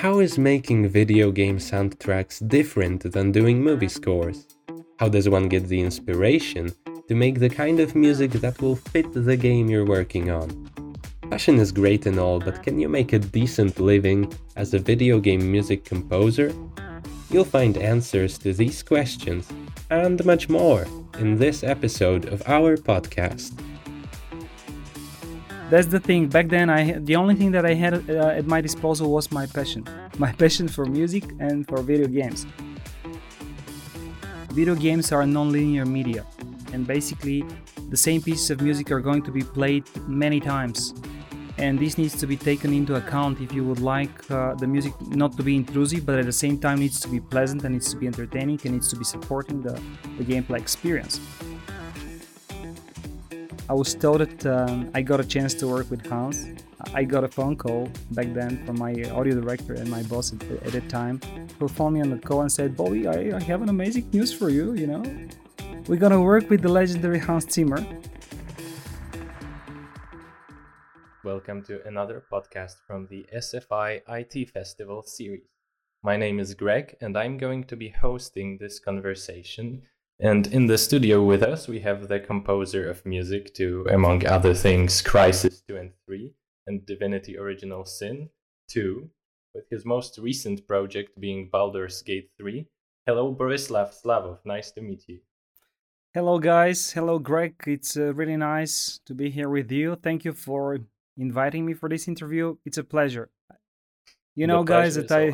how 0.00 0.18
is 0.18 0.38
making 0.38 0.88
video 0.88 1.30
game 1.30 1.58
soundtracks 1.58 2.40
different 2.48 3.02
than 3.12 3.30
doing 3.30 3.62
movie 3.62 3.86
scores? 3.86 4.46
How 4.98 5.10
does 5.10 5.28
one 5.28 5.46
get 5.46 5.66
the 5.66 5.78
inspiration 5.78 6.72
to 7.06 7.14
make 7.14 7.38
the 7.38 7.50
kind 7.50 7.80
of 7.80 7.94
music 7.94 8.30
that 8.30 8.62
will 8.62 8.76
fit 8.76 9.12
the 9.12 9.36
game 9.36 9.68
you're 9.68 9.84
working 9.84 10.30
on? 10.30 10.48
Passion 11.28 11.58
is 11.58 11.70
great 11.70 12.06
and 12.06 12.18
all, 12.18 12.40
but 12.40 12.62
can 12.62 12.80
you 12.80 12.88
make 12.88 13.12
a 13.12 13.18
decent 13.18 13.78
living 13.78 14.32
as 14.56 14.72
a 14.72 14.78
video 14.78 15.20
game 15.20 15.52
music 15.52 15.84
composer? 15.84 16.50
You'll 17.28 17.44
find 17.44 17.76
answers 17.76 18.38
to 18.38 18.54
these 18.54 18.82
questions 18.82 19.50
and 19.90 20.24
much 20.24 20.48
more 20.48 20.86
in 21.18 21.36
this 21.36 21.62
episode 21.62 22.24
of 22.24 22.42
our 22.46 22.78
podcast 22.78 23.52
that's 25.70 25.86
the 25.86 26.00
thing. 26.00 26.28
Back 26.28 26.48
then 26.48 26.68
i 26.68 26.92
the 26.98 27.16
only 27.16 27.34
thing 27.34 27.52
that 27.52 27.64
i 27.64 27.74
had 27.74 27.94
uh, 28.10 28.38
at 28.40 28.46
my 28.46 28.60
disposal 28.60 29.10
was 29.10 29.30
my 29.30 29.46
passion. 29.46 29.84
My 30.18 30.32
passion 30.32 30.68
for 30.68 30.84
music 30.84 31.24
and 31.38 31.66
for 31.66 31.80
video 31.82 32.06
games. 32.06 32.46
Video 34.50 34.74
games 34.74 35.12
are 35.12 35.24
non-linear 35.24 35.86
media 35.86 36.26
and 36.74 36.86
basically 36.86 37.44
the 37.88 37.96
same 37.96 38.20
pieces 38.20 38.50
of 38.50 38.60
music 38.60 38.90
are 38.90 39.00
going 39.00 39.22
to 39.22 39.30
be 39.30 39.42
played 39.42 39.84
many 40.06 40.40
times. 40.40 40.92
And 41.56 41.78
this 41.78 41.96
needs 41.96 42.16
to 42.20 42.26
be 42.26 42.36
taken 42.36 42.72
into 42.74 42.96
account 42.96 43.40
if 43.40 43.52
you 43.52 43.64
would 43.64 43.80
like 43.80 44.14
uh, 44.30 44.54
the 44.54 44.66
music 44.66 44.92
not 45.22 45.36
to 45.38 45.42
be 45.42 45.54
intrusive 45.56 46.04
but 46.04 46.18
at 46.18 46.26
the 46.26 46.38
same 46.44 46.58
time 46.58 46.80
needs 46.80 47.00
to 47.00 47.08
be 47.08 47.20
pleasant 47.20 47.64
and 47.64 47.72
needs 47.74 47.90
to 47.92 47.96
be 47.96 48.06
entertaining 48.06 48.58
and 48.64 48.72
needs 48.74 48.88
to 48.88 48.96
be 48.96 49.04
supporting 49.04 49.62
the, 49.62 49.74
the 50.18 50.24
gameplay 50.24 50.58
experience 50.58 51.20
I 53.70 53.72
was 53.72 53.94
told 53.94 54.20
that 54.20 54.46
um, 54.46 54.90
I 54.94 55.00
got 55.00 55.20
a 55.20 55.24
chance 55.24 55.54
to 55.54 55.68
work 55.68 55.88
with 55.92 56.04
Hans. 56.04 56.60
I 56.92 57.04
got 57.04 57.22
a 57.22 57.28
phone 57.28 57.54
call 57.54 57.88
back 58.10 58.34
then 58.34 58.66
from 58.66 58.80
my 58.80 58.90
audio 59.12 59.40
director 59.40 59.74
and 59.74 59.88
my 59.88 60.02
boss 60.02 60.32
at, 60.32 60.74
at 60.74 60.88
time, 60.88 61.20
who 61.56 61.68
phoned 61.68 61.94
me 61.94 62.00
on 62.00 62.10
the 62.10 62.18
call 62.18 62.40
and 62.40 62.50
said, 62.50 62.76
"Bobby, 62.76 63.06
I, 63.06 63.36
I 63.36 63.40
have 63.40 63.62
an 63.62 63.68
amazing 63.68 64.10
news 64.12 64.32
for 64.32 64.50
you. 64.50 64.74
You 64.74 64.88
know, 64.88 65.04
we're 65.86 66.02
gonna 66.04 66.20
work 66.20 66.50
with 66.50 66.62
the 66.62 66.68
legendary 66.68 67.20
Hans 67.20 67.48
Zimmer." 67.48 67.86
Welcome 71.22 71.62
to 71.66 71.86
another 71.86 72.24
podcast 72.28 72.74
from 72.88 73.06
the 73.06 73.24
SFI 73.32 74.00
IT 74.08 74.50
Festival 74.50 75.04
series. 75.04 75.46
My 76.02 76.16
name 76.16 76.40
is 76.40 76.54
Greg, 76.54 76.96
and 77.00 77.16
I'm 77.16 77.38
going 77.38 77.62
to 77.70 77.76
be 77.76 77.90
hosting 77.90 78.58
this 78.58 78.80
conversation 78.80 79.82
and 80.22 80.46
in 80.48 80.66
the 80.66 80.76
studio 80.76 81.22
with 81.22 81.42
us, 81.42 81.66
we 81.66 81.80
have 81.80 82.08
the 82.08 82.20
composer 82.20 82.88
of 82.90 83.06
music 83.06 83.54
to, 83.54 83.86
among 83.90 84.26
other 84.26 84.52
things, 84.52 85.00
Crysis 85.02 85.62
2 85.66 85.76
and 85.76 85.92
3 86.04 86.34
and 86.66 86.84
Divinity 86.84 87.38
Original 87.38 87.86
Sin 87.86 88.28
2, 88.68 89.08
with 89.54 89.64
his 89.70 89.86
most 89.86 90.18
recent 90.18 90.66
project 90.68 91.18
being 91.18 91.48
Baldur's 91.50 92.02
Gate 92.02 92.30
3. 92.38 92.66
Hello, 93.06 93.34
Borislav 93.34 93.94
Slavov. 93.94 94.38
Nice 94.44 94.70
to 94.72 94.82
meet 94.82 95.04
you. 95.08 95.20
Hello, 96.12 96.38
guys. 96.38 96.92
Hello, 96.92 97.18
Greg. 97.18 97.54
It's 97.66 97.96
uh, 97.96 98.12
really 98.12 98.36
nice 98.36 99.00
to 99.06 99.14
be 99.14 99.30
here 99.30 99.48
with 99.48 99.72
you. 99.72 99.96
Thank 99.96 100.26
you 100.26 100.34
for 100.34 100.80
inviting 101.16 101.64
me 101.64 101.72
for 101.72 101.88
this 101.88 102.08
interview. 102.08 102.56
It's 102.66 102.78
a 102.78 102.84
pleasure. 102.84 103.30
You 104.34 104.46
know, 104.46 104.64
guys, 104.64 104.96
that 104.96 105.10
I. 105.10 105.32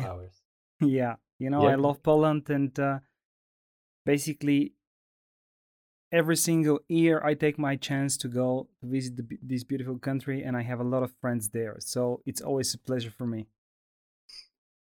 Yeah, 0.79 1.15
you 1.39 1.49
know. 1.49 1.67
I 1.67 1.75
love 1.75 2.01
Poland 2.03 2.49
and. 2.49 2.79
Uh, 2.79 2.99
basically 4.07 4.73
every 6.11 6.35
single 6.35 6.79
year 6.87 7.21
I 7.23 7.33
take 7.33 7.57
my 7.57 7.75
chance 7.75 8.17
to 8.17 8.27
go 8.27 8.67
visit 8.81 9.17
the, 9.17 9.37
this 9.41 9.63
beautiful 9.63 9.99
country, 9.99 10.43
and 10.43 10.55
I 10.55 10.63
have 10.63 10.79
a 10.79 10.83
lot 10.83 11.03
of 11.03 11.11
friends 11.21 11.49
there. 11.49 11.77
So 11.79 12.21
it's 12.25 12.41
always 12.41 12.73
a 12.73 12.77
pleasure 12.77 13.11
for 13.11 13.27
me. 13.27 13.47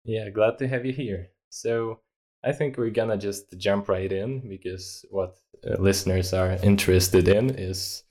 Yeah, 0.04 0.30
glad 0.30 0.58
to 0.60 0.68
have 0.68 0.86
you 0.86 0.94
here. 0.94 1.30
So 1.50 2.00
I 2.44 2.52
think 2.52 2.78
we're 2.78 2.90
gonna 2.92 3.18
just 3.18 3.58
jump 3.58 3.90
right 3.90 4.12
in 4.12 4.48
because 4.48 5.06
what 5.10 5.36
uh, 5.66 5.82
listeners 5.82 6.34
are 6.34 6.58
interested 6.64 7.28
in 7.28 7.50
is 7.50 8.04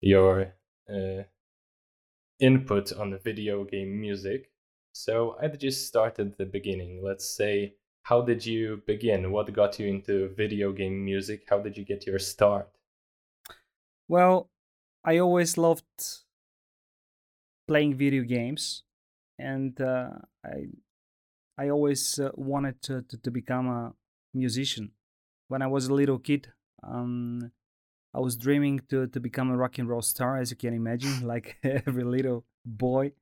your 0.00 0.54
uh, 0.92 1.22
input 2.40 2.92
on 2.92 3.10
the 3.10 3.18
video 3.18 3.64
game 3.64 4.00
music. 4.00 4.50
So 4.92 5.36
I'd 5.40 5.58
just 5.58 5.86
start 5.86 6.18
at 6.18 6.38
the 6.38 6.46
beginning. 6.46 7.02
Let's 7.04 7.36
say 7.36 7.74
how 8.04 8.20
did 8.20 8.44
you 8.44 8.82
begin? 8.86 9.32
What 9.32 9.52
got 9.52 9.78
you 9.78 9.86
into 9.86 10.28
video 10.36 10.72
game 10.72 11.04
music? 11.04 11.46
How 11.48 11.58
did 11.58 11.76
you 11.76 11.84
get 11.84 12.06
your 12.06 12.18
start? 12.18 12.68
Well, 14.08 14.50
I 15.02 15.18
always 15.18 15.56
loved 15.56 15.84
playing 17.66 17.96
video 17.96 18.22
games, 18.22 18.82
and 19.38 19.80
uh, 19.80 20.10
I 20.44 20.66
I 21.56 21.70
always 21.70 22.18
uh, 22.18 22.30
wanted 22.34 22.82
to, 22.82 23.02
to, 23.02 23.16
to 23.16 23.30
become 23.30 23.68
a 23.68 23.94
musician. 24.34 24.92
When 25.48 25.62
I 25.62 25.66
was 25.66 25.86
a 25.86 25.94
little 25.94 26.18
kid, 26.18 26.48
um, 26.82 27.52
I 28.12 28.20
was 28.20 28.36
dreaming 28.36 28.80
to 28.90 29.06
to 29.06 29.18
become 29.18 29.50
a 29.50 29.56
rock 29.56 29.78
and 29.78 29.88
roll 29.88 30.02
star, 30.02 30.36
as 30.36 30.50
you 30.50 30.58
can 30.58 30.74
imagine, 30.74 31.26
like 31.32 31.56
every 31.64 32.04
little 32.04 32.44
boy. 32.66 33.12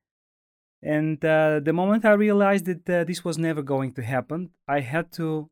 And 0.83 1.23
uh, 1.23 1.61
the 1.63 1.71
moment 1.71 2.03
I 2.03 2.11
realized 2.11 2.65
that 2.65 2.89
uh, 2.89 3.03
this 3.05 3.23
was 3.23 3.37
never 3.37 3.61
going 3.61 3.93
to 3.93 4.03
happen, 4.03 4.49
I 4.67 4.81
had 4.81 5.13
to 5.13 5.49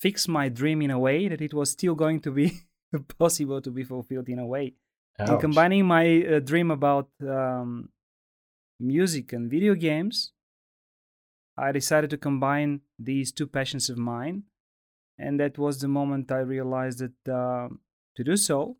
fix 0.00 0.26
my 0.26 0.48
dream 0.48 0.80
in 0.80 0.90
a 0.90 0.98
way 0.98 1.28
that 1.28 1.42
it 1.42 1.52
was 1.52 1.70
still 1.70 1.94
going 1.94 2.20
to 2.20 2.30
be 2.30 2.62
possible 3.18 3.60
to 3.60 3.70
be 3.70 3.84
fulfilled 3.84 4.28
in 4.30 4.38
a 4.38 4.46
way. 4.46 4.74
Ouch. 5.18 5.28
And 5.28 5.40
combining 5.40 5.84
my 5.84 6.24
uh, 6.24 6.40
dream 6.40 6.70
about 6.70 7.10
um, 7.20 7.90
music 8.78 9.34
and 9.34 9.50
video 9.50 9.74
games, 9.74 10.32
I 11.58 11.72
decided 11.72 12.08
to 12.10 12.16
combine 12.16 12.80
these 12.98 13.32
two 13.32 13.46
passions 13.46 13.90
of 13.90 13.98
mine. 13.98 14.44
And 15.18 15.38
that 15.38 15.58
was 15.58 15.80
the 15.80 15.88
moment 15.88 16.32
I 16.32 16.38
realized 16.38 17.00
that 17.00 17.30
uh, 17.30 17.68
to 18.16 18.24
do 18.24 18.38
so, 18.38 18.78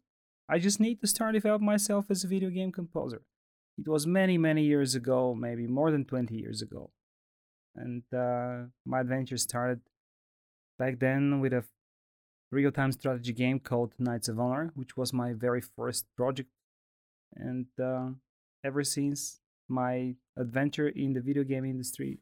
I 0.49 0.59
just 0.59 0.81
need 0.81 1.03
to 1.03 1.07
start 1.07 1.35
develop 1.35 1.61
myself 1.61 2.07
as 2.09 2.25
a 2.25 2.29
video 2.29 2.49
game 2.49 2.73
composer. 2.73 3.21
It 3.81 3.89
was 3.89 4.07
many, 4.07 4.37
many 4.37 4.63
years 4.65 4.95
ago, 4.95 5.35
maybe 5.35 5.67
more 5.67 5.91
than 5.91 6.05
20 6.05 6.35
years 6.37 6.61
ago. 6.61 6.91
And 7.75 8.03
uh, 8.13 8.67
my 8.85 9.01
adventure 9.01 9.39
started 9.39 9.81
back 10.79 10.99
then 10.99 11.41
with 11.41 11.53
a 11.55 11.65
real 12.51 12.73
time 12.73 12.93
strategy 12.93 13.33
game 13.33 13.59
called 13.59 13.95
Knights 13.99 14.29
of 14.29 14.39
Honor, 14.39 14.73
which 14.75 14.97
was 14.97 15.13
my 15.13 15.33
very 15.33 15.63
first 15.63 16.07
project. 16.15 16.51
And 17.35 17.67
uh, 17.83 18.11
ever 18.65 18.85
since, 18.85 19.41
my 19.69 20.17
adventure 20.37 20.89
in 20.89 21.13
the 21.15 21.21
video 21.21 21.45
game 21.45 21.65
industry 21.65 22.19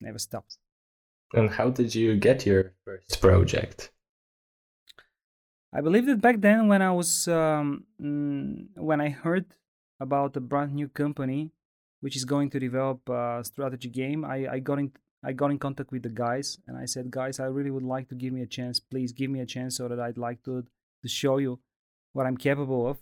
never 0.00 0.18
stops. 0.18 0.58
And 1.32 1.50
how 1.50 1.70
did 1.70 1.94
you 1.94 2.16
get 2.16 2.46
your 2.46 2.72
first 2.84 3.20
project? 3.20 3.92
I 5.72 5.80
believe 5.80 6.06
that 6.06 6.20
back 6.20 6.40
then, 6.40 6.68
when 6.68 6.80
I 6.80 6.92
was 6.92 7.28
um, 7.28 7.84
mm, 8.00 8.68
when 8.76 9.00
I 9.00 9.10
heard 9.10 9.44
about 10.00 10.36
a 10.36 10.40
brand 10.40 10.74
new 10.74 10.88
company 10.88 11.50
which 12.00 12.16
is 12.16 12.24
going 12.24 12.50
to 12.50 12.60
develop 12.60 13.08
a 13.08 13.42
strategy 13.42 13.88
game. 13.88 14.24
I, 14.24 14.46
I 14.52 14.58
got 14.58 14.78
in 14.78 14.92
I 15.24 15.32
got 15.32 15.50
in 15.50 15.58
contact 15.58 15.90
with 15.90 16.02
the 16.02 16.08
guys 16.08 16.58
and 16.68 16.76
I 16.76 16.84
said, 16.84 17.10
guys, 17.10 17.40
I 17.40 17.46
really 17.46 17.70
would 17.70 17.82
like 17.82 18.08
to 18.10 18.14
give 18.14 18.32
me 18.32 18.42
a 18.42 18.46
chance. 18.46 18.78
Please 18.78 19.12
give 19.12 19.30
me 19.30 19.40
a 19.40 19.46
chance 19.46 19.76
so 19.76 19.88
that 19.88 19.98
I'd 19.98 20.18
like 20.18 20.42
to 20.44 20.64
to 21.02 21.08
show 21.08 21.38
you 21.38 21.58
what 22.12 22.26
I'm 22.26 22.36
capable 22.36 22.86
of. 22.86 22.98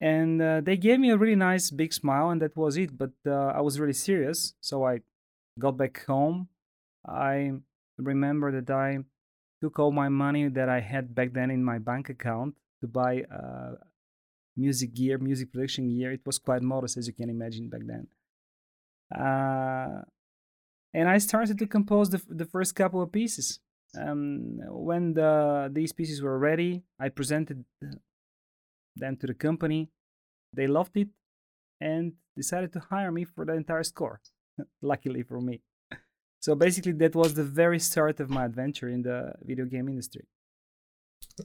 And 0.00 0.40
uh, 0.40 0.60
they 0.60 0.76
gave 0.76 1.00
me 1.00 1.10
a 1.10 1.16
really 1.16 1.34
nice 1.34 1.72
big 1.72 1.92
smile, 1.92 2.30
and 2.30 2.40
that 2.40 2.56
was 2.56 2.76
it. 2.76 2.96
But 2.96 3.10
uh, 3.26 3.58
I 3.58 3.60
was 3.60 3.80
really 3.80 3.92
serious, 3.92 4.54
so 4.60 4.86
I 4.86 5.00
got 5.58 5.76
back 5.76 6.04
home. 6.06 6.48
I 7.04 7.52
remember 7.96 8.52
that 8.52 8.70
I 8.70 8.98
took 9.60 9.78
all 9.80 9.90
my 9.90 10.08
money 10.08 10.48
that 10.48 10.68
I 10.68 10.80
had 10.80 11.14
back 11.14 11.32
then 11.32 11.50
in 11.50 11.64
my 11.64 11.78
bank 11.78 12.08
account 12.08 12.54
to 12.80 12.86
buy 12.86 13.24
uh, 13.24 13.72
music 14.58 14.94
gear, 14.94 15.18
music 15.18 15.52
production 15.52 15.88
gear. 15.88 16.12
It 16.12 16.26
was 16.26 16.38
quite 16.38 16.62
modest, 16.62 16.96
as 16.96 17.06
you 17.06 17.14
can 17.14 17.30
imagine 17.30 17.68
back 17.68 17.82
then. 17.86 18.06
Uh, 19.14 20.02
and 20.92 21.08
I 21.08 21.18
started 21.18 21.58
to 21.58 21.66
compose 21.66 22.10
the, 22.10 22.20
the 22.28 22.44
first 22.44 22.74
couple 22.74 23.00
of 23.00 23.12
pieces. 23.12 23.60
Um, 23.98 24.58
when 24.68 25.14
the, 25.14 25.70
these 25.72 25.92
pieces 25.92 26.20
were 26.20 26.38
ready, 26.38 26.82
I 26.98 27.08
presented 27.08 27.64
them 28.96 29.16
to 29.16 29.26
the 29.26 29.34
company. 29.34 29.90
They 30.52 30.66
loved 30.66 30.96
it 30.96 31.08
and 31.80 32.14
decided 32.36 32.72
to 32.72 32.80
hire 32.80 33.12
me 33.12 33.24
for 33.24 33.44
the 33.44 33.54
entire 33.54 33.84
score, 33.84 34.20
luckily 34.82 35.22
for 35.22 35.40
me. 35.40 35.62
So 36.40 36.54
basically, 36.54 36.92
that 36.92 37.14
was 37.14 37.34
the 37.34 37.44
very 37.44 37.78
start 37.78 38.20
of 38.20 38.30
my 38.30 38.44
adventure 38.44 38.88
in 38.88 39.02
the 39.02 39.32
video 39.42 39.64
game 39.64 39.88
industry. 39.88 40.26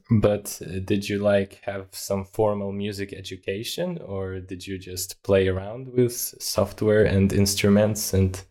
But 0.09 0.61
uh, 0.61 0.79
did 0.83 1.07
you 1.09 1.19
like 1.19 1.61
have 1.63 1.87
some 1.91 2.25
formal 2.25 2.71
music 2.71 3.13
education 3.13 3.99
or 4.05 4.39
did 4.39 4.65
you 4.67 4.77
just 4.77 5.21
play 5.23 5.47
around 5.47 5.93
with 5.93 6.13
software 6.39 7.03
and 7.05 7.31
instruments 7.31 8.13
and 8.13 8.43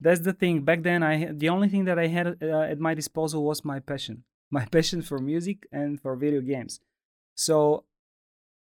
That's 0.00 0.20
the 0.20 0.34
thing. 0.34 0.62
Back 0.62 0.82
then 0.82 1.02
I 1.02 1.32
the 1.32 1.48
only 1.48 1.68
thing 1.68 1.84
that 1.86 1.98
I 1.98 2.08
had 2.08 2.26
uh, 2.42 2.72
at 2.72 2.78
my 2.78 2.94
disposal 2.94 3.44
was 3.44 3.64
my 3.64 3.80
passion. 3.80 4.24
My 4.58 4.64
passion 4.64 5.02
for 5.02 5.18
music 5.18 5.66
and 5.72 6.00
for 6.00 6.14
video 6.14 6.40
games. 6.40 6.78
So 7.34 7.84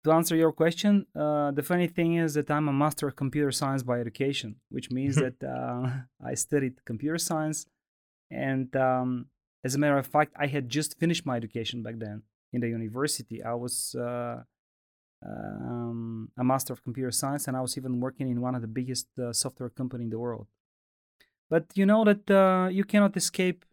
to 0.03 0.11
answer 0.11 0.35
your 0.35 0.51
question, 0.51 1.05
uh, 1.15 1.51
the 1.51 1.63
funny 1.63 1.87
thing 1.87 2.15
is 2.15 2.33
that 2.35 2.49
I'm 2.49 2.67
a 2.69 2.73
master 2.73 3.07
of 3.07 3.15
computer 3.15 3.51
science 3.51 3.83
by 3.83 3.99
education, 3.99 4.55
which 4.69 4.91
means 4.91 5.15
that 5.23 5.43
uh, 5.43 5.89
I 6.25 6.33
studied 6.35 6.85
computer 6.85 7.17
science. 7.17 7.65
And 8.31 8.73
um, 8.75 9.27
as 9.63 9.75
a 9.75 9.77
matter 9.77 9.97
of 9.97 10.07
fact, 10.07 10.33
I 10.37 10.47
had 10.47 10.69
just 10.69 10.99
finished 10.99 11.25
my 11.25 11.35
education 11.35 11.83
back 11.83 11.95
then 11.97 12.23
in 12.53 12.61
the 12.61 12.69
university. 12.69 13.43
I 13.43 13.53
was 13.53 13.95
uh, 13.95 14.43
um, 15.25 16.29
a 16.37 16.43
master 16.43 16.73
of 16.73 16.83
computer 16.83 17.11
science, 17.11 17.47
and 17.47 17.57
I 17.57 17.61
was 17.61 17.77
even 17.77 17.99
working 17.99 18.29
in 18.29 18.41
one 18.41 18.55
of 18.55 18.61
the 18.61 18.67
biggest 18.67 19.07
uh, 19.19 19.33
software 19.33 19.69
company 19.69 20.05
in 20.05 20.09
the 20.09 20.19
world. 20.19 20.47
But 21.49 21.65
you 21.75 21.85
know 21.85 22.03
that 22.05 22.29
uh, 22.31 22.69
you 22.69 22.83
cannot 22.83 23.17
escape 23.17 23.65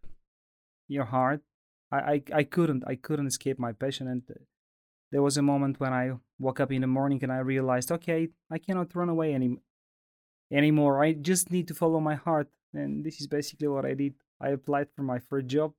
your 0.89 1.05
heart. 1.05 1.43
I, 1.93 1.99
I, 1.99 2.23
I 2.35 2.43
couldn't 2.45 2.85
I 2.87 2.97
couldn't 2.97 3.27
escape 3.27 3.59
my 3.59 3.73
passion, 3.73 4.09
and 4.09 4.23
there 5.13 5.23
was 5.23 5.37
a 5.37 5.43
moment 5.43 5.79
when 5.79 5.93
I 5.93 6.13
woke 6.39 6.61
up 6.61 6.73
in 6.73 6.81
the 6.81 6.87
morning 6.87 7.21
and 7.23 7.33
I 7.33 7.39
realized, 7.39 7.93
okay, 7.93 8.29
I 8.51 8.59
cannot 8.59 8.95
run 8.95 9.09
away 9.09 9.35
any 9.35 9.59
anymore. 10.51 11.03
I 11.03 11.13
just 11.13 11.51
need 11.51 11.69
to 11.69 11.75
follow 11.75 12.01
my 12.01 12.17
heart, 12.17 12.49
and 12.75 13.05
this 13.05 13.21
is 13.21 13.27
basically 13.27 13.69
what 13.69 13.85
I 13.85 13.95
did. 13.95 14.15
I 14.41 14.51
applied 14.51 14.89
for 14.95 15.03
my 15.03 15.19
first 15.19 15.47
job, 15.47 15.73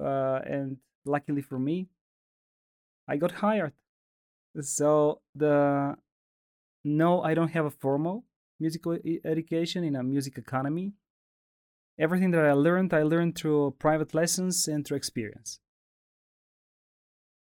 uh, 0.00 0.40
and 0.44 0.78
luckily 1.04 1.42
for 1.42 1.58
me, 1.58 1.88
I 3.08 3.16
got 3.16 3.32
hired. 3.32 3.72
So 4.60 5.20
the 5.34 5.96
no, 6.84 7.22
I 7.22 7.34
don't 7.34 7.52
have 7.52 7.64
a 7.64 7.70
formal 7.70 8.24
musical 8.58 8.96
education 9.24 9.84
in 9.84 9.96
a 9.96 10.02
music 10.02 10.38
academy. 10.38 10.92
Everything 11.98 12.30
that 12.32 12.44
I 12.44 12.52
learned, 12.52 12.92
I 12.94 13.02
learned 13.02 13.36
through 13.36 13.76
private 13.78 14.14
lessons 14.14 14.66
and 14.66 14.84
through 14.84 14.96
experience. 14.96 15.60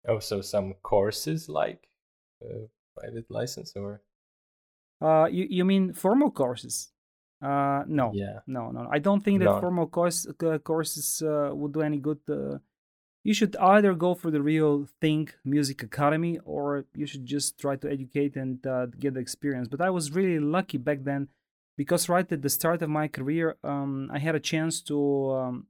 Oh, 0.07 0.19
so 0.19 0.41
some 0.41 0.75
courses 0.83 1.49
like 1.49 1.89
uh, 2.45 2.67
private 2.97 3.31
license 3.31 3.73
or? 3.77 4.03
Uh, 5.01 5.27
you 5.27 5.47
you 5.49 5.65
mean 5.65 5.93
formal 5.93 6.31
courses? 6.31 6.91
Uh, 7.45 7.85
no. 7.87 8.11
Yeah. 8.15 8.39
No, 8.47 8.71
no. 8.71 8.89
I 8.91 8.99
don't 8.99 9.23
think 9.23 9.41
that 9.41 9.47
no. 9.47 9.61
formal 9.61 9.87
course, 9.87 10.27
uh, 10.27 10.59
courses 10.59 11.23
uh, 11.23 11.51
would 11.53 11.73
do 11.75 11.83
any 11.83 11.99
good. 11.99 12.21
Uh, 12.29 12.59
you 13.23 13.35
should 13.35 13.55
either 13.57 13.93
go 13.95 14.15
for 14.15 14.31
the 14.31 14.41
real 14.41 14.87
thing, 15.01 15.29
music 15.45 15.83
academy, 15.83 16.39
or 16.45 16.87
you 16.95 17.07
should 17.07 17.27
just 17.27 17.59
try 17.59 17.77
to 17.77 17.91
educate 17.91 18.37
and 18.37 18.67
uh, 18.67 18.87
get 18.99 19.15
the 19.15 19.21
experience. 19.21 19.69
But 19.69 19.83
I 19.83 19.91
was 19.91 20.13
really 20.13 20.39
lucky 20.39 20.79
back 20.79 21.05
then 21.05 21.29
because 21.77 22.09
right 22.09 22.31
at 22.31 22.43
the 22.43 22.49
start 22.49 22.81
of 22.83 22.89
my 22.89 23.09
career, 23.09 23.57
um, 23.63 24.11
I 24.13 24.19
had 24.19 24.35
a 24.35 24.41
chance 24.41 24.81
to 24.83 24.99
um, 25.33 25.67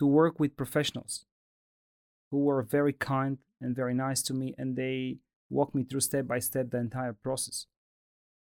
to 0.00 0.06
work 0.06 0.40
with 0.40 0.56
professionals 0.56 1.26
who 2.30 2.38
were 2.38 2.62
very 2.62 2.92
kind 2.92 3.38
and 3.60 3.76
very 3.76 3.94
nice 3.94 4.22
to 4.22 4.34
me, 4.34 4.54
and 4.58 4.74
they 4.74 5.18
walked 5.48 5.74
me 5.74 5.84
through 5.84 6.00
step 6.00 6.26
by 6.26 6.40
step 6.40 6.70
the 6.70 6.78
entire 6.78 7.12
process. 7.12 7.66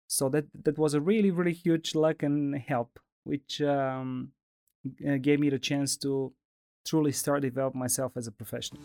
So 0.07 0.29
that 0.29 0.45
that 0.63 0.77
was 0.77 0.93
a 0.93 1.01
really 1.01 1.31
really 1.31 1.53
huge 1.53 1.95
luck 1.95 2.23
and 2.23 2.55
help, 2.55 2.99
which 3.23 3.61
um, 3.61 4.31
gave 5.21 5.39
me 5.39 5.49
the 5.49 5.59
chance 5.59 5.97
to 5.97 6.33
truly 6.85 7.11
start 7.11 7.41
develop 7.41 7.75
myself 7.75 8.13
as 8.15 8.27
a 8.27 8.31
professional. 8.31 8.81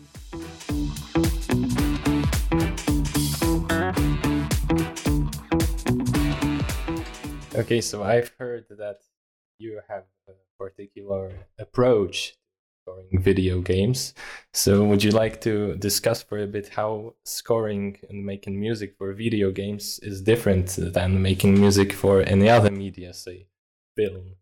Okay, 7.55 7.81
so 7.81 8.03
I've 8.03 8.33
heard 8.39 8.65
that 8.71 9.01
you 9.59 9.79
have 9.87 10.05
a 10.27 10.33
particular 10.57 11.31
approach 11.59 12.35
scoring 12.93 13.23
video 13.23 13.61
games. 13.61 14.13
So, 14.53 14.83
would 14.85 15.03
you 15.03 15.11
like 15.11 15.41
to 15.41 15.75
discuss 15.75 16.23
for 16.23 16.39
a 16.39 16.47
bit 16.47 16.69
how 16.69 17.15
scoring 17.25 17.97
and 18.09 18.25
making 18.25 18.59
music 18.59 18.95
for 18.97 19.13
video 19.13 19.51
games 19.51 19.99
is 19.99 20.21
different 20.21 20.67
than 20.77 21.21
making 21.21 21.59
music 21.59 21.93
for 21.93 22.21
any 22.21 22.49
other 22.49 22.71
media, 22.71 23.13
say 23.13 23.47
film? 23.95 24.35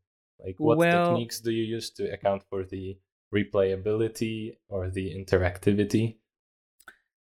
Like, 0.44 0.56
what 0.60 0.78
well, 0.78 1.06
techniques 1.06 1.40
do 1.40 1.52
you 1.52 1.64
use 1.64 1.90
to 1.92 2.12
account 2.12 2.44
for 2.50 2.64
the 2.64 2.98
replayability 3.34 4.58
or 4.70 4.90
the 4.90 5.14
interactivity? 5.16 6.18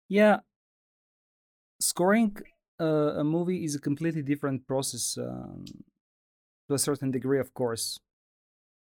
Yeah, 0.07 0.39
scoring 1.79 2.37
uh, 2.79 3.19
a 3.19 3.23
movie 3.23 3.63
is 3.63 3.75
a 3.75 3.79
completely 3.79 4.21
different 4.21 4.67
process 4.67 5.17
um, 5.17 5.65
to 6.67 6.73
a 6.73 6.79
certain 6.79 7.11
degree, 7.11 7.39
of 7.39 7.53
course, 7.53 7.99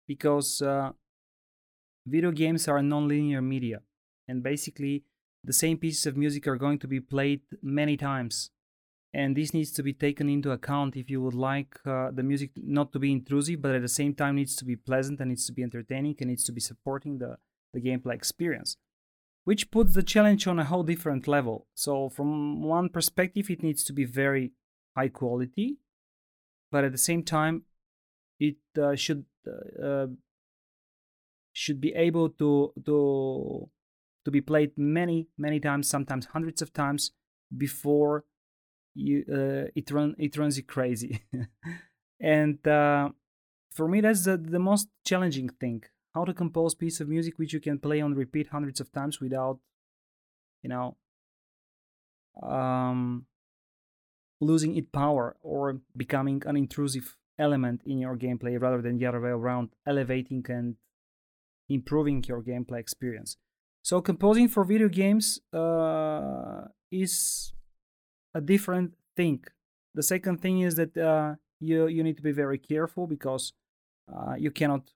because 0.07 0.61
uh, 0.61 0.91
video 2.07 2.31
games 2.31 2.67
are 2.67 2.81
non-linear 2.81 3.41
media 3.41 3.81
and 4.27 4.41
basically 4.41 5.03
the 5.43 5.53
same 5.53 5.77
pieces 5.77 6.05
of 6.05 6.17
music 6.17 6.47
are 6.47 6.55
going 6.55 6.79
to 6.79 6.87
be 6.87 6.99
played 6.99 7.41
many 7.61 7.97
times. 7.97 8.49
And 9.13 9.35
this 9.35 9.53
needs 9.53 9.71
to 9.71 9.83
be 9.83 9.93
taken 9.93 10.29
into 10.29 10.51
account 10.51 10.95
if 10.95 11.09
you 11.09 11.21
would 11.21 11.33
like 11.33 11.79
uh, 11.85 12.11
the 12.11 12.23
music 12.23 12.51
not 12.55 12.91
to 12.93 12.99
be 12.99 13.11
intrusive 13.11 13.61
but 13.61 13.75
at 13.75 13.81
the 13.81 13.87
same 13.87 14.13
time 14.13 14.35
needs 14.35 14.55
to 14.57 14.65
be 14.65 14.75
pleasant 14.75 15.19
and 15.19 15.29
needs 15.29 15.45
to 15.47 15.53
be 15.53 15.63
entertaining 15.63 16.15
and 16.19 16.29
needs 16.29 16.43
to 16.45 16.51
be 16.51 16.61
supporting 16.61 17.17
the, 17.17 17.37
the 17.73 17.81
gameplay 17.81 18.13
experience. 18.13 18.77
Which 19.43 19.71
puts 19.71 19.93
the 19.93 20.03
challenge 20.03 20.45
on 20.45 20.59
a 20.59 20.65
whole 20.65 20.83
different 20.83 21.27
level. 21.27 21.67
So 21.73 22.09
from 22.09 22.61
one 22.61 22.89
perspective 22.89 23.49
it 23.49 23.63
needs 23.63 23.83
to 23.85 23.93
be 23.93 24.05
very 24.05 24.51
high 24.95 25.09
quality 25.09 25.77
but 26.71 26.83
at 26.83 26.91
the 26.91 26.97
same 26.97 27.23
time 27.23 27.63
it 28.39 28.57
uh, 28.79 28.95
should 28.95 29.25
uh, 29.47 30.07
should 31.57 31.81
be 31.81 31.93
able 31.95 32.29
to 32.29 32.71
to 32.85 33.67
to 34.23 34.29
be 34.31 34.41
played 34.41 34.71
many 34.77 35.27
many 35.37 35.59
times 35.59 35.89
sometimes 35.89 36.27
hundreds 36.27 36.61
of 36.61 36.71
times 36.71 37.11
before 37.65 38.25
you 38.93 39.25
uh, 39.39 39.65
it 39.79 39.89
run 39.89 40.15
it 40.19 40.37
runs 40.37 40.57
you 40.57 40.63
crazy. 40.63 41.13
And 42.19 42.67
uh, 42.67 43.09
for 43.71 43.87
me 43.87 44.01
that's 44.01 44.25
the, 44.25 44.37
the 44.37 44.59
most 44.59 44.87
challenging 45.05 45.49
thing. 45.49 45.83
How 46.15 46.25
to 46.25 46.33
compose 46.33 46.73
piece 46.73 46.99
of 46.99 47.07
music 47.07 47.37
which 47.37 47.53
you 47.53 47.59
can 47.59 47.77
play 47.79 48.01
on 48.01 48.15
repeat 48.15 48.47
hundreds 48.47 48.79
of 48.79 48.91
times 48.91 49.19
without 49.19 49.59
you 50.63 50.69
know 50.69 50.97
um, 52.41 53.25
losing 54.39 54.75
its 54.75 54.89
power 54.91 55.35
or 55.41 55.79
becoming 55.95 56.41
an 56.45 56.55
intrusive 56.55 57.17
element 57.39 57.81
in 57.85 57.97
your 57.99 58.15
gameplay 58.17 58.59
rather 58.59 58.81
than 58.81 58.97
the 58.97 59.07
other 59.07 59.21
way 59.21 59.29
around 59.29 59.69
elevating 59.85 60.43
and 60.49 60.75
improving 61.69 62.23
your 62.27 62.41
gameplay 62.41 62.79
experience. 62.79 63.37
So 63.83 64.01
composing 64.01 64.49
for 64.49 64.63
video 64.63 64.89
games 64.89 65.39
uh, 65.53 66.65
is 66.91 67.53
a 68.33 68.41
different 68.41 68.93
thing. 69.15 69.43
The 69.93 70.03
second 70.03 70.41
thing 70.41 70.61
is 70.61 70.75
that 70.75 70.97
uh, 70.97 71.35
you 71.59 71.87
you 71.87 72.03
need 72.03 72.17
to 72.17 72.23
be 72.23 72.31
very 72.31 72.57
careful 72.57 73.07
because 73.07 73.53
uh, 74.13 74.35
you 74.37 74.51
cannot 74.51 74.91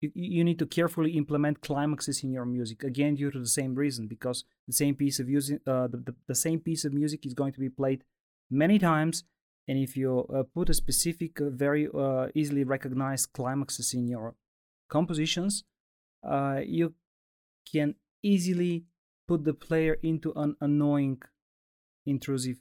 you, 0.00 0.10
you 0.14 0.44
need 0.44 0.58
to 0.58 0.66
carefully 0.66 1.12
implement 1.12 1.62
climaxes 1.62 2.22
in 2.22 2.30
your 2.32 2.44
music 2.44 2.82
again 2.82 3.14
due 3.14 3.30
to 3.30 3.38
the 3.38 3.54
same 3.60 3.74
reason 3.74 4.06
because 4.06 4.44
the 4.66 4.72
same 4.72 4.94
piece 4.94 5.18
of 5.20 5.28
music 5.28 5.60
uh, 5.66 5.86
the, 5.86 5.98
the, 5.98 6.14
the, 6.28 6.34
same 6.34 6.60
piece 6.60 6.84
of 6.84 6.92
music 6.92 7.24
is 7.26 7.34
going 7.34 7.52
to 7.52 7.60
be 7.60 7.68
played 7.68 8.04
many 8.50 8.78
times 8.78 9.24
and 9.68 9.78
if 9.78 9.96
you 9.96 10.26
uh, 10.34 10.42
put 10.54 10.68
a 10.68 10.74
specific 10.74 11.40
uh, 11.40 11.50
very 11.50 11.88
uh, 11.94 12.26
easily 12.34 12.64
recognized 12.64 13.32
climaxes 13.32 13.94
in 13.94 14.08
your 14.08 14.34
compositions 14.88 15.64
uh, 16.22 16.60
you 16.64 16.94
can 17.70 17.94
easily 18.22 18.84
put 19.26 19.44
the 19.44 19.54
player 19.54 19.98
into 20.02 20.32
an 20.36 20.56
annoying, 20.60 21.20
intrusive 22.06 22.58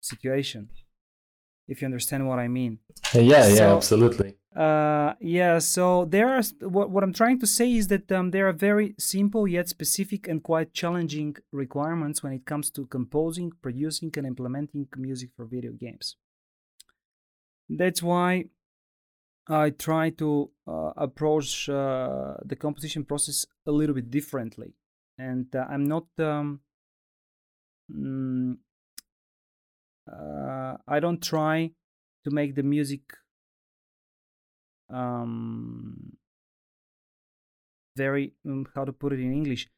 situation. 0.00 0.70
If 1.66 1.80
you 1.80 1.86
understand 1.86 2.28
what 2.28 2.38
I 2.38 2.48
mean. 2.48 2.80
Uh, 3.14 3.20
yeah, 3.20 3.46
yeah, 3.48 3.74
absolutely. 3.74 4.36
Uh, 4.54 5.14
yeah, 5.18 5.58
so 5.58 6.04
there 6.04 6.28
are 6.28 6.42
what, 6.60 6.90
what 6.90 7.02
I'm 7.02 7.12
trying 7.12 7.40
to 7.40 7.46
say 7.46 7.72
is 7.72 7.88
that 7.88 8.12
um, 8.12 8.30
there 8.30 8.46
are 8.46 8.52
very 8.52 8.94
simple 8.98 9.48
yet 9.48 9.68
specific 9.68 10.28
and 10.28 10.42
quite 10.42 10.72
challenging 10.72 11.36
requirements 11.50 12.22
when 12.22 12.32
it 12.32 12.44
comes 12.44 12.70
to 12.70 12.86
composing, 12.86 13.50
producing, 13.62 14.12
and 14.16 14.26
implementing 14.26 14.86
music 14.96 15.30
for 15.34 15.44
video 15.46 15.72
games. 15.72 16.16
That's 17.68 18.02
why 18.02 18.44
I 19.48 19.70
try 19.70 20.10
to 20.10 20.50
uh, 20.66 20.92
approach 20.96 21.68
uh, 21.68 22.34
the 22.44 22.56
composition 22.56 23.04
process 23.04 23.44
a 23.66 23.72
little 23.72 23.94
bit 23.94 24.10
differently, 24.10 24.74
and 25.18 25.54
uh, 25.54 25.66
I'm 25.68 25.84
not. 25.84 26.06
Um, 26.18 26.60
mm, 27.92 28.56
uh, 30.10 30.76
I 30.86 31.00
don't 31.00 31.22
try 31.22 31.72
to 32.24 32.30
make 32.30 32.54
the 32.54 32.62
music 32.62 33.02
um, 34.90 36.16
very 37.96 38.32
um, 38.46 38.66
how 38.74 38.84
to 38.84 38.92
put 38.92 39.12
it 39.12 39.20
in 39.20 39.32
English. 39.32 39.68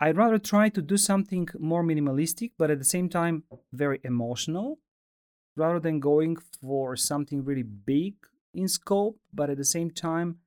I'd 0.00 0.16
rather 0.16 0.38
try 0.38 0.68
to 0.70 0.82
do 0.82 0.96
something 0.96 1.48
more 1.58 1.82
minimalistic, 1.84 2.52
but 2.58 2.70
at 2.70 2.78
the 2.78 2.84
same 2.84 3.08
time 3.08 3.44
very 3.72 4.00
emotional, 4.02 4.78
rather 5.56 5.78
than 5.78 6.00
going 6.00 6.36
for 6.60 6.96
something 6.96 7.44
really 7.44 7.64
big 7.64 8.14
in 8.54 8.68
scope, 8.68 9.18
but 9.32 9.50
at 9.50 9.56
the 9.56 9.64
same 9.64 9.90
time 9.90 10.38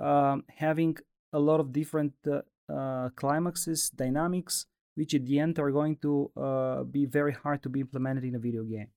um, 0.00 0.44
having 0.56 0.96
a 1.32 1.38
lot 1.38 1.60
of 1.60 1.72
different 1.72 2.14
uh, 2.30 2.40
uh, 2.72 3.10
climaxes, 3.10 3.90
dynamics, 3.90 4.66
which 4.94 5.14
at 5.14 5.24
the 5.26 5.38
end 5.38 5.58
are 5.58 5.70
going 5.70 5.96
to 5.96 6.30
uh, 6.36 6.82
be 6.84 7.06
very 7.06 7.32
hard 7.32 7.62
to 7.62 7.68
be 7.68 7.80
implemented 7.80 8.24
in 8.24 8.34
a 8.34 8.38
video 8.38 8.62
game. 8.64 8.88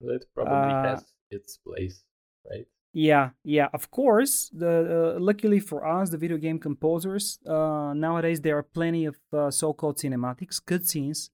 Well, 0.00 0.16
it 0.16 0.24
probably 0.34 0.72
uh, 0.72 0.82
has 0.82 1.04
its 1.30 1.58
place, 1.58 2.04
right? 2.48 2.66
Yeah, 2.92 3.30
yeah. 3.44 3.68
Of 3.74 3.90
course, 3.90 4.50
the 4.52 5.14
uh, 5.16 5.20
luckily 5.20 5.60
for 5.60 5.86
us, 5.86 6.10
the 6.10 6.16
video 6.16 6.36
game 6.38 6.58
composers 6.58 7.38
uh, 7.46 7.92
nowadays 7.94 8.40
there 8.40 8.56
are 8.56 8.62
plenty 8.62 9.04
of 9.04 9.16
uh, 9.32 9.50
so-called 9.50 9.98
cinematics, 9.98 10.60
cutscenes, 10.62 11.30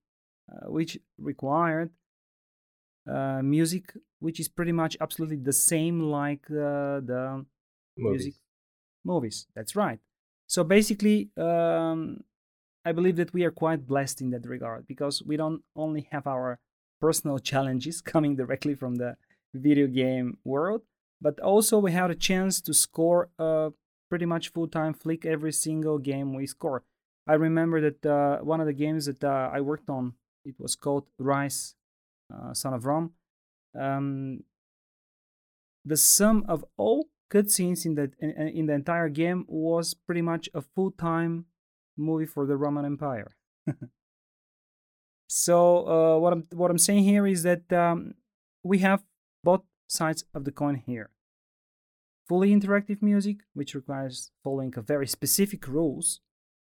which 0.67 0.99
required 1.19 1.91
music, 3.06 3.92
which 4.20 4.40
is 4.40 4.49
pretty 4.49 4.73
much 4.73 4.96
absolutely 5.00 5.37
the 5.37 5.52
same 5.52 6.00
like 6.00 6.46
the 6.49 7.44
movies. 7.96 8.25
music 8.25 8.34
movies. 9.04 9.46
That's 9.54 9.76
right. 9.76 10.00
So 10.46 10.64
basically, 10.64 11.30
um, 11.37 12.25
I 12.84 12.92
believe 12.92 13.16
that 13.16 13.32
we 13.32 13.44
are 13.44 13.50
quite 13.50 13.87
blessed 13.87 14.20
in 14.20 14.30
that 14.30 14.46
regard 14.46 14.87
because 14.87 15.23
we 15.23 15.37
don't 15.37 15.62
only 15.76 16.08
have 16.12 16.26
our 16.26 16.58
personal 17.00 17.38
challenges 17.50 18.00
coming 18.00 18.37
directly 18.37 18.75
from 18.75 18.96
the 18.96 19.16
video 19.54 19.87
game 19.87 20.38
world, 20.44 20.82
but 21.20 21.38
also 21.40 21.78
we 21.78 21.92
have 21.92 22.11
a 22.11 22.14
chance 22.14 22.61
to 22.61 22.75
score 22.75 23.30
a 23.38 23.70
pretty 24.11 24.26
much 24.26 24.50
full-time 24.50 24.92
flick 24.92 25.25
every 25.25 25.52
single 25.52 25.99
game 25.99 26.34
we 26.34 26.46
score. 26.46 26.82
I 27.26 27.34
remember 27.34 27.80
that 27.80 28.04
uh, 28.04 28.44
one 28.44 28.61
of 28.61 28.66
the 28.66 28.73
games 28.75 29.06
that 29.06 29.25
uh, 29.25 29.50
I 29.52 29.61
worked 29.61 29.88
on, 29.88 30.14
it 30.44 30.56
was 30.58 30.76
called 30.76 31.06
Ryse, 31.18 31.73
uh, 31.73 31.76
Son 32.52 32.75
of 32.75 32.85
Rome. 32.85 33.12
Um, 33.78 34.45
the 35.85 35.97
sum 35.97 36.45
of 36.49 36.64
all 36.76 37.09
cutscenes 37.31 37.85
in 37.85 37.95
the 37.95 38.12
in, 38.21 38.31
in 38.31 38.66
the 38.66 38.73
entire 38.73 39.09
game 39.09 39.45
was 39.49 39.95
pretty 39.95 40.23
much 40.23 40.49
a 40.54 40.62
full-time 40.62 41.47
movie 41.97 42.26
for 42.26 42.47
the 42.47 42.57
Roman 42.57 42.85
Empire. 42.85 43.37
so 45.26 45.88
uh, 45.88 46.19
what 46.19 46.33
I'm 46.33 46.47
what 46.52 46.71
I'm 46.71 46.78
saying 46.78 47.04
here 47.04 47.26
is 47.26 47.43
that 47.43 47.73
um, 47.73 48.14
we 48.62 48.78
have 48.78 49.02
both 49.43 49.62
sides 49.87 50.25
of 50.35 50.45
the 50.45 50.52
coin 50.52 50.76
here. 50.76 51.11
Fully 52.26 52.54
interactive 52.54 53.02
music, 53.02 53.38
which 53.52 53.75
requires 53.75 54.31
following 54.43 54.73
a 54.76 54.81
very 54.81 55.07
specific 55.07 55.69
rules, 55.69 56.21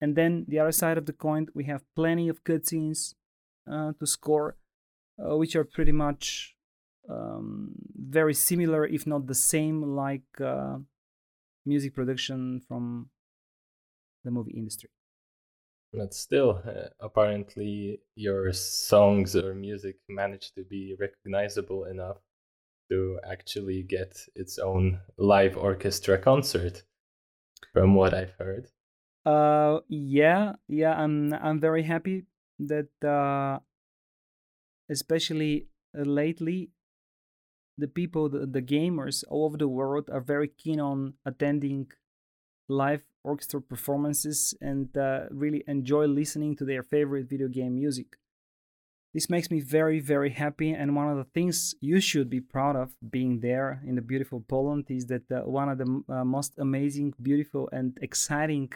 and 0.01 0.15
then 0.15 0.45
the 0.47 0.59
other 0.59 0.71
side 0.71 0.97
of 0.97 1.05
the 1.05 1.13
coin, 1.13 1.47
we 1.53 1.65
have 1.65 1.83
plenty 1.95 2.27
of 2.27 2.43
cutscenes 2.43 3.13
uh, 3.71 3.93
to 3.99 4.07
score, 4.07 4.57
uh, 5.19 5.35
which 5.37 5.55
are 5.55 5.63
pretty 5.63 5.91
much 5.91 6.55
um, 7.09 7.73
very 7.95 8.33
similar, 8.33 8.85
if 8.85 9.05
not 9.05 9.27
the 9.27 9.35
same, 9.35 9.95
like 9.95 10.41
uh, 10.41 10.77
music 11.65 11.93
production 11.93 12.61
from 12.67 13.09
the 14.23 14.31
movie 14.31 14.53
industry. 14.57 14.89
But 15.93 16.13
still, 16.13 16.61
uh, 16.65 16.89
apparently, 16.99 18.01
your 18.15 18.51
songs 18.53 19.35
or 19.35 19.53
music 19.55 19.97
managed 20.09 20.55
to 20.55 20.63
be 20.63 20.95
recognizable 20.99 21.85
enough 21.85 22.17
to 22.91 23.19
actually 23.23 23.83
get 23.83 24.17
its 24.35 24.59
own 24.59 24.99
live 25.17 25.57
orchestra 25.57 26.17
concert, 26.17 26.83
from 27.73 27.95
what 27.95 28.13
I've 28.13 28.33
heard. 28.37 28.67
Uh, 29.25 29.79
yeah, 29.87 30.53
yeah, 30.67 30.93
I'm 30.93 31.33
I'm 31.33 31.59
very 31.59 31.83
happy 31.83 32.25
that, 32.59 32.89
uh, 33.03 33.59
especially 34.89 35.67
uh, 35.97 36.01
lately, 36.03 36.69
the 37.77 37.87
people, 37.87 38.29
the, 38.29 38.45
the 38.45 38.61
gamers 38.61 39.23
all 39.29 39.45
over 39.45 39.57
the 39.57 39.67
world 39.67 40.09
are 40.11 40.21
very 40.21 40.47
keen 40.47 40.79
on 40.79 41.13
attending 41.25 41.87
live 42.67 43.03
orchestra 43.23 43.61
performances 43.61 44.53
and 44.61 44.95
uh, 44.97 45.21
really 45.31 45.63
enjoy 45.67 46.05
listening 46.05 46.55
to 46.55 46.65
their 46.65 46.83
favorite 46.83 47.27
video 47.29 47.47
game 47.47 47.75
music. 47.75 48.17
This 49.13 49.29
makes 49.29 49.49
me 49.49 49.61
very, 49.61 49.99
very 49.99 50.31
happy. 50.31 50.71
And 50.71 50.95
one 50.95 51.09
of 51.09 51.17
the 51.17 51.23
things 51.23 51.73
you 51.79 52.01
should 52.01 52.29
be 52.29 52.41
proud 52.41 52.75
of 52.75 52.91
being 53.09 53.39
there 53.39 53.81
in 53.87 53.95
the 53.95 54.01
beautiful 54.01 54.41
Poland 54.41 54.85
is 54.89 55.05
that 55.07 55.31
uh, 55.31 55.49
one 55.49 55.69
of 55.69 55.77
the 55.77 56.03
uh, 56.09 56.25
most 56.25 56.53
amazing, 56.59 57.13
beautiful, 57.21 57.69
and 57.71 57.97
exciting 58.01 58.71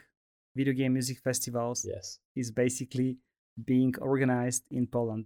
video 0.55 0.73
game 0.73 0.93
music 0.93 1.19
festivals 1.19 1.85
yes. 1.87 2.19
is 2.35 2.51
basically 2.51 3.17
being 3.65 3.93
organized 3.99 4.63
in 4.71 4.87
Poland. 4.87 5.25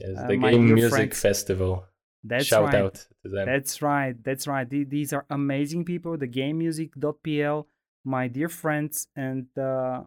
Yes, 0.00 0.16
uh, 0.18 0.26
the 0.26 0.36
Game 0.36 0.74
Music 0.74 0.90
friends, 0.90 1.20
Festival. 1.20 1.84
That's 2.24 2.46
Shout 2.46 2.64
right. 2.64 2.74
out 2.74 2.94
to 3.22 3.28
them. 3.28 3.46
That's 3.46 3.80
right. 3.82 4.16
That's 4.22 4.46
right. 4.46 4.68
These 4.68 5.12
are 5.12 5.24
amazing 5.30 5.84
people. 5.84 6.16
The 6.16 6.28
GameMusic.pl, 6.28 7.68
my 8.04 8.28
dear 8.28 8.48
friends, 8.48 9.08
and 9.16 9.46
uh, 9.56 10.02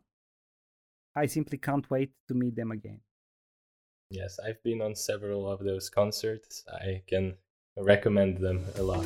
I 1.15 1.25
simply 1.25 1.57
can't 1.57 1.89
wait 1.89 2.11
to 2.27 2.33
meet 2.33 2.55
them 2.55 2.71
again. 2.71 2.99
Yes, 4.09 4.39
I've 4.45 4.61
been 4.63 4.81
on 4.81 4.95
several 4.95 5.49
of 5.49 5.63
those 5.63 5.89
concerts. 5.89 6.65
I 6.69 7.01
can 7.07 7.35
recommend 7.77 8.39
them 8.39 8.65
a 8.77 8.83
lot. 8.83 9.05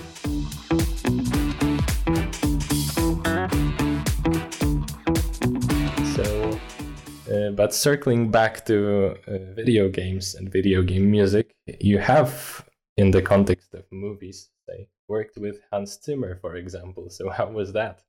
Uh, 7.35 7.51
but 7.51 7.73
circling 7.73 8.31
back 8.31 8.65
to 8.65 9.15
uh, 9.27 9.53
video 9.53 9.89
games 9.89 10.35
and 10.35 10.51
video 10.51 10.81
game 10.81 11.09
music, 11.11 11.53
you 11.79 11.97
have 11.97 12.65
in 12.97 13.11
the 13.11 13.21
context 13.21 13.73
of 13.73 13.83
movies, 13.91 14.49
say, 14.67 14.87
worked 15.07 15.37
with 15.37 15.57
Hans 15.71 15.99
Zimmer, 16.03 16.37
for 16.41 16.55
example. 16.55 17.09
So, 17.09 17.29
how 17.29 17.47
was 17.49 17.73
that? 17.73 18.01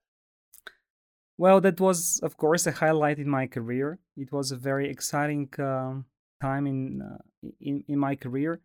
Well, 1.38 1.60
that 1.60 1.80
was, 1.80 2.20
of 2.22 2.36
course, 2.36 2.66
a 2.66 2.72
highlight 2.72 3.18
in 3.18 3.28
my 3.28 3.46
career. 3.46 3.98
It 4.16 4.32
was 4.32 4.52
a 4.52 4.56
very 4.56 4.88
exciting 4.88 5.48
um, 5.58 6.06
time 6.40 6.66
in, 6.66 7.02
uh, 7.02 7.48
in 7.60 7.84
in 7.88 7.98
my 7.98 8.16
career. 8.16 8.60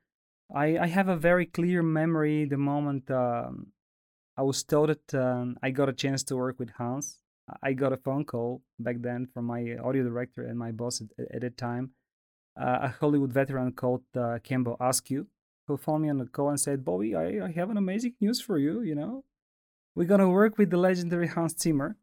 I, 0.54 0.78
I 0.78 0.88
have 0.88 1.08
a 1.08 1.16
very 1.16 1.46
clear 1.46 1.82
memory 1.82 2.46
the 2.46 2.58
moment 2.58 3.10
um, 3.10 3.68
I 4.38 4.44
was 4.44 4.64
told 4.64 4.90
that 4.90 5.14
um, 5.14 5.58
I 5.62 5.72
got 5.72 5.90
a 5.90 5.94
chance 5.94 6.24
to 6.24 6.36
work 6.36 6.60
with 6.60 6.72
Hans. 6.72 7.21
I 7.62 7.74
got 7.74 7.94
a 7.94 7.98
phone 7.98 8.26
call 8.26 8.62
back 8.80 8.98
then 9.00 9.28
from 9.34 9.46
my 9.46 9.78
audio 9.84 10.04
director 10.04 10.44
and 10.46 10.58
my 10.58 10.72
boss 10.72 11.02
at, 11.02 11.36
at 11.36 11.42
that 11.42 11.58
time, 11.58 11.92
uh, 12.60 12.80
a 12.82 12.88
Hollywood 12.90 13.32
veteran 13.34 13.72
called 13.72 14.04
uh, 14.16 14.40
Campbell 14.44 14.78
Askew, 14.80 15.28
who 15.68 15.78
phoned 15.78 16.04
me 16.04 16.10
on 16.10 16.18
the 16.18 16.26
call 16.26 16.50
and 16.50 16.60
said, 16.60 16.84
Bobby, 16.84 17.16
I, 17.16 17.46
I 17.46 17.52
have 17.52 17.70
an 17.70 17.78
amazing 17.78 18.16
news 18.20 18.42
for 18.42 18.58
you, 18.58 18.82
you 18.82 18.96
know. 18.96 19.24
We're 19.96 20.08
gonna 20.08 20.30
work 20.30 20.58
with 20.58 20.70
the 20.70 20.78
legendary 20.78 21.28
Hans 21.28 21.56
Zimmer. 21.60 21.98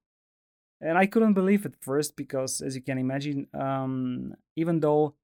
And 0.80 0.96
I 0.96 1.06
couldn't 1.06 1.34
believe 1.34 1.66
it 1.66 1.74
first 1.80 2.14
because, 2.14 2.60
as 2.60 2.76
you 2.76 2.82
can 2.82 2.98
imagine, 2.98 3.48
um, 3.52 4.34
even 4.54 4.78
though 4.78 5.14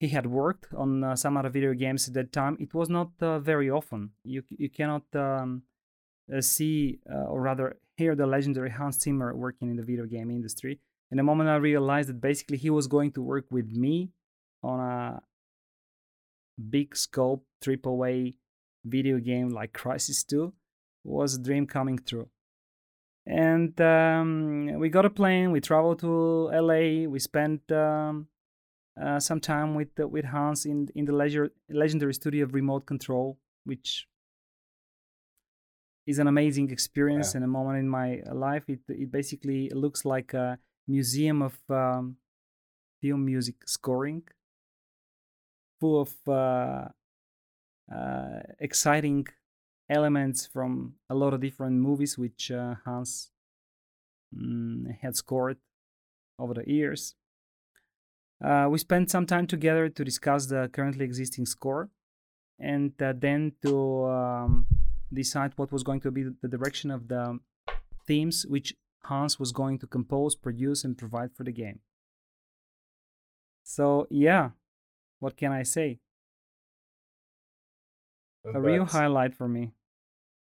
he 0.00 0.08
had 0.08 0.26
worked 0.26 0.72
on 0.74 1.04
uh, 1.04 1.14
some 1.14 1.36
other 1.36 1.50
video 1.50 1.74
games 1.74 2.08
at 2.08 2.14
that 2.14 2.32
time, 2.32 2.56
it 2.58 2.72
was 2.72 2.88
not 2.88 3.10
uh, 3.20 3.38
very 3.38 3.70
often. 3.70 4.10
You 4.24 4.42
you 4.48 4.70
cannot 4.70 5.04
um, 5.14 5.62
uh, 6.34 6.40
see 6.40 7.00
uh, 7.10 7.24
or 7.24 7.42
rather 7.42 7.76
hear 7.96 8.14
the 8.14 8.26
legendary 8.26 8.70
Hans 8.70 9.00
Zimmer 9.00 9.34
working 9.34 9.70
in 9.70 9.76
the 9.76 9.82
video 9.82 10.06
game 10.06 10.30
industry. 10.30 10.80
And 11.10 11.18
the 11.18 11.22
moment 11.22 11.48
I 11.48 11.56
realized 11.56 12.08
that 12.08 12.20
basically 12.20 12.56
he 12.56 12.70
was 12.70 12.86
going 12.86 13.12
to 13.12 13.22
work 13.22 13.46
with 13.50 13.70
me 13.70 14.10
on 14.62 14.80
a 14.80 15.22
big 16.70 16.96
scope 16.96 17.44
AAA 17.64 18.34
video 18.84 19.18
game 19.18 19.48
like 19.48 19.72
Crysis 19.72 20.26
2 20.26 20.52
was 21.04 21.34
a 21.34 21.42
dream 21.42 21.66
coming 21.66 21.98
true. 21.98 22.28
And 23.26 23.78
um, 23.80 24.78
we 24.78 24.88
got 24.88 25.06
a 25.06 25.10
plane. 25.10 25.50
We 25.50 25.60
traveled 25.60 26.00
to 26.00 26.50
LA. 26.52 27.08
We 27.08 27.18
spent 27.18 27.70
um, 27.72 28.28
uh, 29.02 29.18
some 29.18 29.40
time 29.40 29.74
with 29.74 29.88
uh, 29.98 30.06
with 30.06 30.26
Hans 30.26 30.66
in 30.66 30.88
in 30.94 31.06
the 31.06 31.12
leisure, 31.12 31.50
legendary 31.70 32.12
studio 32.12 32.44
of 32.44 32.54
Remote 32.54 32.84
Control, 32.84 33.38
which 33.64 34.06
is 36.06 36.18
an 36.18 36.26
amazing 36.26 36.70
experience 36.70 37.32
yeah. 37.32 37.38
and 37.38 37.44
a 37.44 37.48
moment 37.48 37.78
in 37.78 37.88
my 37.88 38.20
life. 38.32 38.64
It 38.68 38.80
it 38.88 39.10
basically 39.10 39.70
looks 39.70 40.04
like 40.04 40.34
a 40.34 40.58
museum 40.86 41.42
of 41.42 41.58
um, 41.70 42.16
film 43.00 43.24
music 43.24 43.56
scoring 43.66 44.22
full 45.80 46.00
of 46.00 46.12
uh, 46.28 46.88
uh, 47.94 48.40
exciting 48.58 49.26
elements 49.90 50.46
from 50.46 50.94
a 51.10 51.14
lot 51.14 51.34
of 51.34 51.40
different 51.40 51.76
movies 51.76 52.16
which 52.16 52.50
uh, 52.50 52.74
Hans 52.84 53.30
mm, 54.34 54.96
had 55.02 55.16
scored 55.16 55.58
over 56.38 56.54
the 56.54 56.64
years. 56.66 57.14
Uh, 58.42 58.66
we 58.70 58.78
spent 58.78 59.10
some 59.10 59.26
time 59.26 59.46
together 59.46 59.88
to 59.88 60.04
discuss 60.04 60.46
the 60.46 60.68
currently 60.72 61.04
existing 61.04 61.46
score 61.46 61.90
and 62.58 62.92
uh, 63.02 63.12
then 63.16 63.52
to 63.62 64.06
um, 64.06 64.66
decide 65.12 65.52
what 65.56 65.72
was 65.72 65.82
going 65.82 66.00
to 66.00 66.10
be 66.10 66.24
the 66.42 66.48
direction 66.48 66.90
of 66.90 67.08
the 67.08 67.38
themes 68.06 68.44
which 68.48 68.74
Hans 69.04 69.38
was 69.38 69.52
going 69.52 69.78
to 69.78 69.86
compose, 69.86 70.34
produce, 70.34 70.84
and 70.84 70.96
provide 70.96 71.34
for 71.34 71.44
the 71.44 71.52
game. 71.52 71.80
So, 73.62 74.06
yeah, 74.10 74.50
what 75.20 75.36
can 75.36 75.52
I 75.52 75.62
say? 75.62 76.00
A 78.46 78.52
but, 78.52 78.60
real 78.60 78.84
highlight 78.84 79.34
for 79.34 79.48
me. 79.48 79.72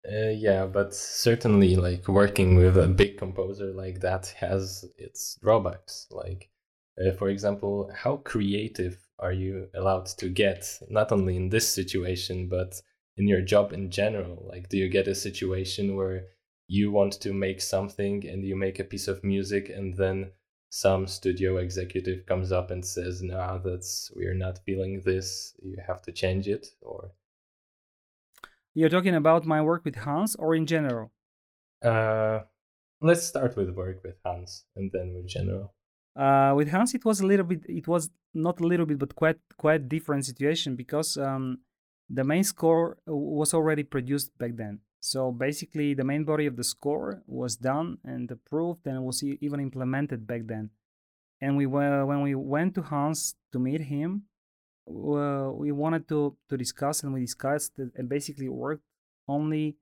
Uh, 0.06 0.30
yeah, 0.30 0.66
but 0.66 0.94
certainly, 0.94 1.76
like 1.76 2.08
working 2.08 2.56
with 2.56 2.78
a 2.78 2.88
big 2.88 3.18
composer 3.18 3.72
like 3.74 4.02
that 4.02 4.34
has 4.38 4.86
its 4.98 5.38
drawbacks. 5.42 6.08
Like 6.12 6.50
Uh, 6.98 7.12
for 7.12 7.30
example, 7.30 7.90
how 7.94 8.18
creative 8.18 8.98
are 9.20 9.34
you 9.34 9.68
allowed 9.74 10.06
to 10.06 10.30
get, 10.30 10.80
not 10.90 11.12
only 11.12 11.36
in 11.36 11.50
this 11.50 11.68
situation, 11.68 12.48
but 12.48 12.82
in 13.18 13.28
your 13.28 13.42
job 13.42 13.74
in 13.74 13.92
general? 13.92 14.46
Like, 14.48 14.70
do 14.70 14.78
you 14.78 14.90
get 14.90 15.08
a 15.08 15.16
situation 15.16 15.96
where 15.96 16.26
you 16.68 16.92
want 16.92 17.14
to 17.22 17.34
make 17.34 17.62
something 17.62 18.28
and 18.28 18.44
you 18.44 18.56
make 18.56 18.80
a 18.80 18.84
piece 18.84 19.08
of 19.08 19.24
music 19.24 19.70
and 19.70 19.96
then 19.96 20.32
some 20.70 21.06
studio 21.06 21.58
executive 21.58 22.26
comes 22.26 22.52
up 22.52 22.72
and 22.72 22.84
says 22.84 23.22
no 23.22 23.62
that's 23.64 24.12
we're 24.16 24.34
not 24.34 24.58
feeling 24.66 25.02
this. 25.06 25.54
You 25.62 25.78
have 25.86 26.02
to 26.04 26.12
change 26.12 26.48
it 26.48 26.66
or? 26.82 27.12
You're 28.74 28.90
talking 28.90 29.14
about 29.14 29.46
my 29.46 29.62
work 29.62 29.86
with 29.86 29.98
hans 29.98 30.36
or 30.36 30.56
in 30.56 30.66
general? 30.66 31.12
Uh 31.84 32.40
let's 33.02 33.24
start 33.24 33.56
with 33.56 33.70
work 33.72 34.02
with 34.04 34.16
hans 34.26 34.66
and 34.76 34.90
then 34.92 35.14
with 35.14 35.28
general. 35.28 35.76
Uh 36.16 36.54
with 36.56 36.70
hans 36.70 36.96
it 36.96 37.06
was 37.06 37.20
a 37.20 37.28
little 37.28 37.46
bit 37.46 37.66
it 37.68 37.88
was 37.88 38.10
not 38.34 38.60
a 38.60 38.66
little 38.66 38.88
bit 38.88 38.98
but 38.98 39.14
quite 39.16 39.40
quite 39.58 39.88
different 39.88 40.26
situation 40.26 40.76
because 40.76 41.18
um 41.18 41.60
the 42.10 42.24
main 42.24 42.44
score 42.44 42.98
was 43.08 43.54
already 43.54 43.84
produced 43.84 44.38
back 44.38 44.52
then 44.56 44.80
so 45.04 45.34
basically, 45.34 45.94
the 45.94 46.06
main 46.06 46.24
body 46.24 46.46
of 46.46 46.56
the 46.56 46.64
score 46.64 47.24
was 47.28 47.58
done 47.58 47.98
and 48.06 48.32
approved 48.32 48.88
and 48.88 49.04
was 49.04 49.22
even 49.22 49.60
implemented 49.60 50.26
back 50.26 50.44
then. 50.46 50.70
And 51.42 51.58
we 51.58 51.66
were 51.66 52.06
when 52.06 52.22
we 52.22 52.36
went 52.36 52.74
to 52.76 52.84
Hans 52.84 53.36
to 53.52 53.60
meet 53.60 53.82
him, 53.82 54.24
we 54.86 55.74
wanted 55.74 56.08
to 56.08 56.38
to 56.48 56.56
discuss 56.56 57.04
and 57.04 57.14
we 57.14 57.20
discussed 57.20 57.74
and 57.78 58.08
basically 58.08 58.48
worked 58.48 58.86
only 59.28 59.76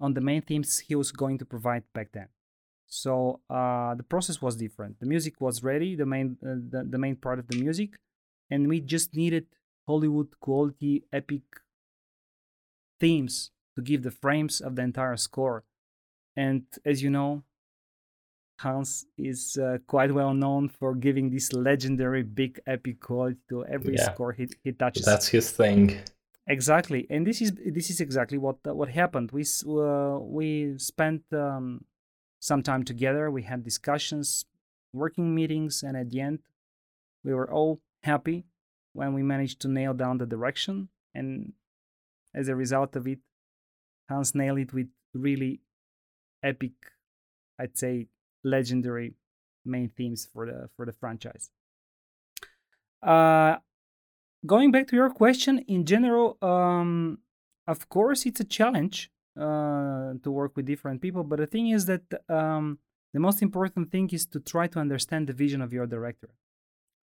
on 0.00 0.14
the 0.14 0.20
main 0.20 0.42
themes 0.42 0.80
he 0.80 0.96
was 0.96 1.12
going 1.12 1.38
to 1.38 1.44
provide 1.44 1.84
back 1.94 2.10
then. 2.10 2.28
So 2.88 3.42
uh, 3.48 3.94
the 3.94 4.02
process 4.02 4.42
was 4.42 4.56
different. 4.56 4.98
The 4.98 5.06
music 5.06 5.40
was 5.40 5.62
ready, 5.62 5.94
the 5.94 6.06
main 6.06 6.36
uh, 6.42 6.58
the, 6.72 6.82
the 6.82 6.98
main 6.98 7.14
part 7.14 7.38
of 7.38 7.46
the 7.46 7.58
music, 7.60 7.90
and 8.50 8.66
we 8.66 8.80
just 8.80 9.14
needed 9.14 9.46
Hollywood 9.86 10.38
quality 10.40 11.04
epic 11.12 11.42
themes 13.00 13.50
to 13.76 13.82
give 13.82 14.02
the 14.02 14.10
frames 14.10 14.60
of 14.60 14.76
the 14.76 14.82
entire 14.82 15.16
score. 15.16 15.64
And 16.34 16.64
as 16.84 17.02
you 17.02 17.10
know, 17.10 17.44
Hans 18.58 19.06
is 19.18 19.58
uh, 19.58 19.78
quite 19.86 20.12
well 20.12 20.32
known 20.32 20.68
for 20.68 20.94
giving 20.94 21.30
this 21.30 21.52
legendary 21.52 22.22
big 22.22 22.58
epic 22.66 23.00
quality 23.00 23.38
to 23.50 23.64
every 23.66 23.96
yeah. 23.96 24.12
score 24.12 24.32
he, 24.32 24.48
he 24.64 24.72
touches. 24.72 25.04
That's 25.04 25.28
his 25.28 25.50
thing. 25.50 25.98
Exactly, 26.48 27.06
and 27.10 27.26
this 27.26 27.42
is 27.42 27.52
this 27.66 27.90
is 27.90 28.00
exactly 28.00 28.38
what 28.38 28.56
uh, 28.66 28.72
what 28.72 28.88
happened. 28.88 29.32
We 29.32 29.44
uh, 29.68 30.18
we 30.20 30.78
spent 30.78 31.22
um, 31.32 31.84
some 32.38 32.62
time 32.62 32.84
together. 32.84 33.30
We 33.30 33.42
had 33.42 33.64
discussions, 33.64 34.46
working 34.92 35.34
meetings, 35.34 35.82
and 35.82 35.96
at 35.96 36.10
the 36.10 36.20
end, 36.20 36.38
we 37.24 37.34
were 37.34 37.50
all 37.50 37.80
happy 38.04 38.44
when 38.96 39.12
we 39.12 39.22
managed 39.22 39.60
to 39.60 39.68
nail 39.68 39.92
down 39.92 40.18
the 40.18 40.26
direction. 40.26 40.88
And 41.14 41.52
as 42.34 42.48
a 42.48 42.56
result 42.56 42.96
of 42.96 43.06
it, 43.06 43.18
Hans 44.08 44.34
nailed 44.34 44.58
it 44.58 44.72
with 44.72 44.88
really 45.14 45.60
epic, 46.42 46.72
I'd 47.58 47.76
say, 47.76 48.08
legendary 48.42 49.14
main 49.64 49.88
themes 49.88 50.28
for 50.32 50.46
the 50.46 50.70
for 50.76 50.86
the 50.86 50.92
franchise. 50.92 51.50
Uh, 53.02 53.56
going 54.46 54.70
back 54.70 54.86
to 54.88 54.96
your 54.96 55.10
question, 55.10 55.58
in 55.66 55.84
general, 55.84 56.38
um, 56.40 57.18
of 57.66 57.88
course, 57.88 58.26
it's 58.26 58.40
a 58.40 58.44
challenge 58.44 59.10
uh, 59.38 60.14
to 60.22 60.30
work 60.30 60.56
with 60.56 60.66
different 60.66 61.02
people. 61.02 61.24
But 61.24 61.38
the 61.40 61.46
thing 61.46 61.68
is 61.68 61.86
that 61.86 62.04
um, 62.28 62.78
the 63.12 63.20
most 63.20 63.42
important 63.42 63.90
thing 63.90 64.08
is 64.10 64.26
to 64.26 64.40
try 64.40 64.66
to 64.68 64.78
understand 64.78 65.26
the 65.26 65.32
vision 65.32 65.60
of 65.60 65.72
your 65.72 65.86
director. 65.86 66.30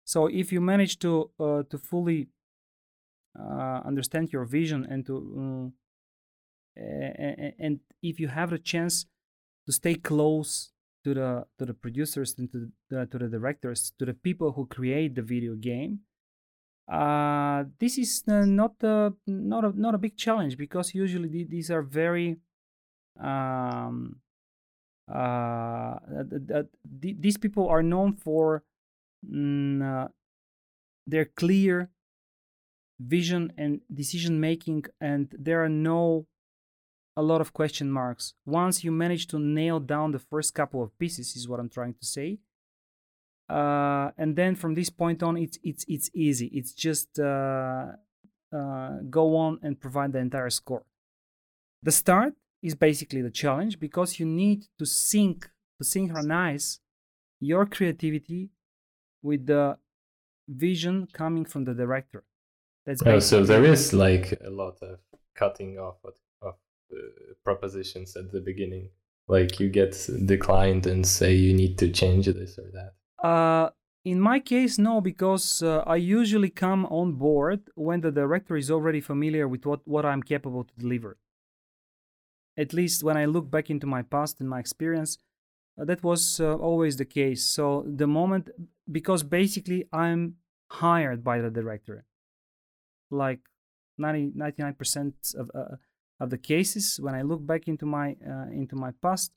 So 0.10 0.26
if 0.26 0.52
you 0.52 0.60
manage 0.60 0.98
to 1.06 1.30
uh, 1.40 1.62
to 1.70 1.78
fully 1.78 2.30
uh, 3.40 3.82
understand 3.86 4.34
your 4.34 4.44
vision 4.44 4.88
and 4.90 5.06
to 5.06 5.16
um, 5.38 5.74
and 6.76 7.80
if 8.02 8.20
you 8.20 8.28
have 8.28 8.50
the 8.50 8.58
chance 8.58 9.06
to 9.68 9.72
stay 9.72 9.94
close 9.94 10.72
to 11.04 11.14
the 11.14 11.46
to 11.60 11.66
the 11.66 11.76
producers 11.76 12.34
and 12.40 12.52
to 12.52 12.72
the, 12.90 13.06
to 13.06 13.20
the 13.20 13.28
directors 13.28 13.94
to 14.00 14.06
the 14.06 14.16
people 14.16 14.54
who 14.54 14.66
create 14.66 15.14
the 15.14 15.22
video 15.22 15.54
game 15.54 16.00
uh, 16.92 17.66
this 17.78 18.00
is 18.00 18.24
not 18.26 18.74
a, 18.82 19.14
not 19.28 19.64
a 19.64 19.72
not 19.80 19.94
a 19.94 20.00
big 20.00 20.18
challenge 20.18 20.58
because 20.58 20.96
usually 20.96 21.44
these 21.44 21.70
are 21.70 21.84
very 21.84 22.38
um, 23.22 24.16
uh, 25.08 26.00
these 27.00 27.38
people 27.38 27.70
are 27.70 27.84
known 27.84 28.14
for 28.14 28.64
mm, 29.28 29.82
uh, 29.82 30.08
their 31.08 31.26
clear 31.26 31.90
vision 33.00 33.54
and 33.58 33.82
decision 33.94 34.40
making 34.40 34.84
and 35.00 35.34
there 35.38 35.64
are 35.64 35.70
no 35.70 36.28
a 37.20 37.22
lot 37.22 37.42
of 37.42 37.52
question 37.52 37.92
marks. 37.92 38.34
Once 38.46 38.84
you 38.84 38.92
manage 38.92 39.28
to 39.28 39.38
nail 39.38 39.80
down 39.80 40.12
the 40.12 40.20
first 40.32 40.54
couple 40.54 40.82
of 40.82 40.98
pieces, 40.98 41.36
is 41.36 41.50
what 41.50 41.60
I'm 41.60 41.70
trying 41.70 41.96
to 41.96 42.06
say. 42.06 42.40
Uh, 43.50 44.12
and 44.18 44.36
then 44.36 44.56
from 44.56 44.74
this 44.74 44.90
point 44.90 45.22
on, 45.22 45.36
it's 45.36 45.58
it's 45.64 45.84
it's 45.88 46.10
easy. 46.14 46.48
It's 46.60 46.74
just 46.74 47.20
uh, 47.20 47.88
uh, 48.58 48.92
go 49.10 49.36
on 49.36 49.60
and 49.64 49.80
provide 49.80 50.14
the 50.14 50.20
entire 50.20 50.50
score. 50.50 50.86
The 51.84 51.92
start 51.92 52.34
is 52.62 52.76
basically 52.76 53.22
the 53.22 53.32
challenge 53.32 53.80
because 53.80 54.20
you 54.20 54.26
need 54.26 54.60
to 54.78 54.86
sync 54.86 55.50
to 55.78 55.84
synchronize 55.84 56.80
your 57.40 57.66
creativity 57.66 58.50
with 59.22 59.46
the 59.46 59.78
vision 60.48 61.08
coming 61.14 61.46
from 61.46 61.66
the 61.66 61.74
director. 61.74 62.24
That's 62.86 63.04
oh, 63.06 63.20
so 63.20 63.44
there 63.44 63.64
is 63.66 63.94
like 63.94 64.40
a 64.44 64.50
lot 64.50 64.78
of 64.82 65.00
cutting 65.36 65.78
off 65.78 65.98
of 66.04 66.14
uh, 66.46 66.52
propositions 67.44 68.16
at 68.16 68.32
the 68.32 68.42
beginning. 68.42 68.90
Like 69.28 69.60
you 69.60 69.70
get 69.70 70.10
declined 70.26 70.88
and 70.88 71.06
say 71.06 71.34
you 71.34 71.54
need 71.54 71.78
to 71.78 71.92
change 71.92 72.26
this 72.26 72.58
or 72.58 72.72
that. 72.72 72.94
Uh 73.28 73.70
in 74.06 74.20
my 74.20 74.40
case 74.40 74.78
no 74.78 75.02
because 75.02 75.62
uh, 75.62 75.84
i 75.86 75.98
usually 75.98 76.50
come 76.50 76.86
on 76.86 77.12
board 77.12 77.60
when 77.76 78.00
the 78.00 78.12
director 78.12 78.56
is 78.56 78.72
already 78.72 79.02
familiar 79.02 79.46
with 79.46 79.66
what 79.66 79.82
what 79.86 80.06
i'm 80.06 80.24
capable 80.24 80.64
to 80.64 80.74
deliver. 80.78 81.18
At 82.58 82.74
least 82.74 83.04
when 83.04 83.18
i 83.18 83.26
look 83.26 83.52
back 83.52 83.70
into 83.70 83.86
my 83.86 84.02
past 84.02 84.40
and 84.40 84.50
my 84.50 84.60
experience 84.60 85.18
that 85.86 86.04
was 86.04 86.40
uh, 86.40 86.56
always 86.56 86.98
the 86.98 87.06
case. 87.06 87.44
So 87.46 87.86
the 87.88 88.08
moment 88.08 88.50
because 88.92 89.24
basically 89.24 89.86
i'm 89.94 90.36
hired 90.68 91.24
by 91.24 91.40
the 91.40 91.50
director. 91.50 92.06
Like 93.12 93.40
90 93.98 94.32
99% 94.38 95.36
of 95.36 95.52
uh, 95.54 95.76
of 96.20 96.30
the 96.30 96.38
cases 96.38 97.00
when 97.02 97.16
i 97.16 97.22
look 97.22 97.46
back 97.46 97.68
into 97.68 97.86
my 97.86 98.16
uh, 98.26 98.50
into 98.52 98.76
my 98.76 98.92
past 99.02 99.32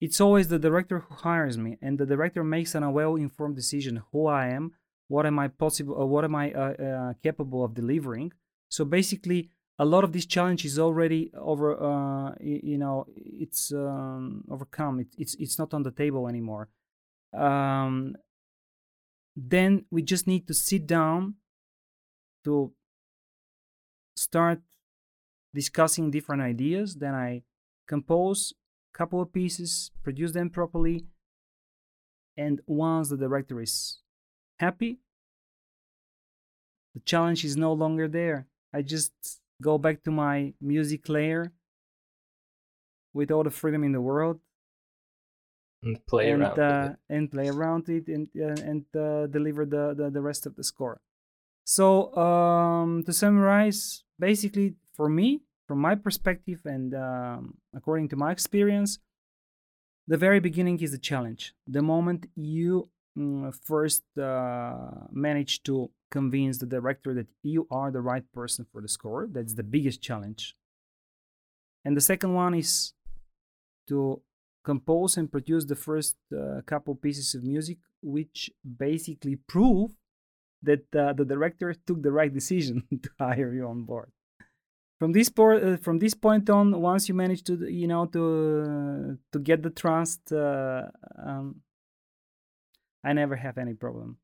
it's 0.00 0.20
always 0.20 0.48
the 0.48 0.58
director 0.58 1.00
who 1.00 1.14
hires 1.14 1.58
me 1.58 1.76
and 1.82 1.98
the 1.98 2.06
director 2.06 2.42
makes 2.42 2.74
an 2.74 2.90
well 2.92 3.16
informed 3.16 3.56
decision 3.56 4.02
who 4.10 4.26
i 4.26 4.46
am 4.46 4.72
what 5.08 5.26
am 5.26 5.38
i 5.38 5.48
possible 5.48 6.08
what 6.08 6.24
am 6.24 6.34
i 6.34 6.52
uh, 6.52 6.72
uh, 6.88 7.12
capable 7.22 7.64
of 7.64 7.74
delivering. 7.74 8.32
So 8.68 8.84
basically 8.84 9.50
a 9.80 9.84
lot 9.84 10.04
of 10.04 10.12
this 10.12 10.26
challenge 10.26 10.62
is 10.64 10.78
already 10.78 11.22
over 11.52 11.68
uh, 11.90 12.34
you 12.40 12.78
know 12.78 13.06
it's 13.16 13.72
um, 13.72 14.44
overcome 14.50 15.00
it, 15.00 15.08
it's 15.16 15.34
it's 15.36 15.58
not 15.58 15.72
on 15.72 15.82
the 15.82 15.94
table 16.02 16.28
anymore 16.28 16.68
um, 17.32 18.14
then 19.36 19.84
we 19.90 20.02
just 20.02 20.26
need 20.26 20.46
to 20.46 20.54
sit 20.54 20.86
down 20.86 21.34
to 22.44 22.72
start 24.16 24.60
discussing 25.54 26.10
different 26.10 26.42
ideas. 26.42 26.96
Then 26.96 27.14
I 27.14 27.42
compose 27.88 28.52
a 28.94 28.98
couple 28.98 29.20
of 29.20 29.32
pieces, 29.32 29.90
produce 30.02 30.32
them 30.32 30.50
properly, 30.50 31.06
and 32.36 32.60
once 32.66 33.08
the 33.08 33.16
director 33.16 33.60
is 33.60 33.98
happy, 34.58 34.98
the 36.94 37.00
challenge 37.00 37.44
is 37.44 37.56
no 37.56 37.72
longer 37.72 38.08
there. 38.08 38.46
I 38.72 38.82
just 38.82 39.40
go 39.60 39.78
back 39.78 40.02
to 40.04 40.10
my 40.10 40.52
music 40.60 41.08
layer 41.08 41.52
with 43.12 43.30
all 43.30 43.44
the 43.44 43.50
freedom 43.50 43.84
in 43.84 43.92
the 43.92 44.00
world 44.00 44.40
and 45.82 46.04
play 46.06 46.30
and, 46.30 46.42
around 46.42 46.58
uh, 46.58 46.92
and 47.08 47.30
play 47.30 47.48
around 47.48 47.88
it 47.88 48.08
and 48.08 48.28
uh, 48.36 48.70
and 48.70 48.84
uh, 48.96 49.26
deliver 49.26 49.64
the, 49.64 49.94
the 49.96 50.10
the 50.10 50.20
rest 50.20 50.46
of 50.46 50.56
the 50.56 50.64
score. 50.64 51.00
So 51.64 52.14
um, 52.16 53.04
to 53.04 53.12
summarize, 53.12 54.04
basically 54.18 54.74
for 54.94 55.08
me, 55.08 55.42
from 55.66 55.78
my 55.78 55.94
perspective 55.94 56.60
and 56.64 56.94
um, 56.94 57.54
according 57.74 58.08
to 58.08 58.16
my 58.16 58.32
experience, 58.32 58.98
the 60.06 60.16
very 60.16 60.40
beginning 60.40 60.80
is 60.80 60.92
the 60.92 60.98
challenge. 60.98 61.54
The 61.66 61.82
moment 61.82 62.26
you 62.34 62.88
first 63.64 64.02
uh, 64.18 65.06
manage 65.10 65.62
to 65.64 65.90
convince 66.10 66.58
the 66.58 66.66
director 66.66 67.14
that 67.14 67.28
you 67.42 67.66
are 67.70 67.90
the 67.90 68.00
right 68.00 68.24
person 68.32 68.66
for 68.70 68.80
the 68.80 68.88
score, 68.88 69.28
that's 69.30 69.54
the 69.54 69.62
biggest 69.62 70.02
challenge. 70.02 70.56
And 71.84 71.96
the 71.96 72.00
second 72.00 72.34
one 72.34 72.54
is 72.54 72.92
to 73.88 74.22
compose 74.64 75.16
and 75.16 75.30
produce 75.30 75.64
the 75.64 75.76
first 75.76 76.16
uh, 76.32 76.60
couple 76.66 76.94
pieces 76.94 77.34
of 77.34 77.42
music, 77.44 77.78
which 78.02 78.50
basically 78.78 79.36
prove 79.36 79.92
that 80.62 80.84
uh, 80.94 81.12
the 81.14 81.24
director 81.24 81.74
took 81.86 82.02
the 82.02 82.12
right 82.12 82.32
decision 82.32 82.84
to 83.02 83.10
hire 83.18 83.52
you 83.52 83.66
on 83.66 83.84
board. 83.84 84.10
From 84.98 85.12
this 85.12 85.30
point, 85.30 85.64
uh, 85.64 85.76
from 85.78 85.98
this 85.98 86.12
point 86.12 86.50
on, 86.50 86.78
once 86.78 87.08
you 87.08 87.14
manage 87.14 87.42
to, 87.44 87.66
you 87.66 87.86
know, 87.86 88.04
to 88.06 89.16
to 89.32 89.38
get 89.38 89.62
the 89.62 89.70
trust, 89.70 90.30
uh, 90.30 90.88
um, 91.24 91.62
I 93.04 93.12
never 93.12 93.36
have 93.36 93.56
any 93.58 93.74
problem. 93.74 94.18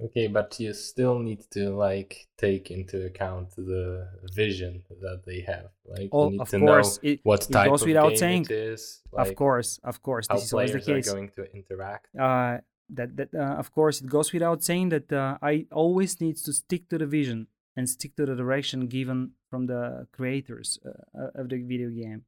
Okay, 0.00 0.26
but 0.26 0.58
you 0.58 0.72
still 0.72 1.18
need 1.20 1.42
to 1.52 1.70
like 1.70 2.26
take 2.36 2.70
into 2.70 3.06
account 3.06 3.50
the 3.56 4.08
vision 4.34 4.82
that 5.00 5.22
they 5.24 5.40
have. 5.42 5.70
Like 5.86 6.08
Oh, 6.12 6.24
you 6.26 6.30
need 6.32 6.40
of 6.40 6.48
to 6.50 6.58
course, 6.58 6.96
know 7.02 7.08
it- 7.10 7.20
what 7.22 7.42
it 7.48 7.52
type 7.52 7.68
goes 7.70 7.82
of 7.82 7.88
without 7.88 8.08
game 8.10 8.16
saying. 8.18 8.42
it 8.42 8.50
is. 8.50 9.02
of 9.12 9.34
course, 9.36 9.78
of 9.84 10.02
course, 10.02 10.26
this 10.28 10.44
is 10.44 10.52
always 10.52 10.72
the 10.72 10.80
case. 10.80 11.08
are 11.08 11.12
going 11.14 11.28
to 11.36 11.44
interact. 11.54 12.08
uh, 12.18 12.58
that 12.94 13.16
that 13.16 13.34
uh, 13.34 13.56
of 13.62 13.72
course 13.72 14.00
it 14.02 14.08
goes 14.08 14.32
without 14.32 14.62
saying 14.62 14.88
that 14.90 15.10
uh, 15.12 15.38
I 15.40 15.66
always 15.72 16.20
needs 16.20 16.42
to 16.42 16.52
stick 16.52 16.88
to 16.90 16.98
the 16.98 17.06
vision 17.06 17.46
and 17.76 17.88
stick 17.88 18.16
to 18.16 18.26
the 18.26 18.34
direction 18.34 18.86
given 18.86 19.30
from 19.48 19.66
the 19.66 20.06
creators 20.12 20.78
uh, 20.84 21.30
of 21.40 21.48
the 21.48 21.62
video 21.62 21.88
game, 21.90 22.24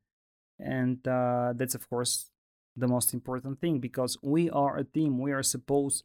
and 0.58 1.06
uh, 1.08 1.52
that's 1.56 1.74
of 1.74 1.88
course 1.90 2.30
the 2.76 2.88
most 2.88 3.14
important 3.14 3.60
thing 3.60 3.78
because 3.78 4.18
we 4.22 4.50
are 4.50 4.76
a 4.76 4.84
team. 4.84 5.18
We 5.18 5.32
are 5.32 5.42
supposed 5.42 6.04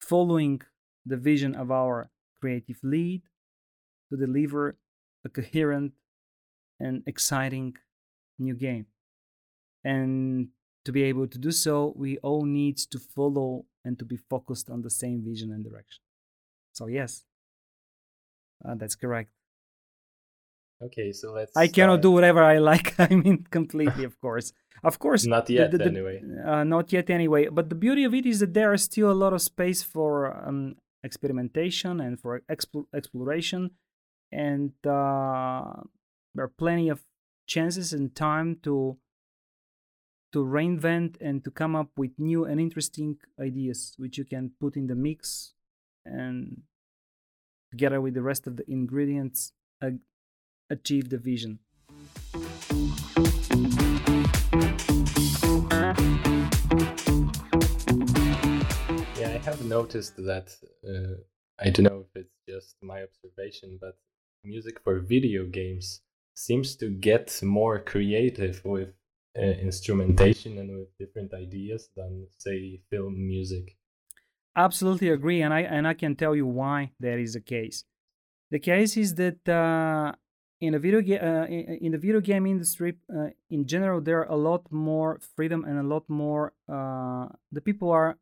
following 0.00 0.60
the 1.06 1.16
vision 1.16 1.54
of 1.54 1.70
our 1.70 2.10
creative 2.40 2.78
lead 2.82 3.22
to 4.10 4.16
deliver 4.16 4.76
a 5.24 5.28
coherent 5.28 5.92
and 6.78 7.02
exciting 7.06 7.76
new 8.38 8.54
game. 8.54 8.86
And 9.84 10.48
to 10.84 10.92
be 10.92 11.02
able 11.04 11.26
to 11.28 11.38
do 11.38 11.50
so 11.50 11.92
we 11.96 12.18
all 12.18 12.44
need 12.44 12.78
to 12.78 12.98
follow 12.98 13.66
and 13.84 13.98
to 13.98 14.04
be 14.04 14.16
focused 14.16 14.70
on 14.70 14.82
the 14.82 14.90
same 14.90 15.22
vision 15.24 15.52
and 15.52 15.64
direction. 15.64 16.02
So 16.72 16.86
yes. 16.86 17.24
Uh, 18.62 18.74
that's 18.74 18.94
correct 18.94 19.30
Okay, 20.82 21.12
so 21.12 21.32
let's. 21.32 21.56
i 21.56 21.66
cannot 21.68 21.94
start. 22.00 22.02
do 22.02 22.10
whatever 22.10 22.42
i 22.42 22.58
like 22.58 22.94
i 23.06 23.08
mean 23.14 23.44
completely 23.50 24.04
of 24.04 24.18
course 24.20 24.52
of 24.82 24.98
course 24.98 25.26
Not 25.26 25.50
yet, 25.50 25.70
the- 25.72 25.78
the- 25.78 25.84
anyway. 25.84 26.22
uh, 26.50 26.64
not 26.64 26.92
yet 26.92 27.10
anyway 27.10 27.48
but 27.48 27.68
the 27.68 27.74
beauty 27.86 28.04
of 28.04 28.14
it 28.14 28.24
is 28.26 28.40
that 28.40 28.54
there 28.54 28.72
is 28.72 28.82
still 28.84 29.10
a 29.10 29.18
lot 29.24 29.32
of 29.32 29.42
space 29.42 29.82
for 29.82 30.10
um, 30.48 30.76
experimentation 31.04 32.00
and 32.00 32.18
for 32.20 32.40
expl- 32.50 32.86
exploration 32.94 33.70
and 34.32 34.72
uh, 34.86 35.82
there 36.34 36.44
are 36.44 36.52
plenty 36.56 36.88
of 36.88 36.98
chances 37.46 37.92
and 37.92 38.14
time 38.14 38.56
to 38.62 38.96
to 40.32 40.38
reinvent 40.44 41.16
and 41.20 41.42
to 41.44 41.50
come 41.50 41.74
up 41.74 41.90
with 41.96 42.12
new 42.18 42.44
and 42.44 42.60
interesting 42.60 43.16
ideas 43.40 43.94
which 43.98 44.16
you 44.16 44.24
can 44.24 44.52
put 44.60 44.76
in 44.76 44.86
the 44.86 44.94
mix 44.94 45.52
and 46.06 46.62
together 47.72 48.00
with 48.00 48.14
the 48.14 48.22
rest 48.22 48.46
of 48.46 48.56
the 48.56 48.64
ingredients 48.70 49.52
uh, 49.82 49.90
achieve 50.70 51.08
the 51.08 51.18
vision 51.18 51.58
Yeah, 59.18 59.32
I 59.34 59.38
have 59.44 59.64
noticed 59.64 60.16
that. 60.16 60.56
Uh, 60.86 61.16
I 61.58 61.70
don't 61.70 61.84
know 61.84 62.04
if 62.06 62.16
it's 62.16 62.36
just 62.48 62.76
my 62.82 63.02
observation, 63.02 63.78
but 63.80 63.96
music 64.44 64.80
for 64.82 64.98
video 65.00 65.44
games 65.46 66.00
seems 66.34 66.76
to 66.76 66.88
get 66.88 67.38
more 67.42 67.78
creative 67.80 68.62
with 68.64 68.94
uh, 69.36 69.42
instrumentation 69.42 70.58
and 70.58 70.70
with 70.78 70.96
different 70.98 71.34
ideas 71.34 71.90
than, 71.96 72.26
say, 72.38 72.80
film 72.90 73.14
music. 73.28 73.76
absolutely 74.56 75.08
agree 75.08 75.42
and 75.42 75.54
i 75.54 75.60
and 75.60 75.86
i 75.86 75.94
can 75.94 76.14
tell 76.16 76.34
you 76.34 76.46
why 76.46 76.90
that 76.98 77.18
is 77.18 77.34
the 77.34 77.40
case 77.40 77.84
the 78.50 78.58
case 78.58 78.96
is 78.96 79.14
that 79.14 79.48
uh, 79.48 80.12
in 80.60 80.72
the 80.72 80.78
video 80.78 81.00
game 81.00 81.20
uh, 81.22 81.46
in 81.46 81.92
the 81.92 81.98
video 81.98 82.20
game 82.20 82.46
industry 82.46 82.96
uh, 83.14 83.28
in 83.48 83.66
general 83.66 84.00
there 84.00 84.20
are 84.20 84.32
a 84.32 84.36
lot 84.36 84.70
more 84.70 85.18
freedom 85.36 85.64
and 85.64 85.78
a 85.78 85.82
lot 85.82 86.08
more 86.08 86.52
uh, 86.68 87.26
the 87.50 87.60
people 87.60 87.90
are 87.90 88.18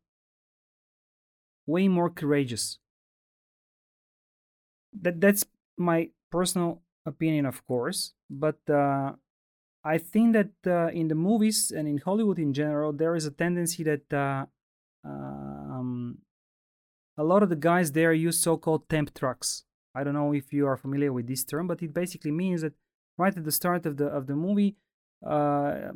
way 1.67 1.87
more 1.87 2.09
courageous 2.09 2.79
that 4.93 5.19
that's 5.21 5.45
my 5.77 6.09
personal 6.31 6.81
opinion 7.05 7.45
of 7.45 7.65
course 7.65 8.13
but 8.29 8.59
uh, 8.69 9.11
i 9.83 9.97
think 9.97 10.33
that 10.33 10.51
uh, 10.65 10.87
in 10.91 11.07
the 11.07 11.15
movies 11.15 11.71
and 11.75 11.87
in 11.87 11.97
hollywood 11.97 12.39
in 12.39 12.53
general 12.53 12.93
there 12.93 13.15
is 13.15 13.25
a 13.25 13.31
tendency 13.31 13.83
that 13.83 14.13
uh, 14.13 14.45
um, 15.03 16.19
a 17.19 17.23
lot 17.23 17.43
of 17.43 17.49
the 17.49 17.55
guys 17.55 17.91
there 17.91 18.13
use 18.13 18.39
so-called 18.39 18.87
temp 18.87 19.13
tracks. 19.13 19.65
I 19.95 20.03
don't 20.03 20.13
know 20.13 20.33
if 20.33 20.53
you 20.53 20.67
are 20.67 20.77
familiar 20.77 21.11
with 21.11 21.27
this 21.27 21.43
term, 21.43 21.67
but 21.67 21.81
it 21.81 21.93
basically 21.93 22.31
means 22.31 22.61
that 22.61 22.73
right 23.17 23.35
at 23.35 23.43
the 23.43 23.51
start 23.51 23.85
of 23.85 23.97
the 23.97 24.05
of 24.05 24.27
the 24.27 24.35
movie, 24.35 24.75
uh, 25.25 25.91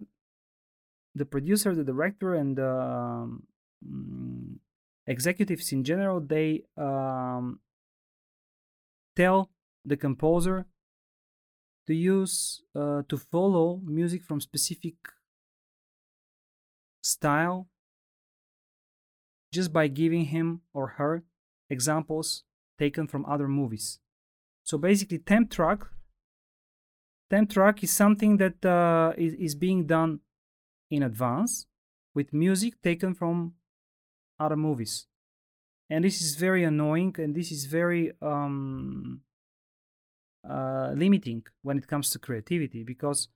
the 1.15 1.25
producer, 1.25 1.75
the 1.75 1.83
director, 1.83 2.33
and 2.33 2.57
the 2.57 2.71
um, 2.71 3.43
mm, 3.87 4.57
executives 5.07 5.71
in 5.71 5.83
general 5.83 6.19
they 6.19 6.63
um, 6.77 7.59
tell 9.15 9.49
the 9.85 9.97
composer 9.97 10.65
to 11.87 11.93
use 11.93 12.61
uh, 12.75 13.03
to 13.09 13.17
follow 13.17 13.81
music 13.85 14.23
from 14.23 14.39
specific 14.39 14.95
style 17.01 17.67
just 19.51 19.73
by 19.73 19.87
giving 19.87 20.25
him 20.25 20.61
or 20.73 20.87
her 20.97 21.23
examples 21.69 22.43
taken 22.83 23.05
from 23.07 23.25
other 23.33 23.47
movies. 23.47 23.87
So 24.69 24.77
basically, 24.77 25.19
temp 25.19 25.47
track, 25.57 25.79
temp 27.29 27.47
track 27.55 27.83
is 27.85 27.91
something 28.03 28.33
that 28.43 28.57
uh, 28.65 29.13
is, 29.25 29.33
is 29.45 29.55
being 29.67 29.81
done 29.97 30.11
in 30.89 31.01
advance 31.03 31.51
with 32.17 32.33
music 32.45 32.73
taken 32.89 33.11
from 33.13 33.53
other 34.39 34.59
movies, 34.67 34.93
and 35.89 36.03
this 36.03 36.21
is 36.25 36.31
very 36.47 36.63
annoying 36.63 37.13
and 37.17 37.35
this 37.35 37.49
is 37.51 37.65
very 37.79 38.11
um, 38.21 39.21
uh, 40.49 40.91
limiting 41.03 41.41
when 41.61 41.77
it 41.77 41.87
comes 41.87 42.09
to 42.11 42.19
creativity 42.19 42.83
because 42.83 43.29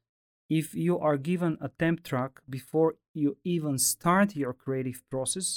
if 0.50 0.74
you 0.86 0.98
are 1.08 1.18
given 1.32 1.58
a 1.62 1.70
temp 1.82 2.04
track 2.04 2.32
before 2.50 2.96
you 3.14 3.38
even 3.44 3.78
start 3.78 4.36
your 4.36 4.54
creative 4.64 5.02
process 5.14 5.48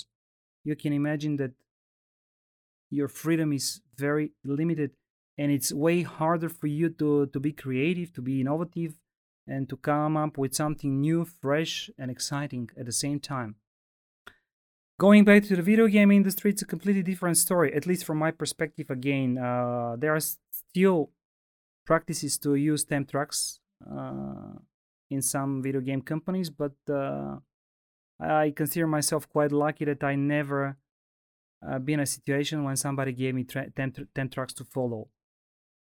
you 0.69 0.75
can 0.83 0.93
imagine 0.93 1.37
that 1.37 1.53
your 2.91 3.09
freedom 3.09 3.53
is 3.53 3.81
very 3.97 4.33
limited 4.45 4.91
and 5.39 5.51
it's 5.51 5.73
way 5.73 6.03
harder 6.03 6.49
for 6.49 6.67
you 6.67 6.91
to, 6.91 7.27
to 7.27 7.41
be 7.41 7.53
creative, 7.53 8.13
to 8.13 8.21
be 8.21 8.41
innovative, 8.43 8.99
and 9.47 9.69
to 9.69 9.77
come 9.77 10.17
up 10.17 10.37
with 10.37 10.55
something 10.55 11.01
new, 11.01 11.25
fresh, 11.25 11.89
and 11.99 12.11
exciting 12.11 12.69
at 12.79 12.85
the 12.87 12.93
same 12.93 13.19
time. 13.19 13.55
Going 14.99 15.25
back 15.25 15.45
to 15.45 15.57
the 15.57 15.63
video 15.63 15.87
game 15.87 16.11
industry, 16.11 16.51
it's 16.51 16.61
a 16.61 16.67
completely 16.67 17.03
different 17.03 17.39
story, 17.39 17.73
at 17.73 17.87
least 17.87 18.05
from 18.05 18.19
my 18.19 18.31
perspective. 18.31 18.91
Again, 18.91 19.39
uh, 19.39 19.97
there 19.99 20.15
are 20.15 20.21
still 20.21 21.11
practices 21.87 22.37
to 22.39 22.55
use 22.55 22.85
temp 22.85 23.11
tracks 23.11 23.61
uh, 23.91 24.59
in 25.11 25.23
some 25.23 25.63
video 25.63 25.81
game 25.81 26.03
companies, 26.03 26.51
but 26.51 26.77
uh, 26.91 27.37
I 28.21 28.53
consider 28.55 28.87
myself 28.87 29.27
quite 29.27 29.53
lucky 29.53 29.87
that 29.87 30.05
I 30.05 30.17
never 30.17 30.77
uh, 31.67 31.79
been 31.79 31.95
in 31.95 32.01
a 32.01 32.07
situation 32.07 32.65
when 32.65 32.77
somebody 32.77 33.13
gave 33.13 33.35
me 33.35 33.45
tra- 33.45 33.71
10, 33.71 33.93
tr- 33.93 34.03
10 34.15 34.29
tracks 34.31 34.55
to 34.55 34.65
follow. 34.65 35.09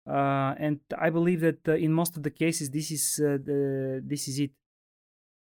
Uh, 0.08 0.56
and 0.58 0.80
I 0.98 1.10
believe 1.10 1.42
that 1.42 1.68
uh, 1.68 1.76
in 1.76 1.94
most 1.94 2.18
of 2.18 2.24
the 2.24 2.32
cases, 2.32 2.70
this 2.72 2.90
is 2.90 3.22
uh, 3.24 3.38
the 3.44 4.02
this 4.04 4.28
is 4.28 4.40
it. 4.40 4.52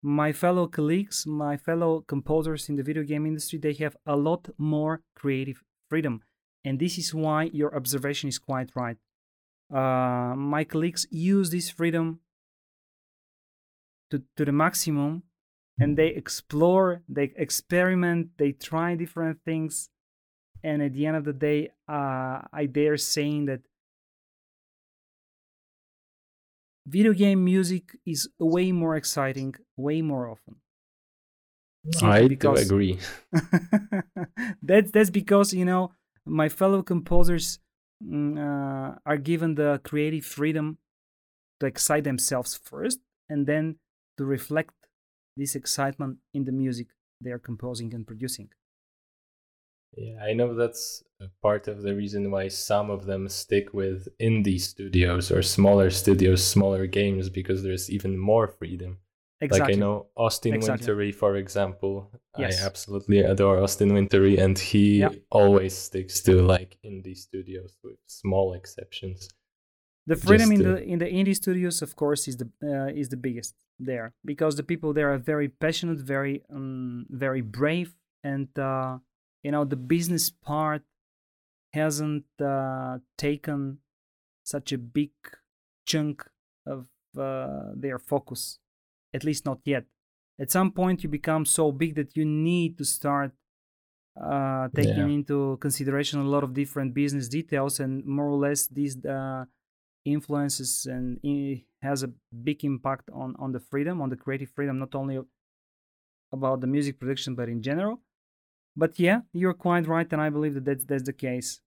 My 0.03 0.33
fellow 0.33 0.67
colleagues, 0.67 1.27
my 1.27 1.57
fellow 1.57 2.01
composers 2.01 2.69
in 2.69 2.77
the 2.77 2.83
video 2.83 3.03
game 3.03 3.27
industry, 3.27 3.59
they 3.59 3.75
have 3.75 3.97
a 4.07 4.17
lot 4.17 4.49
more 4.59 5.03
creative 5.15 5.63
freedom, 5.89 6.23
and 6.65 6.79
this 6.79 6.99
is 6.99 7.15
why 7.15 7.45
your 7.53 7.75
observation 7.77 8.29
is 8.29 8.39
quite 8.39 8.71
right. 8.75 8.97
Uh, 9.73 10.35
my 10.37 10.65
colleagues 10.65 11.07
use 11.11 11.51
this 11.51 11.71
freedom 11.71 12.21
to 14.11 14.23
to 14.37 14.45
the 14.45 14.53
maximum 14.53 15.23
and 15.79 15.97
they 15.97 16.09
explore, 16.09 17.03
they 17.09 17.33
experiment, 17.37 18.31
they 18.39 18.53
try 18.53 18.95
different 18.95 19.39
things, 19.45 19.91
and 20.67 20.83
at 20.83 20.93
the 20.95 21.07
end 21.07 21.17
of 21.17 21.25
the 21.25 21.33
day, 21.33 21.71
uh, 21.89 22.43
I 22.53 22.67
dare 22.67 22.97
saying 22.97 23.47
that 23.47 23.61
video 26.85 27.13
game 27.13 27.45
music 27.45 27.97
is 28.05 28.29
way 28.41 28.73
more 28.73 28.97
exciting, 28.97 29.55
way 29.77 30.03
more 30.03 30.29
often. 30.29 30.57
Simply 31.93 32.09
I 32.09 32.27
do 32.27 32.55
agree. 32.57 32.99
that's 34.63 34.91
that's 34.91 35.11
because 35.11 35.55
you 35.55 35.65
know 35.65 35.93
my 36.25 36.49
fellow 36.49 36.83
composers 36.83 37.61
mm, 38.05 38.37
uh, 38.37 38.99
are 39.07 39.19
given 39.19 39.55
the 39.55 39.81
creative 39.85 40.25
freedom 40.25 40.79
to 41.61 41.67
excite 41.67 42.03
themselves 42.03 42.59
first, 42.71 42.99
and 43.29 43.47
then 43.47 43.77
to 44.19 44.25
reflect 44.25 44.75
this 45.37 45.55
excitement 45.55 46.19
in 46.35 46.45
the 46.45 46.51
music 46.51 46.89
they 47.21 47.31
are 47.31 47.39
composing 47.39 47.95
and 47.95 48.05
producing. 48.05 48.49
Yeah, 49.97 50.23
I 50.23 50.35
know 50.35 50.55
that's 50.55 51.03
part 51.43 51.69
of 51.69 51.83
the 51.83 51.95
reason 51.95 52.31
why 52.31 52.49
some 52.49 52.91
of 52.91 53.07
them 53.07 53.29
stick 53.29 53.73
with 53.73 54.09
indie 54.21 54.61
studios 54.61 55.31
or 55.31 55.43
smaller 55.43 55.91
studios, 55.91 56.45
smaller 56.45 56.87
games, 56.87 57.31
because 57.31 57.63
there's 57.63 57.91
even 57.91 58.19
more 58.19 58.47
freedom. 58.47 58.99
Exactly. 59.41 59.75
Like 59.75 59.77
I 59.77 59.81
know 59.81 60.07
Austin 60.17 60.55
exactly. 60.55 60.87
Wintory, 60.87 61.13
for 61.13 61.37
example. 61.37 62.11
Yes. 62.39 62.63
I 62.63 62.67
absolutely 62.67 63.21
adore 63.21 63.63
Austin 63.63 63.93
Wintory, 63.93 64.39
and 64.39 64.59
he 64.59 65.07
always 65.31 65.77
sticks 65.77 66.21
to 66.23 66.43
like 66.43 66.79
indie 66.85 67.17
studios 67.17 67.77
with 67.83 67.97
small 68.07 68.55
exceptions. 68.55 69.29
The 70.07 70.17
freedom 70.17 70.53
in 70.53 70.63
the 70.63 70.83
in 70.83 70.99
the 70.99 71.07
indie 71.07 71.35
studios, 71.35 71.83
of 71.83 71.97
course, 71.97 72.29
is 72.29 72.37
the 72.37 72.49
uh, 72.63 72.87
is 72.95 73.09
the 73.09 73.17
biggest 73.17 73.55
there 73.79 74.15
because 74.25 74.57
the 74.57 74.63
people 74.63 74.93
there 74.93 75.13
are 75.13 75.19
very 75.19 75.49
passionate, 75.49 75.99
very 75.99 76.43
um, 76.51 77.07
very 77.11 77.43
brave, 77.43 77.95
and 78.23 78.49
uh, 78.59 78.99
you 79.43 79.51
know 79.51 79.65
the 79.65 79.77
business 79.77 80.31
part 80.31 80.83
hasn't 81.73 82.25
uh, 82.43 82.99
taken 83.17 83.79
such 84.45 84.73
a 84.73 84.79
big 84.79 85.11
chunk 85.85 86.25
of 86.67 86.87
uh, 87.19 87.71
their 87.75 87.99
focus 87.99 88.59
at 89.17 89.25
least 89.25 89.45
not 89.45 89.61
yet. 89.65 89.85
At 90.39 90.51
some 90.51 90.71
point, 90.71 91.03
you 91.03 91.09
become 91.09 91.47
so 91.47 91.73
big 91.73 91.95
that 91.95 92.17
you 92.17 92.25
need 92.25 92.77
to 92.79 92.85
start 92.85 93.33
uh, 94.23 94.69
taking 94.75 95.09
yeah. 95.09 95.19
into 95.19 95.57
consideration 95.61 96.21
a 96.21 96.29
lot 96.35 96.45
of 96.45 96.53
different 96.53 96.93
business 96.95 97.29
details, 97.29 97.81
and 97.81 98.05
more 98.05 98.29
or 98.29 98.39
less 98.39 98.67
these 98.67 98.95
uh, 99.05 99.45
influences 100.05 100.87
and 100.87 101.19
it 101.23 101.65
has 101.83 102.03
a 102.03 102.11
big 102.45 102.65
impact 102.65 103.11
on 103.13 103.35
on 103.39 103.53
the 103.53 103.61
freedom, 103.61 104.01
on 104.01 104.11
the 104.11 104.17
creative 104.17 104.51
freedom, 104.51 104.79
not 104.79 104.95
only 104.95 105.19
about 106.33 106.61
the 106.61 106.67
music 106.67 106.99
production 107.01 107.35
but 107.35 107.49
in 107.49 107.63
general. 107.63 108.01
But 108.77 108.99
yeah, 108.99 109.21
you're 109.33 109.55
quite 109.55 109.87
right, 109.87 110.11
and 110.13 110.21
I 110.21 110.31
believe 110.31 110.55
that 110.55 110.65
that's, 110.65 110.85
that's 110.85 111.05
the 111.05 111.13
case. 111.13 111.61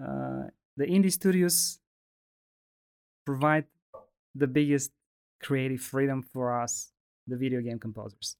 Uh, 0.00 0.44
the 0.76 0.86
indie 0.86 1.12
studios 1.12 1.78
provide 3.24 3.66
the 4.34 4.46
biggest 4.46 4.92
creative 5.42 5.80
freedom 5.80 6.22
for 6.22 6.58
us, 6.60 6.92
the 7.26 7.36
video 7.36 7.60
game 7.60 7.78
composers. 7.78 8.36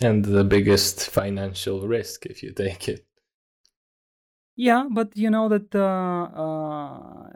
And 0.00 0.24
the 0.24 0.44
biggest 0.44 1.08
financial 1.10 1.86
risk 1.86 2.26
if 2.26 2.42
you 2.42 2.52
take 2.52 2.88
it. 2.88 3.06
Yeah, 4.56 4.86
but 4.90 5.16
you 5.16 5.30
know 5.30 5.48
that 5.48 5.74
uh, 5.74 6.24
uh, 6.42 7.30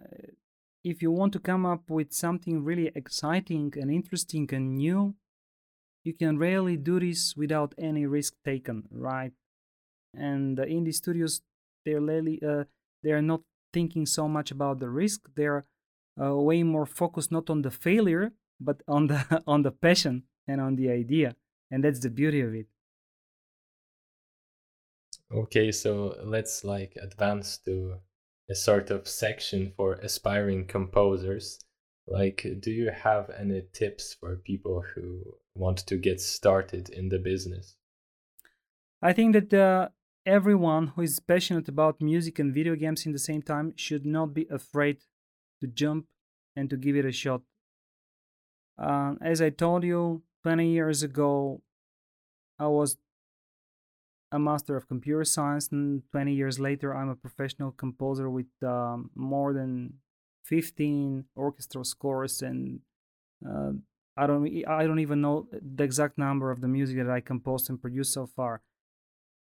if 0.84 1.02
you 1.02 1.10
want 1.10 1.32
to 1.34 1.40
come 1.40 1.66
up 1.66 1.90
with 1.90 2.12
something 2.12 2.64
really 2.64 2.90
exciting 2.94 3.72
and 3.76 3.90
interesting 3.90 4.48
and 4.52 4.76
new, 4.76 5.14
you 6.04 6.14
can 6.14 6.38
rarely 6.38 6.76
do 6.76 7.00
this 7.00 7.36
without 7.36 7.74
any 7.78 8.06
risk 8.06 8.34
taken, 8.44 8.84
right? 8.90 9.32
And 10.18 10.56
the 10.58 10.66
indie 10.66 10.94
studios, 10.94 11.40
they're 11.84 12.00
really, 12.00 12.42
uh, 12.42 12.64
they're 13.02 13.22
not 13.22 13.42
thinking 13.72 14.06
so 14.06 14.28
much 14.28 14.50
about 14.50 14.80
the 14.80 14.88
risk. 14.88 15.28
They're 15.34 15.64
uh, 16.20 16.34
way 16.34 16.62
more 16.62 16.86
focused 16.86 17.30
not 17.30 17.48
on 17.50 17.62
the 17.62 17.70
failure, 17.70 18.32
but 18.60 18.82
on 18.88 19.06
the 19.06 19.42
on 19.46 19.62
the 19.62 19.70
passion 19.70 20.24
and 20.46 20.60
on 20.60 20.76
the 20.76 20.90
idea 20.90 21.36
and 21.70 21.84
that's 21.84 22.00
the 22.00 22.10
beauty 22.10 22.40
of 22.40 22.54
it. 22.54 22.66
Okay 25.32 25.70
so 25.72 26.16
let's 26.24 26.64
like 26.64 26.96
advance 27.00 27.58
to 27.58 27.98
a 28.50 28.54
sort 28.54 28.90
of 28.90 29.06
section 29.06 29.72
for 29.76 29.94
aspiring 29.94 30.66
composers. 30.66 31.60
Like 32.06 32.46
do 32.60 32.70
you 32.70 32.90
have 32.90 33.30
any 33.30 33.62
tips 33.72 34.14
for 34.14 34.36
people 34.36 34.82
who 34.94 35.34
want 35.54 35.78
to 35.86 35.96
get 35.96 36.20
started 36.20 36.88
in 36.88 37.10
the 37.10 37.18
business? 37.18 37.76
I 39.02 39.12
think 39.12 39.34
that 39.34 39.54
uh, 39.54 39.90
everyone 40.28 40.88
who 40.88 41.02
is 41.02 41.20
passionate 41.20 41.68
about 41.68 42.00
music 42.00 42.38
and 42.38 42.54
video 42.54 42.74
games 42.76 43.06
in 43.06 43.12
the 43.12 43.18
same 43.18 43.42
time 43.42 43.72
should 43.76 44.06
not 44.06 44.34
be 44.34 44.46
afraid 44.50 44.98
to 45.60 45.66
jump 45.66 46.06
and 46.54 46.70
to 46.70 46.76
give 46.76 46.96
it 46.96 47.04
a 47.04 47.12
shot 47.12 47.42
uh, 48.78 49.14
as 49.20 49.42
I 49.42 49.50
told 49.50 49.82
you, 49.82 50.22
20 50.44 50.68
years 50.70 51.02
ago, 51.02 51.60
I 52.58 52.68
was 52.68 52.96
a 54.30 54.38
master 54.38 54.76
of 54.76 54.88
computer 54.88 55.24
science, 55.24 55.68
and 55.72 56.02
20 56.12 56.32
years 56.32 56.58
later, 56.58 56.94
I'm 56.94 57.08
a 57.08 57.16
professional 57.16 57.72
composer 57.72 58.30
with 58.30 58.46
um, 58.62 59.10
more 59.14 59.52
than 59.52 59.94
15 60.44 61.24
orchestral 61.36 61.84
scores, 61.84 62.42
and 62.42 62.80
uh, 63.48 63.72
I 64.16 64.26
don't 64.26 64.46
I 64.66 64.86
don't 64.86 65.00
even 65.00 65.20
know 65.20 65.48
the 65.52 65.84
exact 65.84 66.18
number 66.18 66.50
of 66.50 66.60
the 66.60 66.68
music 66.68 66.96
that 66.98 67.10
I 67.10 67.20
composed 67.20 67.68
and 67.70 67.80
produced 67.80 68.12
so 68.12 68.26
far. 68.26 68.60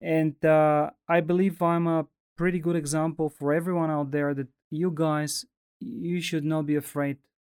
And 0.00 0.42
uh, 0.44 0.90
I 1.08 1.20
believe 1.20 1.60
I'm 1.60 1.86
a 1.86 2.06
pretty 2.36 2.60
good 2.60 2.76
example 2.76 3.28
for 3.28 3.52
everyone 3.52 3.90
out 3.90 4.10
there 4.10 4.34
that 4.34 4.48
you 4.70 4.92
guys 4.94 5.44
you 5.80 6.20
should 6.20 6.44
not 6.44 6.66
be 6.66 6.76
afraid 6.76 7.18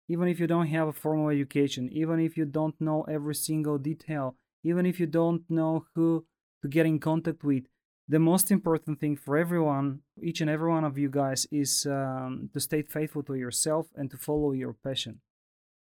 even 0.08 0.26
if 0.28 0.40
you 0.40 0.46
don't 0.46 0.66
have 0.68 0.88
a 0.88 0.92
formal 0.92 1.28
education, 1.28 1.88
even 1.92 2.18
if 2.18 2.36
you 2.36 2.46
don't 2.46 2.80
know 2.80 3.02
every 3.02 3.34
single 3.34 3.78
detail, 3.78 4.36
even 4.64 4.86
if 4.86 4.98
you 4.98 5.06
don't 5.06 5.42
know 5.50 5.86
who 5.94 6.24
to 6.62 6.68
get 6.68 6.86
in 6.86 6.98
contact 6.98 7.44
with, 7.44 7.64
the 8.08 8.18
most 8.18 8.50
important 8.50 8.98
thing 8.98 9.16
for 9.16 9.36
everyone, 9.36 10.00
each 10.22 10.40
and 10.40 10.48
every 10.48 10.70
one 10.70 10.84
of 10.84 10.96
you 10.96 11.10
guys, 11.10 11.46
is 11.52 11.86
um, 11.86 12.48
to 12.54 12.60
stay 12.60 12.80
faithful 12.80 13.22
to 13.22 13.34
yourself 13.34 13.86
and 13.96 14.10
to 14.10 14.16
follow 14.16 14.52
your 14.52 14.72
passion. 14.72 15.20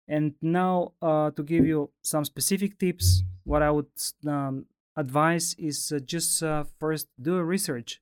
And 0.07 0.33
now, 0.41 0.93
uh, 0.99 1.29
to 1.31 1.43
give 1.43 1.67
you 1.67 1.91
some 2.01 2.25
specific 2.25 2.79
tips, 2.79 3.21
what 3.43 3.61
I 3.61 3.69
would 3.69 3.87
um, 4.25 4.65
advise 4.97 5.55
is 5.57 5.91
uh, 5.91 5.99
just 5.99 6.43
uh, 6.43 6.65
first 6.79 7.07
do 7.21 7.37
a 7.37 7.43
research. 7.43 8.01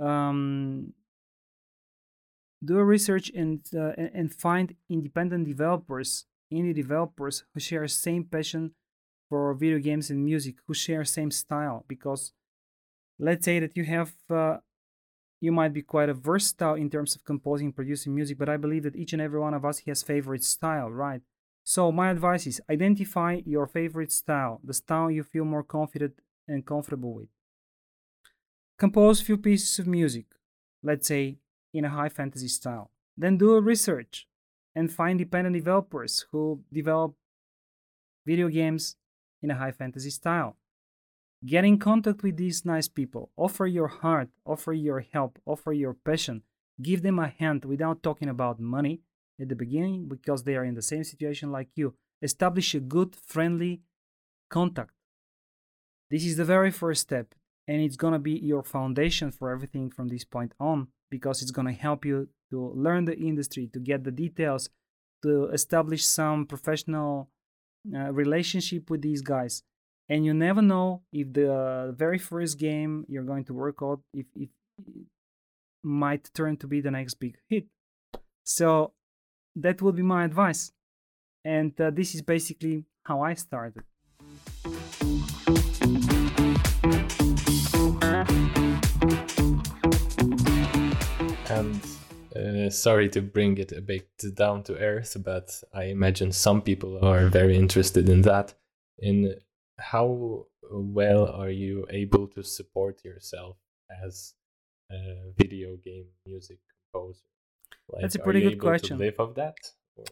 Um, 0.00 0.94
do 2.64 2.78
a 2.78 2.84
research 2.84 3.30
and 3.34 3.60
uh, 3.76 3.92
and 3.96 4.34
find 4.34 4.74
independent 4.88 5.46
developers, 5.46 6.24
indie 6.52 6.74
developers 6.74 7.44
who 7.52 7.60
share 7.60 7.86
same 7.86 8.24
passion 8.24 8.72
for 9.28 9.52
video 9.54 9.78
games 9.78 10.10
and 10.10 10.24
music, 10.24 10.56
who 10.66 10.74
share 10.74 11.04
same 11.04 11.30
style. 11.30 11.84
Because 11.86 12.32
let's 13.18 13.44
say 13.44 13.60
that 13.60 13.76
you 13.76 13.84
have 13.84 14.14
uh, 14.30 14.56
you 15.40 15.52
might 15.52 15.74
be 15.74 15.82
quite 15.82 16.08
a 16.08 16.14
versatile 16.14 16.74
in 16.74 16.88
terms 16.88 17.14
of 17.14 17.24
composing 17.24 17.70
producing 17.70 18.14
music, 18.14 18.38
but 18.38 18.48
I 18.48 18.56
believe 18.56 18.84
that 18.84 18.96
each 18.96 19.12
and 19.12 19.20
every 19.20 19.38
one 19.38 19.52
of 19.52 19.64
us 19.64 19.80
has 19.80 20.02
favorite 20.02 20.42
style, 20.42 20.90
right? 20.90 21.20
So 21.64 21.90
my 21.90 22.10
advice 22.10 22.46
is 22.46 22.60
identify 22.68 23.40
your 23.46 23.66
favorite 23.66 24.12
style, 24.12 24.60
the 24.62 24.74
style 24.74 25.10
you 25.10 25.22
feel 25.22 25.46
more 25.46 25.62
confident 25.62 26.20
and 26.46 26.64
comfortable 26.64 27.14
with. 27.14 27.28
Compose 28.78 29.22
a 29.22 29.24
few 29.24 29.38
pieces 29.38 29.78
of 29.78 29.86
music, 29.86 30.26
let's 30.82 31.08
say 31.08 31.38
in 31.72 31.86
a 31.86 31.88
high 31.88 32.10
fantasy 32.10 32.48
style. 32.48 32.90
Then 33.16 33.38
do 33.38 33.54
a 33.54 33.62
research 33.62 34.28
and 34.74 34.92
find 34.92 35.18
independent 35.18 35.54
developers 35.54 36.26
who 36.32 36.60
develop 36.70 37.14
video 38.26 38.48
games 38.48 38.96
in 39.42 39.50
a 39.50 39.54
high 39.54 39.72
fantasy 39.72 40.10
style. 40.10 40.56
Get 41.46 41.64
in 41.64 41.78
contact 41.78 42.22
with 42.22 42.36
these 42.36 42.66
nice 42.66 42.88
people. 42.88 43.30
Offer 43.38 43.66
your 43.66 43.88
heart, 43.88 44.28
offer 44.44 44.74
your 44.74 45.00
help, 45.00 45.38
offer 45.46 45.72
your 45.72 45.94
passion. 45.94 46.42
Give 46.82 47.02
them 47.02 47.18
a 47.18 47.28
hand 47.28 47.64
without 47.64 48.02
talking 48.02 48.28
about 48.28 48.60
money 48.60 49.00
at 49.40 49.48
the 49.48 49.56
beginning 49.56 50.06
because 50.08 50.44
they 50.44 50.56
are 50.56 50.64
in 50.64 50.74
the 50.74 50.82
same 50.82 51.04
situation 51.04 51.50
like 51.50 51.68
you. 51.74 51.94
Establish 52.22 52.74
a 52.74 52.80
good, 52.80 53.14
friendly 53.14 53.82
contact. 54.50 54.92
This 56.10 56.24
is 56.24 56.36
the 56.36 56.44
very 56.44 56.70
first 56.70 57.02
step, 57.02 57.34
and 57.66 57.80
it's 57.80 57.96
gonna 57.96 58.18
be 58.18 58.32
your 58.32 58.62
foundation 58.62 59.30
for 59.30 59.50
everything 59.50 59.90
from 59.90 60.08
this 60.08 60.24
point 60.24 60.52
on 60.60 60.88
because 61.14 61.42
it's 61.42 61.50
going 61.52 61.66
to 61.66 61.80
help 61.88 62.04
you 62.04 62.28
to 62.50 62.72
learn 62.74 63.04
the 63.04 63.16
industry, 63.16 63.68
to 63.72 63.78
get 63.78 64.02
the 64.02 64.10
details, 64.10 64.68
to 65.22 65.44
establish 65.58 66.04
some 66.04 66.44
professional 66.44 67.28
uh, 67.94 68.12
relationship 68.12 68.90
with 68.90 69.00
these 69.02 69.22
guys. 69.22 69.62
And 70.08 70.24
you 70.26 70.34
never 70.34 70.60
know 70.60 71.02
if 71.12 71.32
the 71.32 71.94
very 71.96 72.18
first 72.18 72.58
game 72.58 73.06
you're 73.08 73.30
going 73.32 73.44
to 73.44 73.54
work 73.54 73.78
out 73.80 74.00
if 74.12 74.26
it 74.34 74.50
might 75.82 76.24
turn 76.34 76.56
to 76.58 76.66
be 76.66 76.80
the 76.80 76.90
next 76.90 77.14
big 77.14 77.36
hit. 77.48 77.66
So 78.42 78.92
that 79.56 79.82
would 79.82 79.96
be 79.96 80.02
my 80.02 80.24
advice. 80.24 80.72
And 81.44 81.78
uh, 81.80 81.90
this 81.90 82.14
is 82.14 82.22
basically 82.22 82.84
how 83.04 83.22
I 83.22 83.34
started. 83.34 83.82
and 91.54 91.80
uh, 92.36 92.70
sorry 92.70 93.08
to 93.08 93.20
bring 93.20 93.58
it 93.58 93.72
a 93.72 93.80
bit 93.80 94.08
down 94.34 94.62
to 94.64 94.76
earth, 94.78 95.16
but 95.24 95.62
I 95.72 95.84
imagine 95.84 96.32
some 96.32 96.62
people 96.62 97.04
are 97.04 97.28
very 97.28 97.56
interested 97.56 98.08
in 98.08 98.22
that. 98.22 98.54
In 98.98 99.34
how 99.78 100.46
well 100.70 101.26
are 101.26 101.50
you 101.50 101.86
able 101.90 102.26
to 102.28 102.42
support 102.42 103.04
yourself 103.04 103.56
as 104.04 104.34
a 104.90 105.32
video 105.36 105.76
game 105.76 106.06
music 106.26 106.58
composer? 106.92 107.33
Like, 107.88 108.02
that's 108.02 108.14
a 108.14 108.18
pretty 108.18 108.40
good 108.40 108.58
question. 108.58 108.98
live 108.98 109.18
of 109.18 109.34
that? 109.34 109.54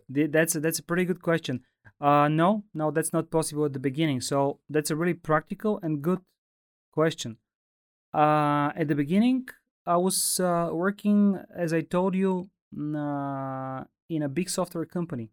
That's 0.08 0.54
a, 0.54 0.60
that's 0.60 0.78
a 0.78 0.82
pretty 0.82 1.04
good 1.04 1.22
question. 1.22 1.62
Uh, 2.00 2.28
no, 2.28 2.64
no, 2.74 2.90
that's 2.90 3.12
not 3.12 3.30
possible 3.30 3.64
at 3.64 3.72
the 3.72 3.78
beginning. 3.78 4.20
So 4.20 4.58
that's 4.68 4.90
a 4.90 4.96
really 4.96 5.14
practical 5.14 5.78
and 5.82 6.02
good 6.02 6.20
question. 6.92 7.38
Uh, 8.12 8.70
at 8.76 8.88
the 8.88 8.94
beginning, 8.94 9.48
I 9.86 9.96
was 9.96 10.40
uh, 10.40 10.70
working, 10.72 11.38
as 11.56 11.72
I 11.72 11.80
told 11.80 12.14
you, 12.14 12.50
uh, 12.76 13.84
in 14.08 14.22
a 14.22 14.28
big 14.28 14.50
software 14.50 14.84
company. 14.84 15.30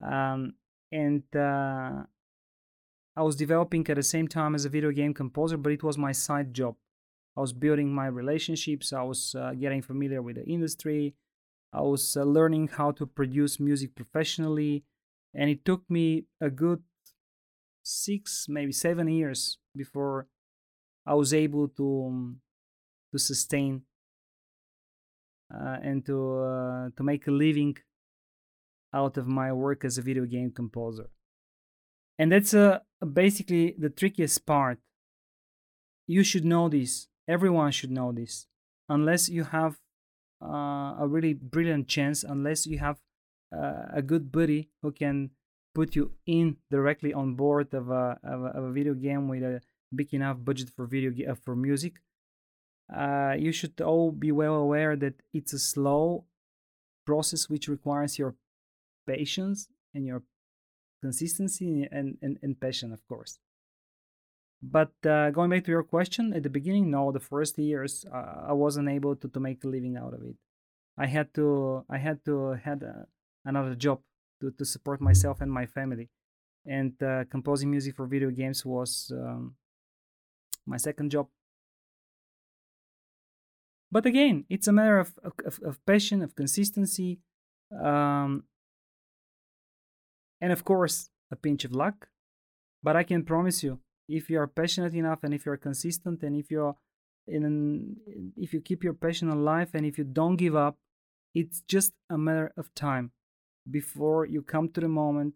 Um, 0.00 0.54
and 0.90 1.24
uh, 1.34 2.04
I 3.16 3.22
was 3.22 3.36
developing 3.36 3.86
at 3.88 3.96
the 3.96 4.02
same 4.02 4.28
time 4.28 4.54
as 4.54 4.64
a 4.64 4.68
video 4.68 4.90
game 4.92 5.12
composer, 5.12 5.56
but 5.56 5.72
it 5.72 5.82
was 5.82 5.98
my 5.98 6.12
side 6.12 6.54
job. 6.54 6.76
I 7.38 7.40
was 7.40 7.52
building 7.52 7.94
my 7.94 8.08
relationships, 8.08 8.92
I 8.92 9.04
was 9.04 9.36
uh, 9.38 9.52
getting 9.52 9.80
familiar 9.80 10.20
with 10.20 10.36
the 10.36 10.44
industry, 10.44 11.14
I 11.72 11.82
was 11.82 12.16
uh, 12.16 12.24
learning 12.24 12.66
how 12.66 12.90
to 12.90 13.06
produce 13.06 13.60
music 13.60 13.94
professionally, 13.94 14.82
and 15.32 15.48
it 15.48 15.64
took 15.64 15.88
me 15.88 16.24
a 16.40 16.50
good 16.50 16.82
six, 17.84 18.46
maybe 18.48 18.72
seven 18.72 19.06
years 19.06 19.58
before 19.76 20.26
I 21.06 21.14
was 21.14 21.32
able 21.32 21.68
to 21.68 22.06
um, 22.08 22.40
to 23.12 23.18
sustain 23.20 23.82
uh, 25.54 25.76
and 25.80 26.04
to 26.06 26.38
uh, 26.40 26.88
to 26.96 27.02
make 27.04 27.28
a 27.28 27.30
living 27.30 27.76
out 28.92 29.16
of 29.16 29.28
my 29.28 29.52
work 29.52 29.84
as 29.84 29.96
a 29.96 30.02
video 30.02 30.24
game 30.24 30.50
composer. 30.50 31.08
And 32.18 32.32
that's 32.32 32.52
uh, 32.52 32.80
basically 33.12 33.76
the 33.78 33.90
trickiest 33.90 34.44
part. 34.44 34.78
You 36.08 36.24
should 36.24 36.44
know 36.44 36.68
this. 36.68 37.06
Everyone 37.28 37.70
should 37.70 37.90
know 37.90 38.10
this. 38.10 38.46
Unless 38.88 39.28
you 39.28 39.44
have 39.44 39.78
uh, 40.42 40.96
a 40.98 41.06
really 41.06 41.34
brilliant 41.34 41.86
chance, 41.86 42.24
unless 42.24 42.66
you 42.66 42.78
have 42.78 42.98
uh, 43.54 43.84
a 43.92 44.02
good 44.02 44.32
buddy 44.32 44.70
who 44.82 44.92
can 44.92 45.30
put 45.74 45.94
you 45.94 46.12
in 46.26 46.56
directly 46.70 47.12
on 47.12 47.34
board 47.34 47.74
of 47.74 47.90
a, 47.90 48.18
of 48.24 48.42
a, 48.42 48.46
of 48.46 48.64
a 48.64 48.72
video 48.72 48.94
game 48.94 49.28
with 49.28 49.42
a 49.42 49.60
big 49.94 50.12
enough 50.14 50.38
budget 50.40 50.70
for 50.74 50.86
video 50.86 51.12
uh, 51.30 51.34
for 51.34 51.54
music, 51.54 52.00
uh, 52.94 53.34
you 53.38 53.52
should 53.52 53.78
all 53.80 54.10
be 54.10 54.32
well 54.32 54.54
aware 54.54 54.96
that 54.96 55.14
it's 55.34 55.52
a 55.52 55.58
slow 55.58 56.24
process 57.06 57.48
which 57.48 57.68
requires 57.68 58.18
your 58.18 58.34
patience 59.06 59.68
and 59.94 60.06
your 60.06 60.22
consistency 61.02 61.86
and, 61.90 62.18
and, 62.22 62.38
and 62.42 62.60
passion, 62.60 62.92
of 62.92 63.06
course. 63.06 63.38
But 64.60 64.92
uh, 65.06 65.30
going 65.30 65.50
back 65.50 65.64
to 65.64 65.70
your 65.70 65.84
question, 65.84 66.32
at 66.32 66.42
the 66.42 66.50
beginning, 66.50 66.90
no, 66.90 67.12
the 67.12 67.20
first 67.20 67.58
years 67.58 68.04
uh, 68.12 68.46
I 68.48 68.52
wasn't 68.52 68.88
able 68.88 69.14
to, 69.16 69.28
to 69.28 69.40
make 69.40 69.62
a 69.62 69.68
living 69.68 69.96
out 69.96 70.14
of 70.14 70.22
it. 70.22 70.34
I 70.96 71.06
had 71.06 71.32
to 71.34 71.84
I 71.88 71.98
had 71.98 72.24
to 72.24 72.58
had 72.64 72.82
a, 72.82 72.88
uh, 72.88 73.02
another 73.44 73.76
job 73.76 74.00
to, 74.40 74.50
to 74.50 74.64
support 74.64 75.00
myself 75.00 75.40
and 75.40 75.52
my 75.52 75.64
family, 75.64 76.10
and 76.66 77.00
uh, 77.00 77.24
composing 77.30 77.70
music 77.70 77.94
for 77.94 78.06
video 78.06 78.30
games 78.30 78.66
was 78.66 79.12
um, 79.14 79.54
my 80.66 80.76
second 80.76 81.10
job. 81.10 81.28
But 83.92 84.06
again, 84.06 84.44
it's 84.48 84.66
a 84.66 84.72
matter 84.72 84.98
of 84.98 85.16
of, 85.22 85.60
of 85.62 85.86
passion, 85.86 86.20
of 86.20 86.34
consistency, 86.34 87.20
um, 87.80 88.42
and 90.40 90.52
of 90.52 90.64
course 90.64 91.10
a 91.30 91.36
pinch 91.36 91.64
of 91.64 91.70
luck. 91.70 92.08
But 92.82 92.96
I 92.96 93.04
can 93.04 93.24
promise 93.24 93.62
you, 93.62 93.78
if 94.08 94.30
you 94.30 94.38
are 94.40 94.46
passionate 94.46 94.94
enough 94.94 95.20
and 95.22 95.34
if 95.34 95.44
you're 95.44 95.56
consistent 95.56 96.22
and 96.22 96.36
if 96.36 96.50
you're 96.50 96.76
in 97.26 97.44
an, 97.44 97.96
if 98.36 98.52
you 98.52 98.60
keep 98.60 98.82
your 98.82 98.94
passion 98.94 99.28
alive 99.28 99.70
and 99.74 99.84
if 99.84 99.98
you 99.98 100.04
don't 100.04 100.36
give 100.36 100.56
up, 100.56 100.76
it's 101.34 101.60
just 101.68 101.92
a 102.08 102.16
matter 102.16 102.52
of 102.56 102.74
time 102.74 103.12
before 103.70 104.24
you 104.24 104.40
come 104.42 104.68
to 104.70 104.80
the 104.80 104.88
moment 104.88 105.34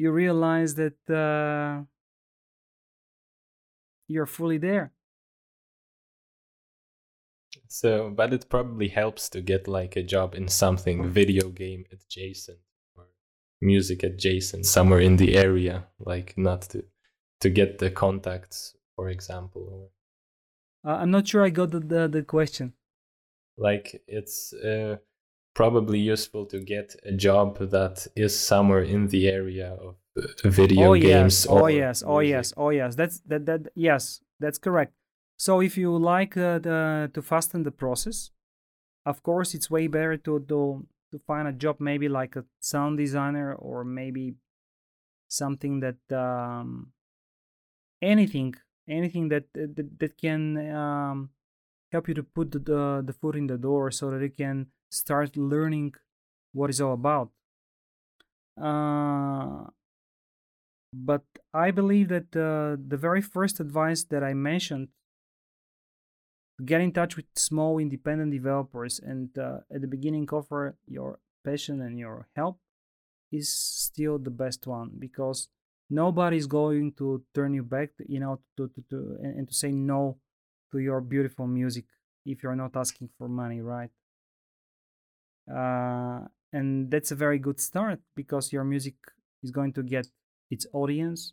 you 0.00 0.10
realize 0.10 0.76
that 0.76 0.98
uh, 1.10 1.84
you're 4.08 4.26
fully 4.26 4.56
there. 4.56 4.92
So, 7.68 8.10
but 8.10 8.32
it 8.32 8.48
probably 8.48 8.88
helps 8.88 9.28
to 9.28 9.42
get 9.42 9.68
like 9.68 9.96
a 9.96 10.02
job 10.02 10.34
in 10.34 10.48
something 10.48 11.08
video 11.10 11.50
game 11.50 11.84
adjacent 11.92 12.58
or 12.96 13.08
music 13.60 14.02
adjacent 14.02 14.64
somewhere 14.64 15.00
in 15.00 15.16
the 15.16 15.36
area 15.36 15.86
like 15.98 16.34
not 16.36 16.62
to 16.62 16.84
to 17.40 17.50
get 17.50 17.78
the 17.78 17.90
contacts 17.90 18.74
for 18.96 19.08
example 19.08 19.90
uh, 20.86 20.90
i'm 20.90 21.10
not 21.10 21.26
sure 21.26 21.44
i 21.44 21.50
got 21.50 21.70
the, 21.70 21.80
the, 21.80 22.08
the 22.08 22.22
question. 22.22 22.72
Like 23.60 24.02
it's 24.08 24.54
uh, 24.54 24.96
probably 25.54 25.98
useful 25.98 26.46
to 26.46 26.60
get 26.60 26.96
a 27.04 27.12
job 27.12 27.58
that 27.58 28.06
is 28.16 28.38
somewhere 28.38 28.82
in 28.82 29.08
the 29.08 29.28
area 29.28 29.76
of 29.80 29.96
uh, 30.16 30.48
video 30.48 30.94
oh, 30.94 30.98
games 30.98 31.44
yes. 31.44 31.46
oh 31.48 31.66
yes. 31.66 32.02
Oh 32.06 32.20
yes. 32.20 32.54
Oh 32.56 32.70
yes. 32.70 32.94
That's 32.94 33.20
that 33.26 33.44
that 33.46 33.68
yes. 33.74 34.20
That's 34.40 34.58
correct. 34.58 34.94
So 35.36 35.60
if 35.60 35.76
you 35.76 35.96
like 35.96 36.36
uh, 36.36 36.58
the, 36.58 37.10
to 37.12 37.22
fasten 37.22 37.62
the 37.62 37.70
process 37.70 38.30
of 39.06 39.22
course 39.22 39.54
it's 39.54 39.70
way 39.70 39.86
better 39.86 40.16
to 40.16 40.40
do 40.40 40.86
to 41.10 41.18
find 41.26 41.48
a 41.48 41.52
job 41.52 41.76
maybe 41.80 42.08
like 42.08 42.36
a 42.36 42.44
sound 42.60 42.98
designer 42.98 43.54
or 43.54 43.84
maybe 43.84 44.34
something 45.28 45.80
that 45.80 46.00
um, 46.16 46.92
anything 48.02 48.54
anything 48.88 49.28
that 49.28 49.44
that, 49.54 49.98
that 49.98 50.18
can 50.18 50.74
um, 50.74 51.30
help 51.92 52.08
you 52.08 52.14
to 52.14 52.22
put 52.22 52.52
the, 52.52 53.02
the 53.04 53.12
foot 53.12 53.36
in 53.36 53.46
the 53.46 53.58
door 53.58 53.90
so 53.90 54.10
that 54.10 54.22
you 54.22 54.30
can 54.30 54.66
start 54.90 55.36
learning 55.36 55.92
what 56.52 56.70
it's 56.70 56.80
all 56.80 56.94
about. 56.94 57.30
Uh, 58.60 59.70
but 60.92 61.22
i 61.54 61.70
believe 61.70 62.08
that 62.08 62.34
uh, 62.36 62.76
the 62.88 62.96
very 62.96 63.22
first 63.22 63.60
advice 63.60 64.04
that 64.04 64.24
i 64.24 64.34
mentioned 64.34 64.88
get 66.64 66.80
in 66.80 66.92
touch 66.92 67.16
with 67.16 67.26
small 67.36 67.78
independent 67.78 68.32
developers 68.32 68.98
and 68.98 69.38
uh, 69.38 69.58
at 69.72 69.80
the 69.80 69.86
beginning 69.86 70.28
offer 70.30 70.76
your 70.86 71.18
passion 71.44 71.80
and 71.80 71.98
your 71.98 72.28
help 72.36 72.58
is 73.32 73.48
still 73.48 74.18
the 74.18 74.30
best 74.30 74.66
one 74.66 74.90
because 74.98 75.48
nobody's 75.90 76.46
going 76.46 76.92
to 76.92 77.22
turn 77.34 77.52
you 77.54 77.62
back 77.62 77.90
you 78.08 78.20
know 78.20 78.40
to, 78.56 78.68
to, 78.68 78.82
to 78.88 79.18
and, 79.22 79.38
and 79.38 79.48
to 79.48 79.54
say 79.54 79.70
no 79.72 80.16
to 80.70 80.78
your 80.78 81.00
beautiful 81.00 81.46
music 81.46 81.84
if 82.24 82.42
you're 82.42 82.56
not 82.56 82.76
asking 82.76 83.08
for 83.18 83.28
money 83.28 83.60
right 83.60 83.90
uh, 85.52 86.20
and 86.52 86.90
that's 86.90 87.10
a 87.10 87.16
very 87.16 87.38
good 87.38 87.60
start 87.60 88.00
because 88.14 88.52
your 88.52 88.64
music 88.64 88.94
is 89.42 89.50
going 89.50 89.72
to 89.72 89.82
get 89.82 90.06
its 90.50 90.66
audience 90.72 91.32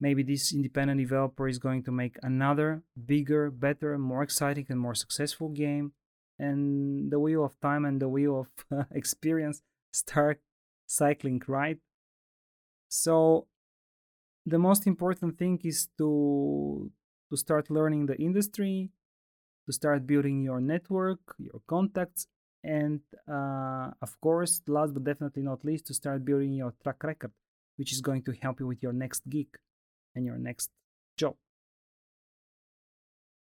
maybe 0.00 0.22
this 0.22 0.52
independent 0.52 0.98
developer 0.98 1.46
is 1.46 1.58
going 1.58 1.82
to 1.84 1.92
make 1.92 2.16
another 2.22 2.82
bigger, 3.06 3.50
better, 3.50 3.98
more 3.98 4.22
exciting, 4.22 4.66
and 4.70 4.80
more 4.80 4.94
successful 4.94 5.50
game. 5.50 5.92
And 6.38 7.12
the 7.12 7.20
wheel 7.20 7.44
of 7.44 7.60
time 7.60 7.84
and 7.84 8.00
the 8.00 8.08
wheel 8.08 8.48
of 8.70 8.86
experience 8.92 9.62
start 9.92 10.40
cycling, 10.86 11.42
right? 11.46 11.78
So 12.90 13.46
the 14.44 14.58
most 14.58 14.86
important 14.86 15.38
thing 15.38 15.60
is 15.64 15.88
to 15.98 16.90
to 17.30 17.36
start 17.36 17.70
learning 17.70 18.06
the 18.06 18.16
industry, 18.16 18.90
to 19.66 19.72
start 19.72 20.06
building 20.06 20.42
your 20.42 20.60
network, 20.60 21.20
your 21.38 21.60
contacts, 21.68 22.26
and 22.64 23.00
uh, 23.28 23.90
of 24.02 24.20
course, 24.20 24.60
last 24.66 24.92
but 24.92 25.04
definitely 25.04 25.42
not 25.42 25.64
least, 25.64 25.86
to 25.86 25.94
start 25.94 26.24
building 26.24 26.52
your 26.52 26.74
track 26.82 27.02
record, 27.04 27.30
which 27.76 27.92
is 27.92 28.00
going 28.00 28.22
to 28.24 28.32
help 28.42 28.58
you 28.58 28.66
with 28.66 28.82
your 28.82 28.92
next 28.92 29.22
gig 29.30 29.46
and 30.16 30.26
your 30.26 30.38
next 30.38 30.70
job. 31.16 31.36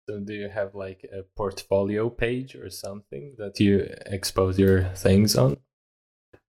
So, 0.08 0.20
do 0.20 0.32
you 0.32 0.48
have 0.48 0.74
like 0.74 1.04
a 1.12 1.22
portfolio 1.36 2.08
page 2.08 2.56
or 2.56 2.70
something 2.70 3.34
that 3.36 3.60
you 3.60 3.86
expose 4.06 4.58
your 4.58 4.84
things 4.94 5.36
on? 5.36 5.58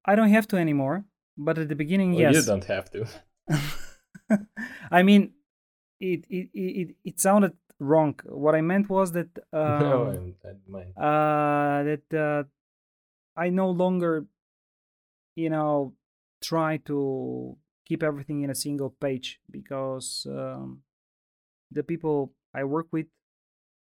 I 0.06 0.16
don't 0.16 0.30
have 0.30 0.48
to 0.50 0.58
anymore, 0.58 1.06
but 1.38 1.58
at 1.58 1.70
the 1.70 1.76
beginning, 1.76 2.14
well, 2.14 2.22
yes. 2.22 2.36
You 2.36 2.44
don't 2.44 2.66
have 2.66 2.90
to. 2.92 3.08
I 4.92 5.04
mean, 5.04 5.34
it, 6.00 6.26
it 6.30 6.50
it 6.54 6.96
it 7.04 7.20
sounded 7.20 7.54
wrong. 7.80 8.20
What 8.26 8.56
I 8.56 8.62
meant 8.62 8.90
was 8.90 9.12
that 9.12 9.30
um, 9.54 9.80
no, 9.80 10.34
I, 10.44 11.02
uh, 11.02 11.84
that 11.84 12.14
uh, 12.14 12.44
I 13.40 13.50
no 13.50 13.70
longer, 13.70 14.26
you 15.36 15.50
know, 15.50 15.94
try 16.42 16.78
to 16.86 17.58
keep 17.86 18.04
everything 18.04 18.42
in 18.42 18.50
a 18.50 18.56
single 18.56 18.90
page 18.90 19.40
because 19.52 20.26
um, 20.30 20.82
the 21.72 21.84
people 21.84 22.34
I 22.54 22.64
work 22.64 22.88
with, 22.92 23.08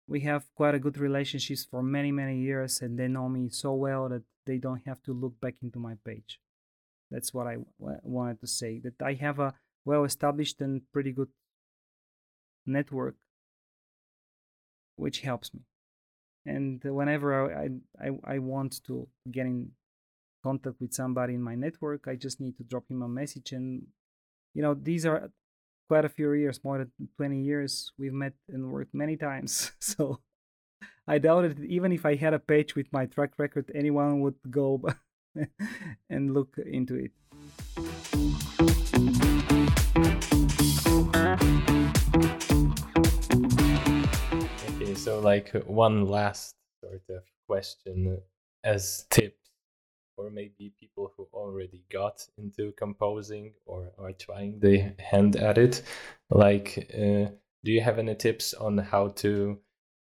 we 0.07 0.21
have 0.21 0.45
quite 0.55 0.75
a 0.75 0.79
good 0.79 0.99
relationships 0.99 1.65
for 1.65 1.83
many 1.83 2.13
many 2.13 2.39
years, 2.39 2.81
and 2.83 2.99
they 2.99 3.09
know 3.09 3.29
me 3.29 3.49
so 3.49 3.73
well 3.75 4.09
that 4.09 4.23
they 4.45 4.59
don't 4.59 4.83
have 4.87 5.03
to 5.03 5.13
look 5.13 5.41
back 5.41 5.55
into 5.63 5.79
my 5.79 5.95
page. 6.05 6.41
That's 7.11 7.33
what 7.33 7.47
I 7.47 7.57
w- 7.81 8.01
wanted 8.03 8.41
to 8.41 8.47
say. 8.47 8.81
That 8.81 9.01
I 9.03 9.15
have 9.15 9.39
a 9.39 9.55
well 9.85 10.05
established 10.05 10.61
and 10.61 10.83
pretty 10.93 11.13
good 11.13 11.29
network, 12.67 13.17
which 14.97 15.21
helps 15.21 15.55
me. 15.55 15.61
And 16.45 16.83
whenever 16.85 17.55
I 17.55 17.69
I, 18.01 18.35
I 18.35 18.39
want 18.39 18.85
to 18.87 19.09
get 19.31 19.47
in 19.47 19.73
contact 20.43 20.81
with 20.81 20.95
somebody 20.95 21.35
in 21.35 21.43
my 21.43 21.55
network, 21.55 22.07
I 22.07 22.15
just 22.17 22.41
need 22.41 22.57
to 22.59 22.65
drop 22.65 22.85
him 22.89 23.03
a 23.03 23.09
message. 23.09 23.53
And, 23.53 23.83
you 24.55 24.63
know, 24.63 24.75
these 24.75 25.05
are 25.07 25.31
quite 25.89 26.05
a 26.05 26.09
few 26.09 26.33
years, 26.33 26.63
more 26.63 26.79
than 26.79 26.91
20 27.17 27.43
years. 27.43 27.93
We've 27.99 28.13
met 28.13 28.35
and 28.49 28.71
worked 28.71 28.95
many 28.95 29.17
times. 29.17 29.73
So 29.81 30.21
I 31.07 31.19
doubted 31.19 31.65
even 31.65 31.93
if 31.93 32.05
I 32.05 32.17
had 32.17 32.35
a 32.35 32.39
page 32.39 32.75
with 32.75 32.93
my 32.93 33.07
track 33.07 33.33
record, 33.39 33.71
anyone 33.75 34.21
would 34.21 34.39
go 34.51 34.83
and 36.11 36.35
look 36.35 36.57
into 36.59 36.95
it. 36.97 37.13
Okay, 44.69 44.95
so 44.95 45.21
like 45.21 45.51
one 45.67 46.07
last 46.07 46.55
sort 46.81 47.03
of 47.11 47.23
question 47.47 48.19
as 48.65 49.07
tips 49.11 49.51
for 50.17 50.31
maybe 50.31 50.73
people 50.81 51.13
who 51.17 51.29
already 51.33 51.83
got 51.93 52.27
into 52.39 52.73
composing 52.73 53.53
or 53.67 53.93
are 53.99 54.13
trying 54.13 54.59
their 54.59 54.95
hand 54.99 55.37
at 55.37 55.59
it. 55.59 55.83
Like, 56.31 56.91
uh, 56.95 57.31
do 57.65 57.73
you 57.73 57.83
have 57.83 57.99
any 57.99 58.15
tips 58.15 58.55
on 58.55 58.79
how 58.79 59.09
to 59.09 59.59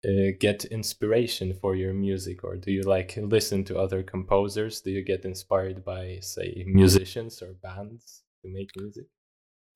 uh, 0.04 0.32
get 0.38 0.64
inspiration 0.66 1.54
for 1.54 1.74
your 1.74 1.94
music 1.94 2.44
or 2.44 2.56
do 2.56 2.70
you 2.70 2.82
like 2.82 3.16
listen 3.16 3.64
to 3.64 3.78
other 3.78 4.02
composers? 4.02 4.80
Do 4.80 4.90
you 4.90 5.02
get 5.02 5.24
inspired 5.24 5.84
by 5.84 6.18
say 6.20 6.64
musicians 6.66 7.42
or 7.42 7.54
bands 7.62 8.22
to 8.42 8.52
make 8.52 8.70
music? 8.76 9.06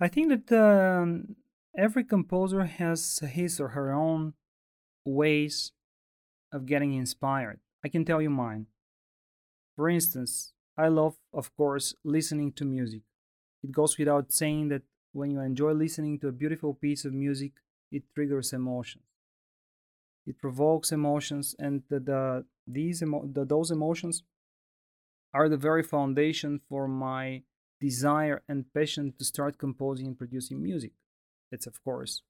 I 0.01 0.09
think 0.09 0.29
that 0.29 0.53
um, 0.57 1.37
every 1.77 2.05
composer 2.05 2.65
has 2.65 3.21
his 3.21 3.61
or 3.61 3.69
her 3.69 3.93
own 3.93 4.35
ways 5.05 5.73
of 6.53 6.67
getting 6.67 6.95
inspired. 6.95 7.61
I 7.85 7.89
can 7.89 8.05
tell 8.05 8.23
you 8.23 8.31
mine. 8.31 8.67
For 9.77 9.89
instance 9.89 10.53
i 10.77 10.87
love 10.87 11.17
of 11.33 11.55
course 11.57 11.95
listening 12.05 12.53
to 12.53 12.65
music. 12.65 13.03
It 13.65 13.73
goes 13.73 13.99
without 13.99 14.33
saying 14.33 14.69
that 14.69 14.83
when 15.13 15.31
you 15.31 15.41
enjoy 15.41 15.73
listening 15.73 16.21
to 16.21 16.29
a 16.29 16.33
beautiful 16.33 16.75
piece 16.75 17.05
of 17.05 17.13
music 17.13 17.53
it 17.91 18.03
triggers 18.15 18.53
emotions 18.53 19.08
it 20.29 20.39
provokes 20.39 20.93
emotions 20.93 21.57
and 21.59 21.83
the, 21.89 21.99
the 21.99 22.45
these 22.67 23.03
emo- 23.03 23.27
the, 23.33 23.45
those 23.47 23.71
emotions 23.71 24.23
are 25.33 25.49
the 25.49 25.57
very 25.57 25.83
foundation 25.83 26.61
for 26.69 26.87
my 26.87 27.43
desire 27.81 28.43
and 28.49 28.73
passion 28.75 29.15
to 29.19 29.25
start 29.25 29.57
composing 29.57 30.07
and 30.07 30.19
producing 30.19 30.63
music. 30.63 30.93
It's 31.51 31.67
of 31.67 31.83
course 31.83 32.23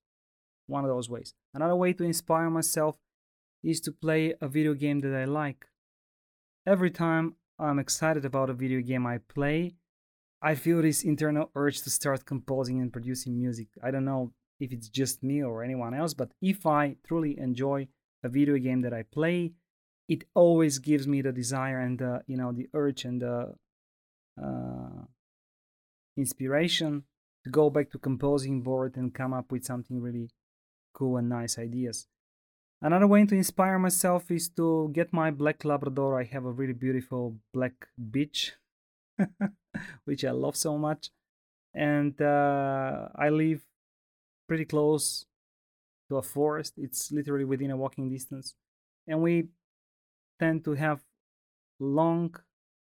one 0.66 0.84
of 0.84 0.90
those 0.90 1.10
ways. 1.10 1.34
Another 1.54 1.74
way 1.74 1.92
to 1.94 2.04
inspire 2.04 2.50
myself 2.50 2.96
is 3.64 3.80
to 3.80 3.90
play 3.90 4.34
a 4.40 4.46
video 4.46 4.74
game 4.74 5.00
that 5.00 5.14
i 5.14 5.24
like. 5.24 5.66
Every 6.66 6.90
time 6.90 7.34
i'm 7.58 7.80
excited 7.80 8.24
about 8.24 8.50
a 8.50 8.60
video 8.64 8.80
game 8.80 9.04
i 9.04 9.18
play 9.18 9.74
i 10.40 10.54
feel 10.54 10.80
this 10.80 11.02
internal 11.02 11.50
urge 11.56 11.82
to 11.82 11.90
start 11.90 12.24
composing 12.24 12.80
and 12.80 12.92
producing 12.92 13.36
music. 13.36 13.68
I 13.82 13.90
don't 13.90 14.04
know 14.04 14.32
if 14.60 14.72
it's 14.72 14.88
just 14.88 15.22
me 15.22 15.42
or 15.42 15.62
anyone 15.62 15.94
else, 15.94 16.14
but 16.14 16.30
if 16.40 16.66
I 16.66 16.96
truly 17.06 17.38
enjoy 17.38 17.88
a 18.22 18.28
video 18.28 18.56
game 18.58 18.82
that 18.82 18.92
I 18.92 19.02
play, 19.02 19.52
it 20.08 20.24
always 20.34 20.78
gives 20.78 21.06
me 21.06 21.22
the 21.22 21.32
desire 21.32 21.80
and 21.80 21.98
the 21.98 22.22
you 22.26 22.36
know 22.36 22.52
the 22.52 22.68
urge 22.74 23.04
and 23.04 23.22
the 23.22 23.54
uh, 24.42 25.04
inspiration 26.16 27.04
to 27.44 27.50
go 27.50 27.70
back 27.70 27.90
to 27.90 27.98
composing 27.98 28.62
board 28.62 28.96
and 28.96 29.14
come 29.14 29.32
up 29.32 29.52
with 29.52 29.64
something 29.64 30.00
really 30.00 30.30
cool 30.92 31.16
and 31.16 31.28
nice 31.28 31.58
ideas. 31.58 32.06
Another 32.80 33.06
way 33.06 33.24
to 33.24 33.34
inspire 33.34 33.78
myself 33.78 34.30
is 34.30 34.48
to 34.50 34.90
get 34.92 35.12
my 35.12 35.30
black 35.30 35.64
Labrador. 35.64 36.20
I 36.20 36.24
have 36.24 36.44
a 36.44 36.50
really 36.52 36.72
beautiful 36.72 37.36
black 37.52 37.88
bitch, 38.00 38.52
which 40.04 40.24
I 40.24 40.30
love 40.30 40.56
so 40.56 40.78
much, 40.78 41.10
and 41.74 42.20
uh, 42.22 43.08
I 43.16 43.30
live 43.30 43.67
pretty 44.48 44.64
close 44.64 45.26
to 46.08 46.16
a 46.16 46.22
forest. 46.22 46.74
It's 46.76 47.12
literally 47.12 47.44
within 47.44 47.70
a 47.70 47.76
walking 47.76 48.08
distance. 48.08 48.54
And 49.06 49.22
we 49.22 49.48
tend 50.40 50.64
to 50.64 50.74
have 50.74 51.00
long, 51.78 52.34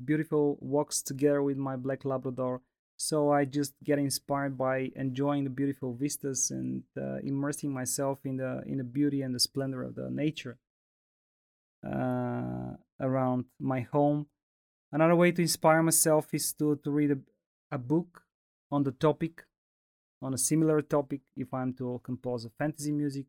beautiful 0.04 0.58
walks 0.60 1.02
together 1.02 1.42
with 1.42 1.56
my 1.56 1.76
black 1.76 2.04
Labrador. 2.04 2.62
So 2.96 3.30
I 3.30 3.44
just 3.44 3.74
get 3.84 3.98
inspired 3.98 4.58
by 4.58 4.90
enjoying 4.96 5.44
the 5.44 5.50
beautiful 5.50 5.94
vistas 5.94 6.50
and 6.50 6.82
uh, 7.00 7.18
immersing 7.22 7.72
myself 7.72 8.18
in 8.24 8.38
the 8.38 8.62
in 8.66 8.78
the 8.78 8.84
beauty 8.84 9.22
and 9.22 9.32
the 9.32 9.38
splendor 9.38 9.84
of 9.84 9.94
the 9.94 10.10
nature 10.10 10.58
uh, 11.86 12.72
around 13.00 13.44
my 13.60 13.80
home. 13.82 14.26
Another 14.90 15.14
way 15.14 15.30
to 15.30 15.42
inspire 15.42 15.80
myself 15.80 16.34
is 16.34 16.52
to 16.54 16.76
to 16.82 16.90
read 16.90 17.12
a, 17.12 17.18
a 17.70 17.78
book 17.78 18.24
on 18.72 18.82
the 18.82 18.92
topic 18.92 19.44
on 20.20 20.34
a 20.34 20.38
similar 20.38 20.82
topic 20.82 21.20
if 21.36 21.52
i'm 21.54 21.72
to 21.74 22.00
compose 22.04 22.44
a 22.44 22.50
fantasy 22.50 22.92
music. 22.92 23.26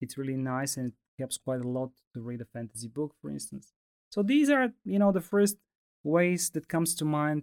It's 0.00 0.16
really 0.16 0.36
nice 0.36 0.76
and 0.76 0.88
it 0.88 0.94
helps 1.18 1.38
quite 1.38 1.60
a 1.60 1.68
lot 1.68 1.90
to 2.14 2.20
read 2.20 2.40
a 2.40 2.44
fantasy 2.44 2.88
book 2.88 3.14
for 3.20 3.30
instance. 3.30 3.72
So 4.10 4.22
these 4.22 4.50
are 4.50 4.72
you 4.84 4.98
know 4.98 5.12
the 5.12 5.20
first 5.20 5.56
ways 6.02 6.50
that 6.50 6.68
comes 6.68 6.94
to 6.94 7.04
mind 7.04 7.42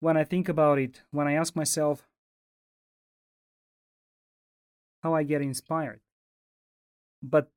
when 0.00 0.16
i 0.16 0.24
think 0.24 0.48
about 0.48 0.78
it 0.78 1.02
when 1.10 1.26
i 1.26 1.32
ask 1.32 1.56
myself 1.56 2.06
how 5.02 5.14
i 5.14 5.22
get 5.22 5.42
inspired. 5.42 6.00
But 7.22 7.50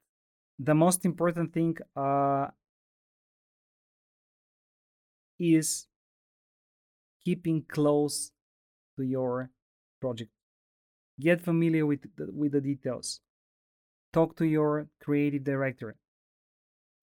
the 0.58 0.74
most 0.74 1.05
important 1.05 1.53
thing 1.53 1.78
uh, 1.95 2.47
is 5.39 5.88
keeping 7.24 7.64
close 7.68 8.32
to 8.98 9.04
your 9.04 9.50
project. 10.02 10.32
Get 11.20 11.41
familiar 11.41 11.86
with 11.86 12.02
the, 12.16 12.28
with 12.32 12.52
the 12.52 12.62
details. 12.62 13.22
Talk 14.14 14.36
to 14.38 14.45
your 14.45 14.88
creative 15.02 15.43
director. 15.43 15.95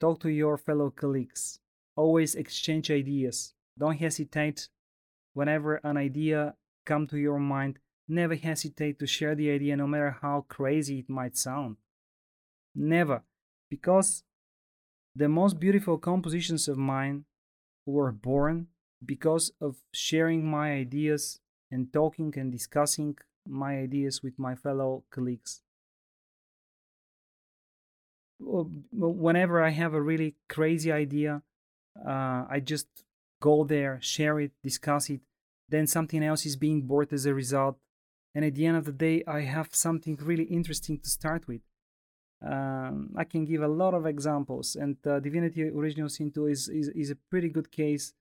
Talk 0.00 0.20
to 0.20 0.28
your 0.28 0.56
fellow 0.58 0.90
colleagues. 0.90 1.58
Always 1.96 2.34
exchange 2.34 2.90
ideas. 2.90 3.54
Don't 3.78 3.98
hesitate 3.98 4.68
whenever 5.32 5.76
an 5.76 5.96
idea 5.96 6.54
come 6.84 7.06
to 7.08 7.18
your 7.18 7.38
mind. 7.38 7.78
Never 8.06 8.34
hesitate 8.34 8.98
to 8.98 9.06
share 9.06 9.34
the 9.34 9.50
idea 9.50 9.76
no 9.76 9.86
matter 9.86 10.18
how 10.20 10.44
crazy 10.48 11.00
it 11.00 11.08
might 11.08 11.36
sound. 11.36 11.76
Never. 12.74 13.22
Because 13.70 14.24
the 15.16 15.28
most 15.28 15.58
beautiful 15.58 15.98
compositions 15.98 16.68
of 16.68 16.76
mine 16.76 17.24
were 17.86 18.12
born 18.12 18.68
because 19.04 19.52
of 19.60 19.76
sharing 19.92 20.44
my 20.44 20.72
ideas 20.72 21.40
and 21.70 21.92
talking 21.92 22.32
and 22.36 22.52
discussing 22.52 23.16
my 23.46 23.78
ideas 23.78 24.22
with 24.22 24.38
my 24.38 24.54
fellow 24.54 25.04
colleagues. 25.10 25.62
Whenever 28.40 29.62
I 29.62 29.70
have 29.70 29.94
a 29.94 30.02
really 30.02 30.36
crazy 30.48 30.92
idea, 30.92 31.42
uh, 32.06 32.44
I 32.48 32.60
just 32.62 32.86
go 33.40 33.64
there, 33.64 33.98
share 34.00 34.40
it, 34.40 34.52
discuss 34.62 35.10
it. 35.10 35.20
Then 35.68 35.86
something 35.86 36.22
else 36.22 36.44
is 36.46 36.56
being 36.56 36.82
born 36.82 37.08
as 37.12 37.26
a 37.26 37.34
result. 37.34 37.78
And 38.34 38.44
at 38.44 38.54
the 38.54 38.66
end 38.66 38.76
of 38.76 38.84
the 38.84 38.92
day, 38.92 39.22
I 39.26 39.40
have 39.42 39.68
something 39.72 40.18
really 40.20 40.44
interesting 40.44 40.98
to 40.98 41.08
start 41.08 41.46
with. 41.46 41.62
Um, 42.44 43.10
I 43.16 43.24
can 43.24 43.44
give 43.44 43.62
a 43.62 43.68
lot 43.68 43.94
of 43.94 44.04
examples, 44.06 44.76
and 44.76 44.96
uh, 45.06 45.18
Divinity 45.20 45.62
Original 45.62 46.10
Sin 46.10 46.30
2 46.30 46.46
is, 46.48 46.68
is, 46.68 46.88
is 46.88 47.10
a 47.10 47.16
pretty 47.30 47.48
good 47.48 47.70
case. 47.70 48.12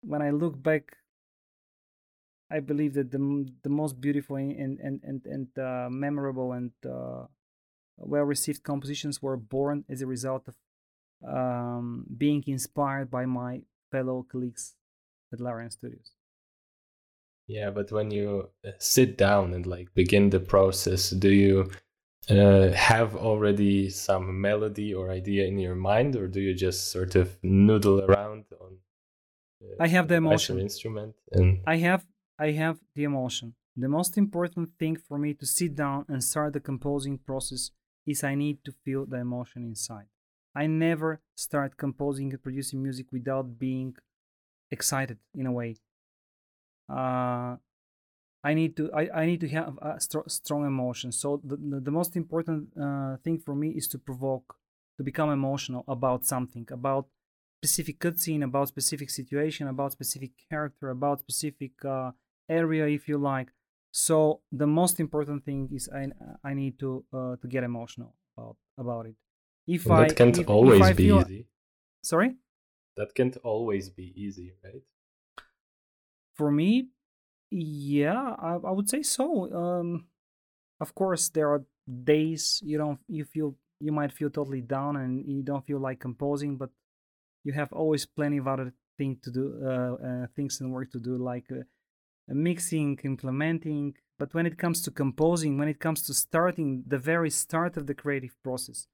When 0.00 0.22
I 0.22 0.30
look 0.30 0.62
back 0.62 0.96
I 2.50 2.60
believe 2.60 2.94
that 2.94 3.10
the 3.10 3.46
the 3.62 3.68
most 3.68 4.00
beautiful 4.00 4.36
and 4.36 4.78
and 4.80 5.00
and 5.02 5.26
and 5.26 5.48
uh, 5.58 5.88
memorable 5.90 6.52
and 6.52 6.70
uh, 6.84 7.24
well 7.98 8.24
received 8.24 8.62
compositions 8.62 9.20
were 9.20 9.36
born 9.36 9.84
as 9.88 10.02
a 10.02 10.06
result 10.06 10.48
of 10.48 10.54
um, 11.26 12.06
being 12.16 12.44
inspired 12.46 13.10
by 13.10 13.26
my 13.26 13.62
fellow 13.90 14.26
colleagues 14.30 14.74
at 15.32 15.40
Larian 15.40 15.70
Studios. 15.70 16.12
Yeah, 17.48 17.70
but 17.70 17.92
when 17.92 18.10
you 18.10 18.50
uh, 18.66 18.70
sit 18.78 19.16
down 19.16 19.54
and 19.54 19.66
like 19.66 19.92
begin 19.94 20.30
the 20.30 20.40
process, 20.40 21.10
do 21.10 21.30
you 21.30 21.70
uh, 22.28 22.72
have 22.72 23.14
already 23.16 23.88
some 23.88 24.40
melody 24.40 24.92
or 24.92 25.10
idea 25.10 25.46
in 25.46 25.58
your 25.58 25.76
mind, 25.76 26.16
or 26.16 26.26
do 26.26 26.40
you 26.40 26.54
just 26.54 26.90
sort 26.90 27.14
of 27.14 27.38
noodle 27.42 28.02
around 28.02 28.44
on? 28.60 28.78
Uh, 29.62 29.76
I 29.80 29.88
have 29.88 30.08
the 30.08 30.16
emotion 30.16 30.58
instrument, 30.58 31.14
and 31.32 31.60
I 31.66 31.76
have 31.76 32.04
I 32.38 32.50
have 32.52 32.78
the 32.94 33.04
emotion. 33.04 33.54
The 33.76 33.88
most 33.88 34.16
important 34.16 34.70
thing 34.78 34.96
for 34.96 35.18
me 35.18 35.34
to 35.34 35.46
sit 35.46 35.74
down 35.74 36.04
and 36.08 36.22
start 36.22 36.52
the 36.52 36.60
composing 36.60 37.18
process 37.18 37.70
is 38.06 38.24
I 38.24 38.34
need 38.34 38.64
to 38.64 38.72
feel 38.84 39.06
the 39.06 39.18
emotion 39.18 39.64
inside. 39.64 40.06
I 40.54 40.66
never 40.66 41.20
start 41.34 41.76
composing 41.76 42.30
and 42.32 42.42
producing 42.42 42.82
music 42.82 43.06
without 43.12 43.58
being 43.58 43.96
excited 44.70 45.18
in 45.34 45.46
a 45.46 45.52
way. 45.52 45.76
Uh, 46.88 47.56
I 48.44 48.54
need 48.54 48.76
to 48.76 48.92
I, 48.92 49.22
I 49.22 49.26
need 49.26 49.40
to 49.40 49.48
have 49.48 49.78
a 49.82 50.00
st- 50.00 50.30
strong 50.30 50.66
emotion. 50.66 51.12
So 51.12 51.40
the, 51.44 51.56
the, 51.56 51.80
the 51.80 51.90
most 51.90 52.16
important 52.16 52.68
uh, 52.80 53.16
thing 53.24 53.38
for 53.38 53.54
me 53.54 53.70
is 53.70 53.88
to 53.88 53.98
provoke, 53.98 54.56
to 54.96 55.02
become 55.02 55.30
emotional 55.30 55.84
about 55.88 56.24
something, 56.24 56.66
about 56.70 57.08
specific 57.60 57.98
cutscene, 57.98 58.44
about 58.44 58.68
specific 58.68 59.10
situation, 59.10 59.66
about 59.66 59.92
specific 59.92 60.30
character, 60.48 60.90
about 60.90 61.20
specific 61.20 61.72
uh, 61.84 62.12
area, 62.48 62.86
if 62.86 63.08
you 63.08 63.18
like. 63.18 63.48
So 63.92 64.40
the 64.52 64.66
most 64.66 65.00
important 65.00 65.44
thing 65.44 65.68
is 65.72 65.88
I 65.92 66.08
I 66.44 66.54
need 66.54 66.78
to 66.80 67.04
uh, 67.12 67.36
to 67.40 67.48
get 67.48 67.64
emotional 67.64 68.14
about 68.36 68.56
about 68.78 69.06
it. 69.06 69.16
If 69.66 69.84
that 69.84 69.92
I, 69.92 70.08
can't 70.08 70.38
if, 70.38 70.48
always 70.48 70.86
if 70.88 70.96
be 70.96 71.06
feel, 71.08 71.20
easy. 71.20 71.46
Sorry. 72.02 72.36
That 72.96 73.14
can't 73.14 73.36
always 73.42 73.90
be 73.90 74.12
easy, 74.16 74.54
right? 74.64 74.82
For 76.36 76.50
me, 76.50 76.88
yeah, 77.50 78.34
I, 78.38 78.54
I 78.54 78.70
would 78.70 78.88
say 78.88 79.02
so. 79.02 79.52
Um, 79.52 80.06
of 80.80 80.94
course, 80.94 81.28
there 81.30 81.48
are 81.50 81.64
days 81.86 82.60
you 82.64 82.78
don't 82.78 83.00
you 83.08 83.24
feel 83.24 83.56
you 83.80 83.92
might 83.92 84.12
feel 84.12 84.30
totally 84.30 84.60
down 84.60 84.96
and 84.96 85.24
you 85.26 85.42
don't 85.42 85.66
feel 85.66 85.80
like 85.80 86.00
composing, 86.00 86.56
but 86.56 86.70
you 87.44 87.52
have 87.52 87.72
always 87.72 88.06
plenty 88.06 88.38
of 88.38 88.48
other 88.48 88.72
things 88.98 89.18
to 89.22 89.30
do, 89.30 89.60
uh, 89.64 89.94
uh, 90.06 90.26
things 90.34 90.60
and 90.60 90.72
work 90.72 90.90
to 90.90 90.98
do, 90.98 91.16
like 91.16 91.44
uh, 91.50 91.62
mixing, 92.28 92.98
implementing. 93.04 93.94
But 94.18 94.34
when 94.34 94.46
it 94.46 94.58
comes 94.58 94.82
to 94.82 94.90
composing, 94.90 95.58
when 95.58 95.68
it 95.68 95.78
comes 95.78 96.02
to 96.02 96.14
starting 96.14 96.84
the 96.86 96.98
very 96.98 97.30
start 97.30 97.76
of 97.76 97.86
the 97.86 97.94
creative 97.94 98.34
process, 98.42 98.86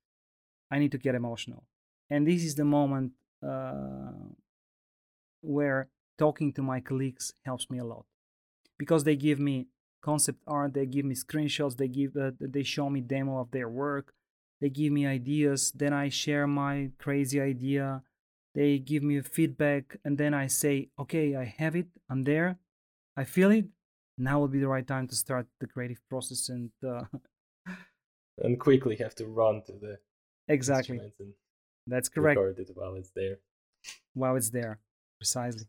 I 0.70 0.78
need 0.78 0.93
to 0.93 0.99
get 0.99 1.14
emotional, 1.14 1.64
and 2.09 2.26
this 2.26 2.43
is 2.43 2.55
the 2.55 2.64
moment 2.64 3.12
uh, 3.47 4.12
where 5.43 5.89
talking 6.18 6.53
to 6.53 6.62
my 6.62 6.80
colleagues 6.80 7.35
helps 7.45 7.68
me 7.70 7.78
a 7.78 7.85
lot 7.85 8.07
because 8.78 9.05
they 9.05 9.16
give 9.16 9.39
me 9.39 9.66
concept 10.03 10.39
art 10.47 10.74
they 10.74 10.87
give 10.87 11.05
me 11.05 11.14
screenshots 11.14 11.76
they 11.76 11.89
give 11.89 12.16
uh, 12.16 12.30
they 12.41 12.62
show 12.62 12.89
me 12.91 13.01
demo 13.01 13.39
of 13.39 13.51
their 13.51 13.68
work 13.68 14.14
they 14.61 14.68
give 14.68 14.93
me 14.93 15.07
ideas 15.07 15.72
then 15.72 15.93
i 15.93 16.09
share 16.09 16.47
my 16.47 16.91
crazy 16.99 17.41
idea 17.41 18.03
they 18.55 18.78
give 18.78 19.03
me 19.03 19.20
feedback 19.20 19.97
and 20.05 20.18
then 20.18 20.35
i 20.35 20.47
say 20.47 20.89
okay 20.99 21.37
i 21.37 21.45
have 21.45 21.74
it 21.76 21.87
i'm 22.11 22.24
there 22.24 22.59
i 23.16 23.24
feel 23.24 23.50
it. 23.50 23.66
Now 24.18 24.40
would 24.40 24.52
be 24.52 24.60
the 24.60 24.68
right 24.68 24.86
time 24.86 25.08
to 25.08 25.16
start 25.16 25.46
the 25.60 25.66
creative 25.66 26.00
process 26.08 26.48
and 26.48 26.70
uh, 26.86 27.04
and 28.38 28.60
quickly 28.60 28.96
have 28.96 29.14
to 29.16 29.26
run 29.26 29.62
to 29.66 29.72
the 29.72 29.98
exactly. 30.48 31.00
that's 31.86 32.08
correct. 32.08 32.38
record 32.38 32.58
it 32.58 32.70
while 32.74 32.94
it's 32.94 33.10
there. 33.10 33.38
While 34.14 34.36
it's 34.36 34.50
there. 34.50 34.78
Precisely. 35.18 35.66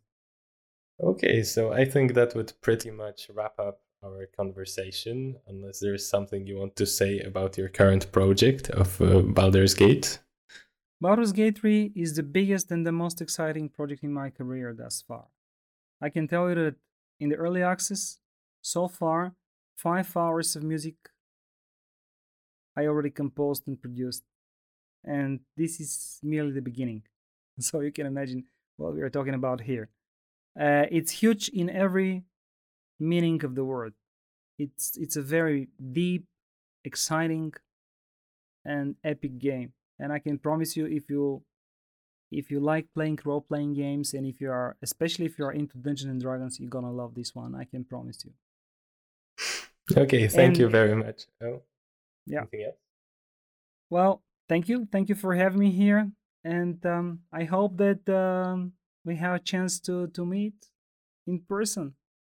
Okay 1.02 1.44
so 1.44 1.74
i 1.74 1.86
think 1.86 2.14
that 2.14 2.36
would 2.36 2.54
pretty 2.62 2.92
much 2.92 3.30
wrap 3.34 3.58
up 3.60 3.80
our 4.04 4.28
conversation, 4.36 5.36
unless 5.48 5.80
there's 5.80 6.08
something 6.08 6.46
you 6.46 6.58
want 6.58 6.76
to 6.76 6.86
say 6.86 7.20
about 7.20 7.58
your 7.58 7.70
current 7.70 8.12
project 8.12 8.70
of 8.70 9.02
uh, 9.02 9.22
Baldur's 9.22 9.74
Gate. 9.74 10.20
Baldur's 11.02 11.32
Gate 11.32 11.58
3 11.58 11.94
is 11.96 12.16
the 12.16 12.24
biggest 12.24 12.72
and 12.72 12.86
the 12.86 12.92
most 12.92 13.22
exciting 13.22 13.70
project 13.70 14.04
in 14.04 14.14
my 14.14 14.30
career 14.30 14.74
thus 14.78 15.04
far. 15.08 15.26
I 16.02 16.10
can 16.10 16.28
tell 16.28 16.50
you 16.50 16.56
that 16.56 16.76
in 17.24 17.30
the 17.30 17.36
early 17.36 17.64
access, 17.64 18.20
so 18.62 18.88
far, 18.88 19.34
five 19.76 20.16
hours 20.16 20.56
of 20.56 20.64
music 20.64 20.96
I 22.76 22.88
already 22.88 23.12
composed 23.12 23.68
and 23.68 23.80
produced. 23.80 24.24
And 25.04 25.42
this 25.58 25.80
is 25.80 26.20
merely 26.24 26.52
the 26.52 26.62
beginning. 26.62 27.04
So 27.60 27.82
you 27.82 27.92
can 27.92 28.08
imagine 28.08 28.46
what 28.78 28.96
we 28.96 29.02
are 29.02 29.12
talking 29.12 29.36
about 29.36 29.62
here. 29.62 29.90
Uh, 30.60 30.86
it's 30.90 31.12
huge 31.22 31.50
in 31.50 31.70
every 31.70 32.24
meaning 33.00 33.46
of 33.46 33.54
the 33.54 33.64
word. 33.64 33.94
It's 34.58 34.98
it's 34.98 35.18
a 35.18 35.22
very 35.22 35.68
deep, 36.00 36.26
exciting, 36.84 37.54
and 38.66 38.96
epic 39.04 39.38
game. 39.38 39.74
And 40.00 40.12
I 40.12 40.18
can 40.18 40.40
promise 40.40 40.76
you, 40.76 40.88
if 40.88 41.12
you 41.12 41.44
if 42.34 42.52
you 42.52 42.60
like 42.60 42.88
playing 42.94 43.20
role 43.26 43.42
playing 43.42 43.74
games, 43.74 44.14
and 44.14 44.26
if 44.26 44.42
you 44.42 44.50
are 44.52 44.76
especially 44.82 45.26
if 45.26 45.38
you 45.38 45.46
are 45.46 45.52
into 45.52 45.78
Dungeons 45.78 46.12
and 46.12 46.22
Dragons, 46.22 46.60
you're 46.60 46.70
gonna 46.70 46.92
love 46.92 47.16
this 47.16 47.34
one. 47.36 47.56
I 47.56 47.66
can 47.66 47.84
promise 47.84 48.26
you. 48.26 48.32
Okay, 49.98 50.28
thank 50.28 50.54
and, 50.54 50.58
you 50.60 50.70
very 50.70 50.96
much. 50.96 51.28
Oh, 51.44 51.62
yeah. 52.26 52.42
Else? 52.42 52.76
Well, 53.90 54.24
thank 54.48 54.70
you, 54.70 54.88
thank 54.92 55.10
you 55.10 55.16
for 55.16 55.36
having 55.36 55.60
me 55.60 55.72
here, 55.72 56.12
and 56.44 56.84
um, 56.86 57.20
I 57.32 57.44
hope 57.44 57.78
that 57.78 58.08
um, 58.10 58.74
we 59.06 59.16
have 59.18 59.36
a 59.36 59.40
chance 59.40 59.80
to 59.82 60.08
to 60.08 60.26
meet 60.26 60.56
in 61.28 61.40
person. 61.40 61.96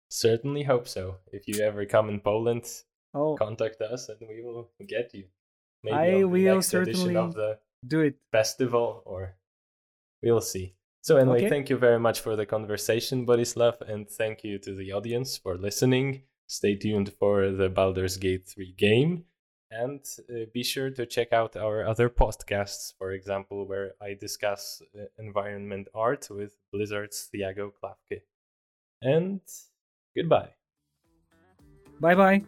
Certainly 0.09 0.63
hope 0.65 0.87
so. 0.87 1.17
If 1.33 1.49
you 1.49 1.65
ever 1.65 1.85
come 1.85 2.09
in 2.09 2.21
Poland, 2.21 2.65
oh. 3.15 3.37
contact 3.37 3.81
us 3.81 4.09
and 4.09 4.19
we 4.29 4.41
will 4.43 4.71
get 4.87 5.13
you. 5.15 5.25
Maybe 5.83 5.97
I 5.97 6.25
will 6.25 6.63
certainly 6.63 7.17
of 7.17 7.35
the 7.35 7.59
do 7.87 8.01
it. 8.01 8.17
Festival 8.33 9.03
or 9.05 9.37
we'll 10.23 10.41
see. 10.41 10.75
So 11.03 11.17
anyway, 11.17 11.39
okay. 11.39 11.49
thank 11.49 11.71
you 11.71 11.77
very 11.77 12.01
much 12.01 12.21
for 12.21 12.35
the 12.35 12.47
conversation, 12.47 13.27
Borislav, 13.27 13.81
and 13.89 14.09
thank 14.09 14.43
you 14.43 14.59
to 14.59 14.75
the 14.75 14.93
audience 14.93 15.37
for 15.37 15.57
listening. 15.57 16.23
Stay 16.49 16.75
tuned 16.75 17.13
for 17.19 17.51
the 17.51 17.69
Baldur's 17.69 18.17
Gate 18.17 18.47
3 18.47 18.75
game. 18.77 19.25
And 19.71 20.01
uh, 20.31 20.47
be 20.55 20.63
sure 20.63 20.91
to 20.91 21.07
check 21.07 21.33
out 21.33 21.57
our 21.57 21.87
other 21.87 22.09
podcasts, 22.09 22.93
for 22.99 23.13
example, 23.13 23.67
where 23.67 23.93
I 24.01 24.15
discuss 24.15 24.81
uh, 24.95 25.05
environment 25.19 25.89
art 25.95 26.29
with 26.31 26.57
Blizzard's 26.73 27.29
Thiago 27.33 27.73
Klafke. 27.73 28.23
And 29.03 29.41
Goodbye. 30.17 30.49
Bye 32.01 32.15
bye. 32.15 32.43